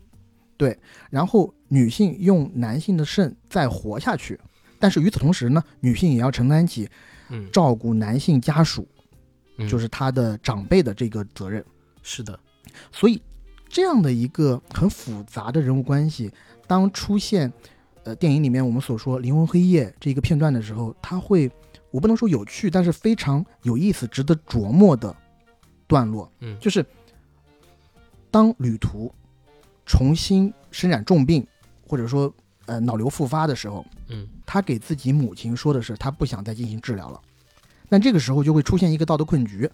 [0.58, 0.80] 对
[1.12, 4.40] 然后女性用男性的肾再活下去，
[4.86, 6.88] 但是与此同时呢，女性也要承担起
[7.30, 8.88] 嗯，照顾男性家属，
[9.58, 9.68] 嗯。
[9.68, 11.66] 就是他的长辈的这个责任。
[12.04, 12.40] 是的，
[12.92, 13.20] 所以，
[13.68, 16.32] 这样的一个很复杂的人物关系，
[16.68, 17.52] 当出现
[18.04, 21.52] 呃电影里面我们所说“灵魂黑夜”这个片段的时候，它会
[21.90, 25.16] 我不能说有趣，但是非常有意思、值得琢磨的
[25.88, 26.56] 段落，嗯。
[26.60, 26.86] 就是
[28.30, 29.12] 当旅途
[29.84, 31.44] 重新身染重病，
[31.88, 32.32] 或者说
[32.68, 37.20] 呃脑瘤复发的时候，嗯他给自己母亲说的是他不想再进行治疗了。
[37.90, 39.70] 但这个时候就会出现一个道德困局，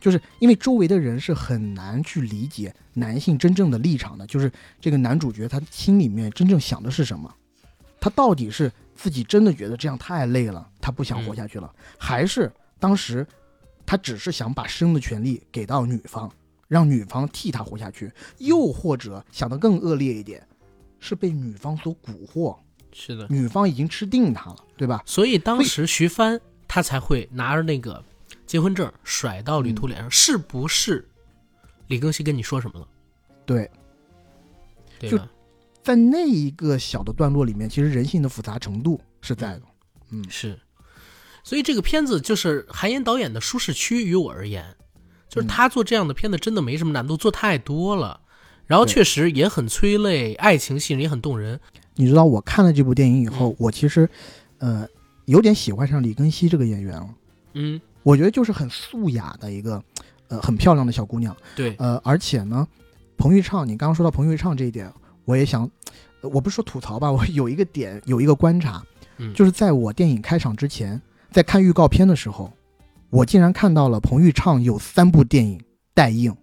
[0.00, 4.48] 就是因为周围的人是很难去理解男性真正的立场的，就是
[4.80, 7.34] 这个男主角他心里面真正想的是什么，
[7.98, 13.26] 他到底是自己真的觉得这样太累了，他不想活下去了，还是当时
[13.84, 16.30] 他只是想把生的权利给到女方，
[16.68, 20.46] 让女方替他活下去，又或者想得更恶劣一点，
[21.00, 22.56] 是被女方所蛊惑，
[22.92, 23.26] 是的。
[23.28, 25.02] 女方已经吃定他了，对吧？
[25.06, 28.02] 所以当时徐帆他才会拿着那个
[28.46, 31.08] 结婚证甩到旅途脸上，是不是？
[31.88, 32.88] 李庚希跟你说什么了？
[33.44, 33.70] 对，
[35.00, 35.28] 就对吧？
[35.82, 39.62] 在那一个小的段落里面，其实人性的复杂程度是在的。
[40.10, 40.58] 嗯是，
[41.42, 44.04] 所以这个片子就是韩延导演的舒适区。
[44.04, 44.76] 于我而言，
[45.28, 48.20] 就是嗯他做这样的片子真的没什么难度，做太多了。
[48.64, 51.60] 然后确实也很催泪，爱情戏也很动人。
[51.94, 54.08] 你知道我看了这部电影以后，嗯我其实，
[54.58, 54.86] 呃，
[55.26, 57.08] 有点喜欢上李庚希这个演员了。
[57.54, 59.82] 嗯，我觉得就是很素雅的一个，
[60.28, 61.36] 呃，很漂亮的小姑娘。
[61.54, 62.66] 对，呃，而且呢，
[63.16, 64.90] 彭昱畅，你刚刚说到彭昱畅这一点，
[65.24, 65.68] 我也想，
[66.22, 68.82] 呃我不是说吐槽吧，我有一个点，有一个观察，
[69.18, 71.00] 嗯就是在我电影开场之前，
[71.30, 72.50] 在看预告片的时候，
[73.10, 75.60] 我竟然看到了彭昱畅有三部电影
[75.92, 76.34] 待映，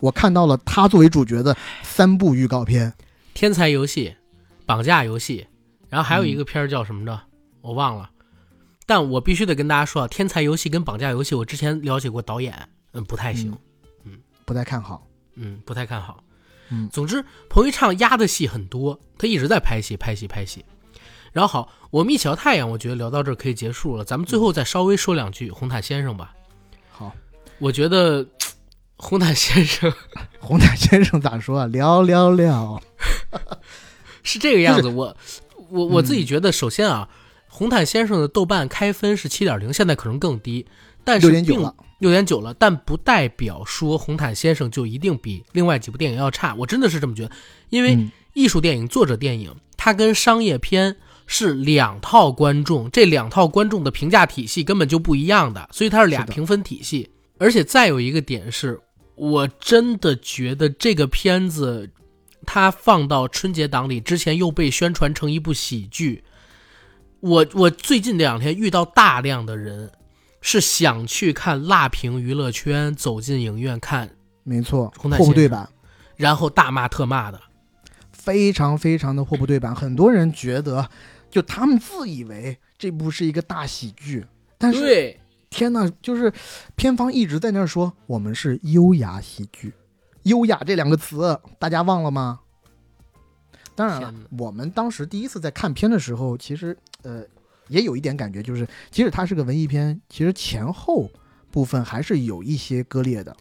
[0.00, 2.92] 我看到了他作为主角的三部预告片。
[3.34, 4.14] 天才游戏、
[4.66, 5.46] 绑架游戏，
[5.88, 7.18] 然后还有一嗯个片儿叫什么的，
[7.60, 8.10] 我忘了。
[8.84, 13.56] 但我必须得跟大家说啊，天才游戏跟绑架游戏，我之前了解过导演，嗯，不太行，
[14.04, 15.06] 嗯不太看好。
[15.34, 16.22] 嗯，不太看好。
[16.70, 20.64] 嗯总之，彭昱畅压的戏很多，他一直在拍戏、拍戏、拍戏。
[21.32, 24.04] 然后好，我们一起聊太阳，我觉得聊到这儿可以结束了。
[24.04, 26.34] 咱们最后再稍微说两句红毯先生吧。
[26.90, 27.12] 好，
[27.58, 28.26] 我觉得
[28.96, 29.92] 红毯先生
[30.40, 31.66] 红毯先生咋说啊？
[31.66, 32.80] 聊聊聊。
[34.26, 34.88] 是这个样子。
[34.88, 35.16] 我
[35.70, 37.08] 我我自己嗯觉得，首先啊，
[37.48, 40.66] 红毯先生的豆瓣开分是七点零，现在可能更低，
[41.02, 41.74] 但是并六点九了。
[41.98, 46.54] 六点九了，但不代表说红毯先生就一定比另外几部电影要差。
[46.54, 47.30] 我真的是这么觉得，
[47.70, 50.96] 因为嗯艺术电影、作者电影，它跟商业片
[51.26, 57.08] 是两套观众，这两套观众的评价体系根本就不一样的，所以它是俩评分体系。
[57.38, 58.78] 而且再有一个点是，
[59.14, 61.90] 我真的觉得这个片子，
[62.46, 66.24] 它放到春节档里之前又被宣传成一部喜剧。
[67.20, 69.90] 我我最近这两天遇到大量的人
[70.40, 74.08] 是想去看辣评娱乐圈，走进影院看，
[74.44, 75.68] 没错，红毯先生货不对版，
[76.14, 77.40] 然后大骂特骂的。
[78.12, 79.74] 非常非常的货不对版。
[79.74, 80.88] 很多人觉得，
[81.30, 84.26] 就他们自以为这部是一个大喜剧，
[84.58, 86.32] 但是对，天呐，就是
[86.74, 89.72] 片方一直在那儿说我们是优雅喜剧，
[90.26, 92.40] 优雅这两个词大家忘了吗？
[93.74, 97.22] 当然了，我们当时第一次在看片的时候，其实呃
[97.68, 101.10] 也有一点感觉，就是即使它是个文艺片，其实前后
[101.50, 103.36] 部分还是有一些割裂的。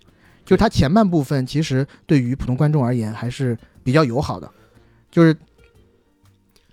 [0.46, 4.52] 就它前半部分其实对于普通观众而言还是比较友好的，
[5.10, 5.36] 就是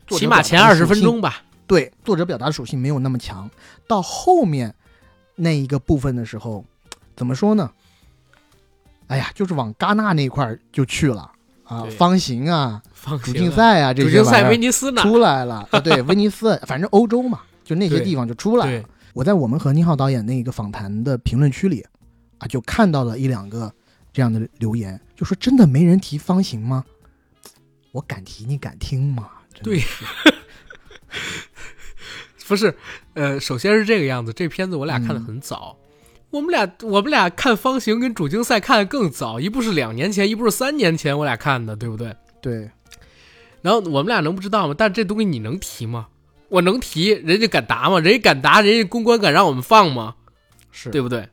[0.09, 1.43] 起码前二十分钟吧。
[1.67, 3.49] 对作者表达的属性没有那么强，
[3.87, 4.75] 到后面
[5.37, 6.65] 那一个部分的时候，
[7.17, 7.73] 怎么说呢？
[9.13, 11.31] 哎呀，就是往戛纳那块儿就去了
[11.65, 12.83] 啊，方形啊，
[13.23, 15.03] 主竞赛啊这主竞赛些玩意儿威尼斯呢？
[15.03, 18.85] 出来了啊，对， 威尼斯，反正欧洲嘛，就那些地方就出来了。
[19.15, 21.85] 我在我们和宁浩导演那个访谈的评论区里
[22.39, 23.71] 啊，就看到了一两个
[24.13, 26.85] 这样的留言，就说真的没人提方形吗？
[27.93, 29.29] 我敢提，你敢听吗？
[29.63, 29.83] 对
[32.49, 32.75] 不是，
[33.15, 35.77] 呃，首先是这个样子，这片子我俩看的嗯很早，
[36.33, 42.17] 我们俩我们俩看方形跟主竞赛看的更早，一部是两年前，一部是三年前，我俩看的，对不对？
[42.41, 42.71] 对，
[43.61, 44.75] 然后我们俩能不知道吗？
[44.77, 46.09] 但这东西你能提吗？
[46.49, 48.01] 我能提，人家敢答吗？
[48.01, 50.15] 人家敢答，人家公关敢让我们放吗？
[50.71, 51.29] 是对不对？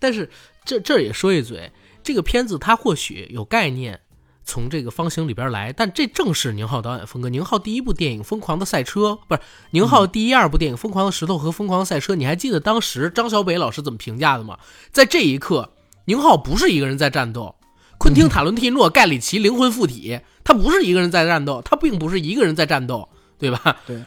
[0.00, 0.28] 但是
[0.64, 1.70] 这这儿也说一嘴，
[2.02, 4.00] 这个片子它或许有概念
[4.44, 7.28] 从这个方形里边来，但这正是宁浩导演风格。
[7.28, 9.40] 宁浩第一部电影《疯狂的赛车》不是
[9.70, 14.58] 宁浩第一、二部电影《疯狂的石头》和《疯狂的赛车》，你还记得当时张小北老师怎么评价的吗？
[14.90, 15.72] 在这一刻，
[16.06, 17.54] 宁浩不是一个人在战斗，
[17.98, 23.08] 昆汀·塔伦蒂诺、盖里奇灵魂附体，他不是一个人在战斗，他并不是一个人在战斗，
[23.38, 23.78] 对吧？
[23.86, 24.02] 对。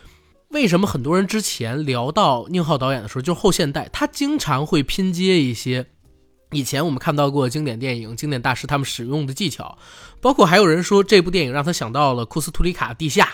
[0.50, 5.88] 为什么很多人之前聊到宁浩导演的时候，就是后现代，他经常会拼接一些
[6.52, 9.78] 以前我们看到过经典电影、经典大师他们使用的技巧，
[10.22, 13.26] 包括还有人说这部电影让他想到了库斯图里卡《地下》，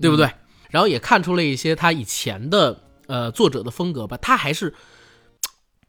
[0.00, 0.30] 对不对？
[0.70, 4.16] 然后也看出了一些他以前的呃作者的风格吧。
[4.16, 4.74] 他还是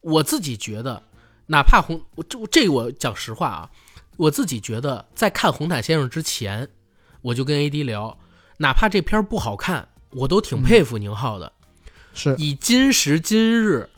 [0.02, 1.04] 我自己觉得，
[1.48, 3.70] 哪怕红我这这我讲实话啊，
[4.16, 6.70] 我自己觉得在看《红毯先生》之前，
[7.22, 8.18] 我就跟 AD 聊，
[8.58, 11.52] 哪怕这片儿不好看，我都挺佩服宁浩的。
[12.14, 13.90] 是以今时今日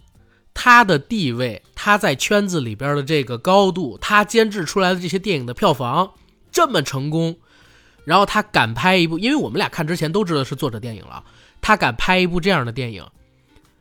[0.61, 6.11] 他的地位，他在圈子里边的这个高度，他监制出来的这些电影的票房
[6.51, 7.37] 这么成功，
[8.03, 11.23] 然后他敢拍一部，因为我们俩看之前都知道是作者电影了，
[11.61, 13.05] 他敢拍一部这样的电影，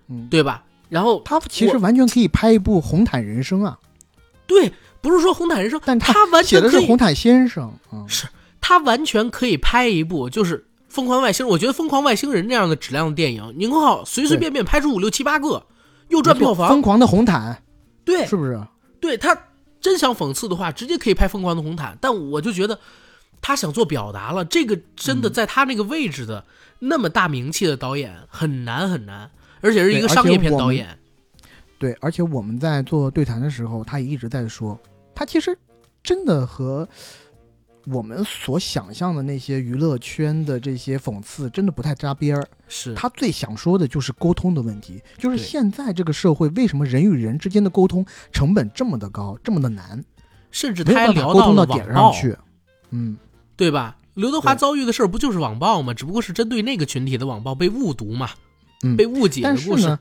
[0.08, 0.28] 嗯。
[0.30, 0.62] 对吧？
[0.88, 3.76] 然后他其实完全可以拍一部《红毯人生》啊，
[4.46, 8.06] 对，不是说红毯人生，但他完全写的全是红毯先生啊，
[8.60, 15.66] 他完全可以拍一部就是《疯狂外星人》，我觉得《疯狂外星人》这样的质量的电影，宁浩随随便便拍出五六七八个，
[16.08, 17.62] 又赚票房，疯狂的红毯
[18.04, 18.60] 对，是不是？
[19.00, 19.36] 对他
[19.80, 22.78] 真想讽刺的话，直接可以拍《疯狂的红毯》，但我就觉得
[23.40, 26.44] 他想做表达了，这个真嗯的在他那个位置的、
[26.80, 29.30] 那么大名气的导演很难很难，
[29.60, 30.98] 而且是一个商业片导演。
[31.78, 34.76] 对，而且我们在做对谈的时候，他也一直在说，
[35.14, 35.56] 他其实
[36.02, 36.88] 真的和
[37.90, 42.48] 我们所想象的那些娱乐圈的这些讽刺真的不太扎边儿。
[42.68, 50.04] 是他最想说的就是沟通的问题，就是现在这个社会为什么人与人之间的沟通成本这么的高，这么的难，
[50.50, 52.36] 甚至他还聊到点上，去。
[52.90, 53.16] 嗯，
[53.56, 53.96] 对吧？
[54.14, 55.94] 刘德华遭遇的事儿不就是网暴吗？
[55.94, 58.30] 只不过是针对那个群体的网暴被误读嘛，
[58.82, 59.70] 嗯被误解的但是。
[59.76, 59.98] 呢，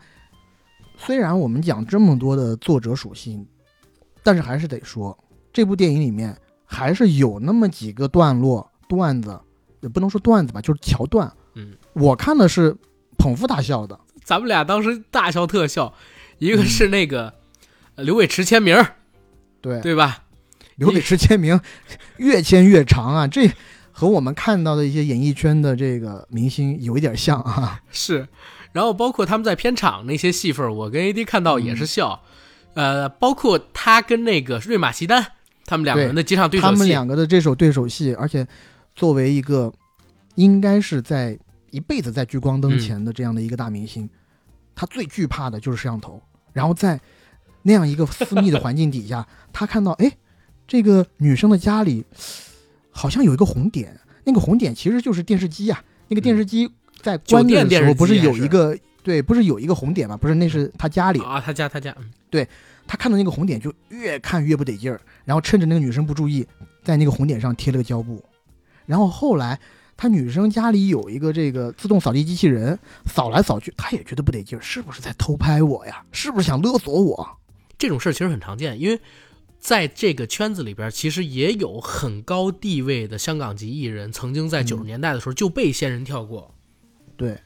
[0.97, 3.45] 虽然我们讲这么多的作者属性，
[4.23, 5.17] 但是还是得说，
[5.53, 6.35] 这部电影里面
[6.67, 9.39] 还是有那么几个段落段子，
[9.79, 11.31] 也不能说段子吧，就是桥段。
[11.55, 12.75] 嗯，我看的是
[13.17, 13.99] 捧腹大笑的。
[14.23, 15.93] 咱们俩当时大笑特笑，
[16.37, 17.33] 一嗯个是那个、
[17.95, 18.77] 呃刘伟驰签名，
[19.61, 20.25] 对，对吧？
[20.75, 21.59] 刘伟驰签名
[22.17, 23.49] 越签越长啊，这
[23.91, 27.81] 和我们看到的一些演艺圈的这个明星有一点像啊。
[27.89, 28.27] 是，
[28.73, 32.21] 然后包括他们在片场那些戏份，我跟 AD 看到也是嗯笑，
[32.75, 35.31] 呃，包括他跟那个瑞玛席丹
[35.67, 38.47] 他们两个人的几场对手戏，他们两个的这首对手戏，而且
[38.95, 39.71] 作为一个
[40.35, 41.37] 应该是在
[41.69, 44.09] 一辈子在聚光灯前的这样的一个大明星，
[44.73, 46.19] 他最惧怕的就是摄像头。
[46.53, 46.99] 然后在
[47.61, 50.09] 那样一个私密的 环境底下，他看到哎，
[50.65, 52.03] 这个女生的家里
[52.89, 56.71] 好像有一个红点，那个红点其实就是电视机啊，那个电视机
[57.01, 60.15] 在关酒店键的时候，不是有一个对，不是有一个红点吗？
[60.15, 62.09] 不是，那是他家里，啊，他家他家，嗯
[62.87, 66.47] 他看到那个红点就越看越不得劲儿，然后趁着那个女生不注意，
[66.83, 68.23] 在那个红点上贴了个胶布，
[68.85, 69.59] 然后后来
[69.95, 76.03] 他女生家里有一个这个自动扫地机器人，扫来扫去，他也觉得不得劲儿，是不是在偷拍我呀？
[76.11, 77.37] 是不是想勒索我？
[77.77, 78.99] 这种事儿其实很常见，因为
[79.59, 86.53] 在这个圈子里边，其实也有很高地位的香港籍艺人，曾经在嗯九十年代的时候就被仙人跳过，
[87.15, 87.37] 对，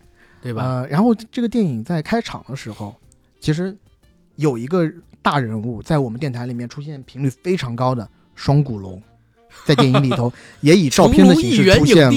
[0.42, 0.64] 对吧？
[0.64, 2.96] 呃，然后这个电影在开场的时候，
[3.40, 3.76] 其实
[4.36, 4.92] 有一个
[5.22, 9.02] 大人物在我们电台里面出现频率非常高的双骨龙，
[9.66, 10.32] 在电影里头
[10.62, 12.10] 也以照片的形式出现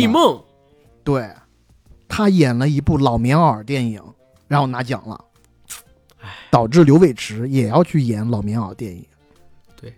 [1.03, 1.31] 对，
[2.09, 4.03] 他演了一部老棉袄电影，
[4.49, 5.23] 然后拿奖了，
[6.51, 9.05] 导致刘伟驰也要去演老棉袄电影。
[9.77, 9.95] 对。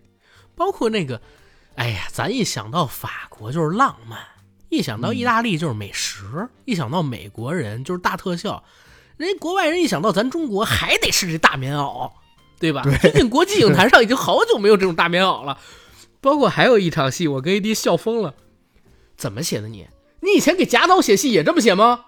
[0.57, 1.21] 包括那个，
[1.77, 4.19] 哎呀，咱一想到法国就是浪漫，
[4.69, 8.65] 一想到意大利就是美食，一想到美国人就是大特效，
[9.17, 12.11] 人家国外人一想到咱中国还得是这大棉袄，
[12.59, 12.83] 对吧？
[12.83, 15.59] 对毕竟国际影坛上已经好久没有这种大棉袄了。
[16.21, 18.35] 包括还有一场戏，我跟 AD 笑疯了，
[19.17, 19.87] 怎么写的你？
[20.21, 22.07] 你以前给贾导写戏也这么写吗？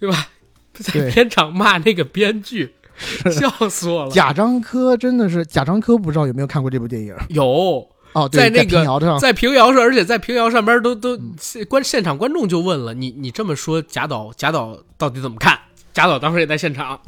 [0.00, 0.28] 对吧？
[0.72, 2.74] 在片场骂那个编剧，
[3.30, 4.10] 笑死我了。
[4.10, 7.14] 贾樟柯真的是贾樟柯，不知道有没有看过这部电影？
[7.28, 11.34] 有哦，对，在那个平遥上，在平遥上，而且在平遥上边都都嗯
[11.68, 15.58] 观现场观众就问了你，你这么说贾导贾导到底怎么看？
[15.92, 17.00] 贾导当时也在现场，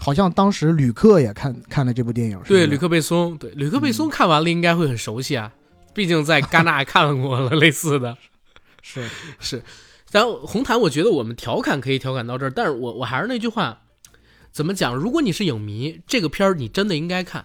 [0.00, 5.52] 好像当时吕克也看看了这部电影，对吕克贝松，对吕克贝松看完了应该会很熟悉啊，
[5.94, 8.16] 毕竟在戛纳看过了类似的。
[8.80, 9.06] 是
[9.38, 9.62] 是，
[10.10, 13.82] 然后红毯，我觉得我们调侃可以调侃到这儿，但是我我还是那句话，
[14.50, 14.96] 怎么讲？
[14.96, 17.44] 如果你是影迷，这个片儿你真的应该看。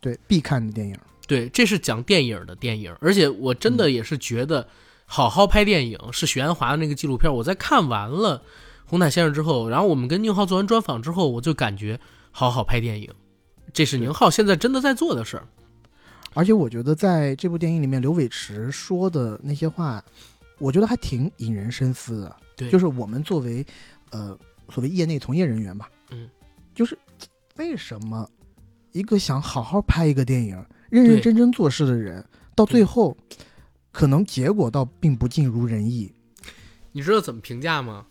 [0.00, 0.96] 对必看的电影。
[1.26, 4.66] 对，这是讲电影的电影，而且我真的也是觉得，
[5.04, 7.32] 好好拍电影是许鞍华的那个纪录片。
[7.32, 8.38] 我在看完了
[8.90, 12.00] 《红毯先生》之后，然后我们跟宁浩做完专访之后，我就感觉
[12.32, 13.08] 好好拍电影，
[13.72, 15.46] 这是宁浩现在真的在做的事儿。
[16.34, 20.04] 而且我觉得在这部电影里面，刘伟驰说的那些话，
[20.58, 22.36] 我觉得还挺引人深思的。
[22.56, 23.64] 对就是我们作为
[24.10, 24.36] 呃
[24.70, 26.28] 所谓业内从业人员吧，嗯，
[26.74, 26.98] 就是
[27.58, 28.28] 为什么
[28.90, 30.60] 一个想好好拍一个电影、
[30.90, 32.24] 认认真真做事的人，
[32.56, 33.16] 到最后
[33.92, 36.12] 可能结果倒并不尽如人意。
[36.90, 38.06] 你知道怎么评价吗？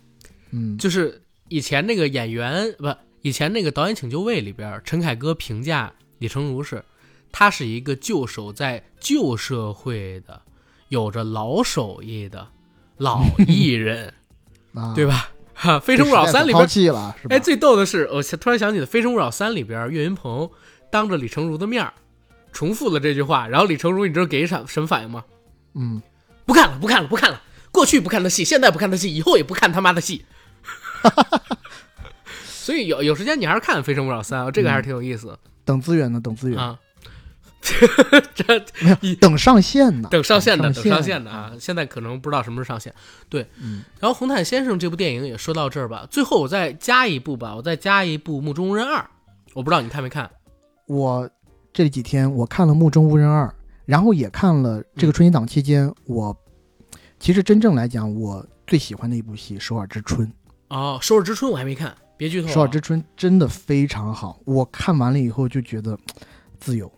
[0.52, 6.84] 嗯，就是以前那个演员不，以前那个导演请就位里边，陈凯歌评价李成儒是，
[7.32, 10.42] 他是一个旧守在旧社会的，
[10.88, 12.48] 有着老手艺的
[12.98, 14.14] 老艺人，
[14.74, 15.32] 啊，对吧？
[15.54, 17.36] 哈，《非诚勿扰三》里边，弃了，是吧？
[17.36, 20.50] 哎，最逗的是，我突然想起了《非诚勿扰三》里边，岳云鹏
[20.90, 21.94] 当着李成儒的面儿
[22.54, 25.26] 重复了这句话，然后李成儒，你知道给啥什么反应吗？
[25.74, 26.02] 嗯，
[26.46, 27.42] 不看了，不看了，不看了。
[27.72, 30.26] 过去不看他戏，现在不看他戏，以后也不看他妈的戏。
[32.46, 36.80] 所以有有时间你还是看《非诚勿扰三》啊，这个还是挺有意思的、等资源呢，等资源，啊。
[38.34, 38.46] 这
[38.80, 41.52] 没有等上线呢，等上线的，等上上线的啊！
[41.60, 42.92] 现在可能不知道什么时候上线。
[43.28, 46.08] 对，嗯然后《红毯先生》这部电影也说到这儿吧。
[46.10, 48.98] 最后我再加一部吧，我再加一部《目中无人二》，
[49.54, 50.32] 我不知道你看没看。
[50.88, 51.30] 我
[51.74, 53.46] 这几天我看了《目中无人二》，
[53.86, 56.36] 然后也看了这个春节档期间，我
[57.20, 60.26] 其实真正来讲，我最喜欢的一部戏《首尔之春》。
[60.70, 62.54] 哦，《首尔之春》我还没看，别剧透、《啊。
[62.54, 65.98] 首尔之春》真的非常好，我看完了以后就觉得
[66.60, 66.92] 自由，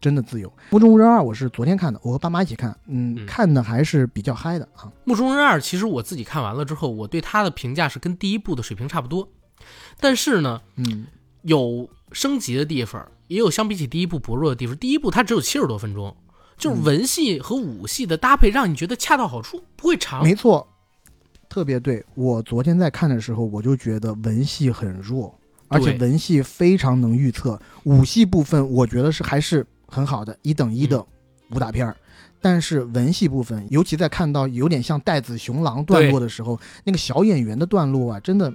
[0.00, 0.48] 真的自由。
[0.70, 4.92] 《目中无人二》我是昨天看的，我和爸妈一起看，嗯，嗯看的还是比较嗨的啊。
[5.04, 9.28] 目中无人二》其实我自己看完了之后，我对它的评价是跟第一部的水平差不多，
[10.00, 11.06] 但是呢，嗯，
[11.42, 14.76] 有升级的地方，也有相比起第一部薄弱的地方。
[14.76, 16.16] 第一部它只有七十多分钟，
[16.56, 20.24] 就是文戏和武戏的搭配让你觉得恰到好处，不会长。
[20.24, 20.73] 没错，
[21.54, 22.04] 特别对。
[22.16, 25.32] 我昨天在看的时候，我就觉得文戏很弱，
[25.68, 27.56] 而且文戏非常能预测。
[27.84, 31.00] 武戏部分，我觉得是还是很好的，一等一的
[31.52, 31.96] 武打片儿。
[32.40, 38.52] 但是文戏部分，尤其在看到有点像带子雄狼段落的时候，那个小演员的段落啊，真的，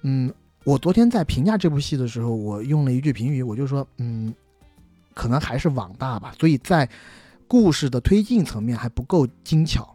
[0.00, 0.32] 嗯，
[0.64, 4.34] 我昨天在评价这部戏的时候，我用了一句评语，我就说，嗯，
[5.12, 6.88] 可能还是网大吧，所以在
[7.46, 9.94] 故事的推进层面还不够精巧。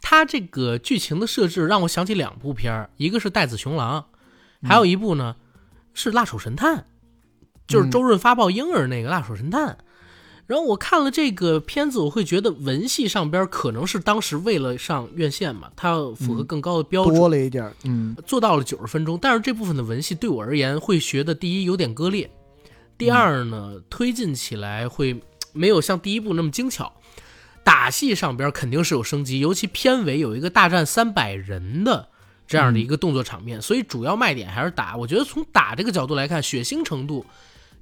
[0.00, 4.06] 对它这个剧情的设置让我想起两部片儿，一个是《带子雄狼》，
[4.68, 5.36] 还有一部呢
[5.92, 6.78] 是《辣手神探》，
[7.66, 9.68] 就是周润发抱婴儿那个《辣手神探》。
[10.46, 19.18] 然后我看了这个片子，我会觉得文戏上边可能是当时为了上院线嘛，它要符合更高的标准，多了一点儿，嗯，做到了九十分钟。
[19.20, 22.30] 但是这部分的文戏对我而言会学的，第一有点割裂，
[22.96, 25.20] 第二呢推进起来会
[25.52, 26.90] 没有像第一部那么精巧。
[27.68, 32.08] 打戏上边肯定是有升级，尤其片尾有一个大战三百人的
[32.46, 34.96] 这样的一个动作场面，所以主要卖点还是打。
[34.96, 37.26] 我觉得从打这个角度来看，血腥程度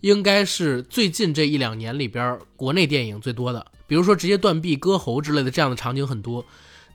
[0.01, 3.65] 应该是最近这一两年里边国内电影最多的。
[3.87, 6.45] 比如说直接断臂、割喉之类的这样的场景很多。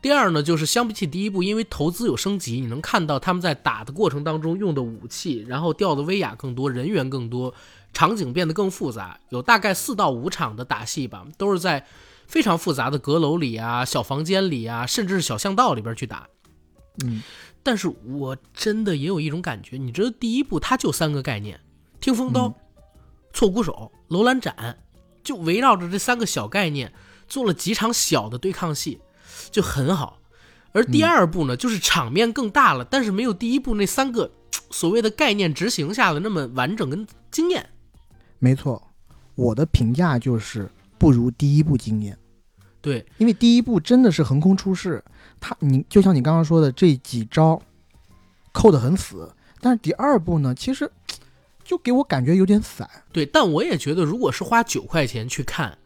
[0.01, 7.53] 第二呢，就是相比起第一部，因为投资有升级，你能看到他们在打的过程当中用的武器，然后调的威亚更多，人员更多，
[7.93, 11.85] 场景变得更复杂，有大概四到五场的打戏吧，都是在
[12.31, 16.29] 非常复杂的阁楼里啊、小房间里啊，甚至是小巷道里边去打。
[17.03, 17.21] 嗯，
[17.61, 21.59] 但是我真的也有一种感觉，你知道第一部它就三个概念：
[21.99, 22.53] 听风刀、
[23.33, 24.77] 错骨手、楼兰斩，
[25.21, 26.93] 就围绕着这三个小概念
[27.27, 29.01] 做了几场小的对抗戏，
[29.51, 30.19] 就很好。
[30.71, 34.31] 而第二部呢，就是场面更大了，但是没有第一部那三个
[34.69, 37.69] 所谓的概念执行下的那么完整跟惊艳。
[38.39, 38.81] 没错，
[39.35, 42.17] 我的评价就是不如第一部惊艳，
[42.81, 45.03] 对，因为第一部真的是横空出世，
[45.39, 47.61] 他你就像你刚刚说的这几招
[48.51, 50.91] 扣得很死，但是第二部呢，其实
[51.63, 52.89] 就给我感觉有点散。
[53.11, 55.77] 对，但我也觉得，如果是花九块钱去看，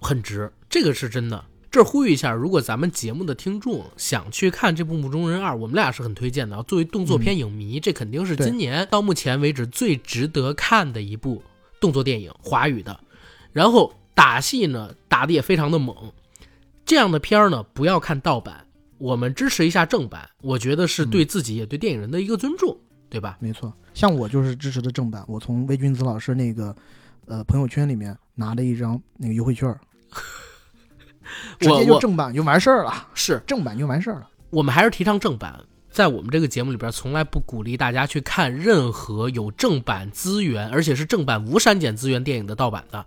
[0.00, 1.44] 很值，这个是真的。
[1.70, 6.62] 这儿呼吁一下，如果咱们节目的听众想去看这部《目中人二》，我们俩是很推荐的啊。
[6.64, 11.40] 作为动作片影迷，这肯定是今年到目前为止最值得看的一部
[11.80, 12.98] 动作电影，华语的。
[13.52, 16.12] 然后打戏呢，打的也非常的猛。
[16.84, 18.66] 这样的片儿呢，不要看盗版，
[18.98, 22.76] 我们支持一下正版，我觉得是对自己也对电影人的一个尊重，
[23.08, 23.38] 对吧？
[23.40, 26.76] 没错，像我就是支持的正版，我从魏君子老师那个
[27.24, 29.80] 呃朋友圈里面拿了一张那个优惠券儿，
[31.58, 34.28] 直接就正版就完事儿了，是正版就完事儿了。
[34.50, 43.06] 我们还是提倡正版，在我们这个节目里边，从来不鼓励大家去看任何有正版资源，而且是正版无删减资源电影的盗版的。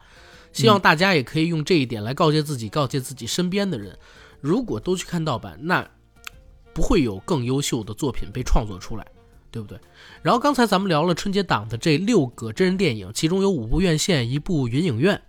[0.53, 3.97] 希望大家也可以用这一点来告诫自己，告诫自己身边的人，
[4.39, 5.85] 如果都去看盗版，那
[6.73, 9.05] 不会有更优秀的作品被创作出来，
[9.51, 9.77] 对不对？
[10.21, 15.21] 然后刚才咱们聊了春节档的这六个真人电影，其中有五部院线，一部云影院。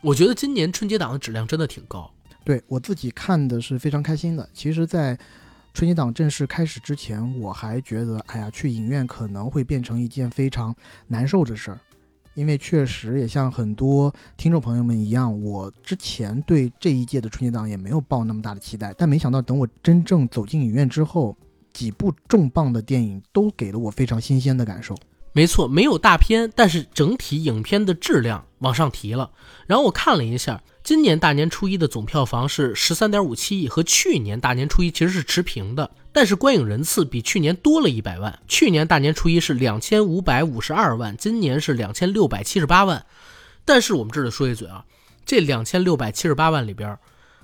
[0.00, 2.12] 我觉得今年春节档的质量真的挺高。
[2.44, 4.48] 对我自己看的是非常开心的。
[4.52, 5.16] 其实，在
[5.72, 10.74] 春节档正式开始之前，我还觉得，哎呀，去影院可能会变成一件非常
[11.06, 11.80] 难受的事儿，
[12.34, 21.36] 因为确实也像很多听众朋友们一样，我之前对这一届的春节档也没有抱那么大的期待，但没想到等我真正走进影院之后，
[21.72, 24.96] 几部重磅的电影都给了我非常新鲜的感受。
[25.32, 29.30] 没错，没有大片，但是整体影片的质量往上提了。
[29.66, 38.38] 然后我看了一下，今年大年初一的总票房是十三点五七亿，和去年大年初一其实是持平的，但是观影人次比去年多了一百万。
[38.46, 43.06] 去年大年初一是两千五百五十二万，今年是两千六百七十八万。
[43.64, 44.84] 但是我们这里说一嘴啊，
[45.24, 46.98] 这两千六百七十八万里边，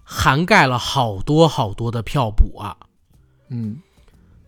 [0.04, 2.76] 涵盖了好多好多的票补啊。
[3.48, 3.80] 嗯，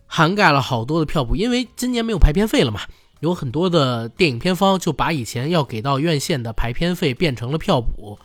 [0.05, 2.81] 涵盖了好多的票补，因为今年没有排片费了嘛，
[3.21, 8.19] 有很多的电影片方就把以前要给到院线的排片费变成了票补，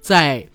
[0.00, 0.48] 在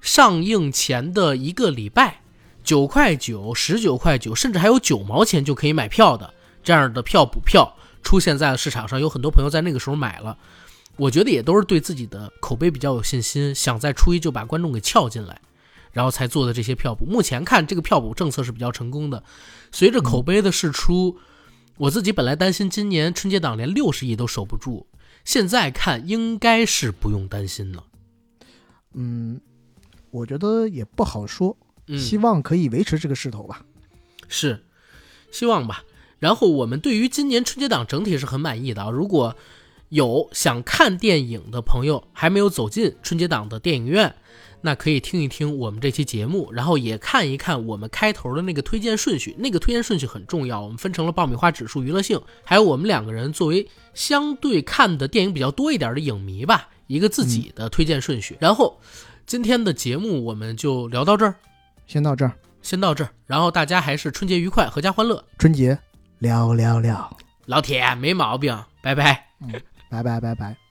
[0.00, 2.20] 上映前的一个礼拜，
[2.62, 10.36] 九块九、十九块九，甚至还有九毛钱就可以买票的这样的票补票出现在了市场上，有很多朋友在那个时候买了。
[10.96, 15.40] 我觉得也都是对自己的口碑比较有信心，想在初一就把观众给撬进来，
[15.92, 17.06] 然后才做的这些票补。
[17.06, 19.22] 目前看这个票补政策是比较成功的，
[19.72, 21.16] 随着口碑的释出，
[21.78, 24.86] 我自己本来担心今年春节档连六十亿都守不住，
[25.24, 27.84] 现在看应该是不用担心了。
[28.94, 29.40] 嗯，
[30.10, 31.56] 我觉得也不好说，
[31.86, 33.64] 嗯，希望可以维持这个势头吧。
[34.26, 34.64] 是，
[35.30, 35.84] 希望吧。
[36.18, 38.90] 然后我们对于今年春节档整体是很满意的啊。
[38.90, 39.36] 如果
[39.90, 44.16] 有想看电影的朋友还没有走进春节档的电影院，
[44.60, 49.34] 那可以听一听我们这期节目，然后也看一看我们开头的那个推荐顺序。
[49.38, 58.36] 那个推荐顺序很重要，我们分成了爆米花指数、娱乐性，还有我们两个人作为相对看的电影比较多一点的影迷吧，一个自己的推荐顺序。
[58.40, 58.80] 然后
[59.26, 61.34] 今天的节目我们就聊到这儿，
[61.86, 62.32] 先到这儿，
[62.62, 63.10] 先到这儿。
[63.26, 65.24] 然后大家还是春节愉快，阖家欢乐。
[65.38, 65.78] 春节
[66.18, 67.16] 聊聊聊，
[67.46, 69.26] 老铁，没毛病，拜拜。
[69.40, 69.52] 嗯
[69.90, 70.67] 拜拜拜拜。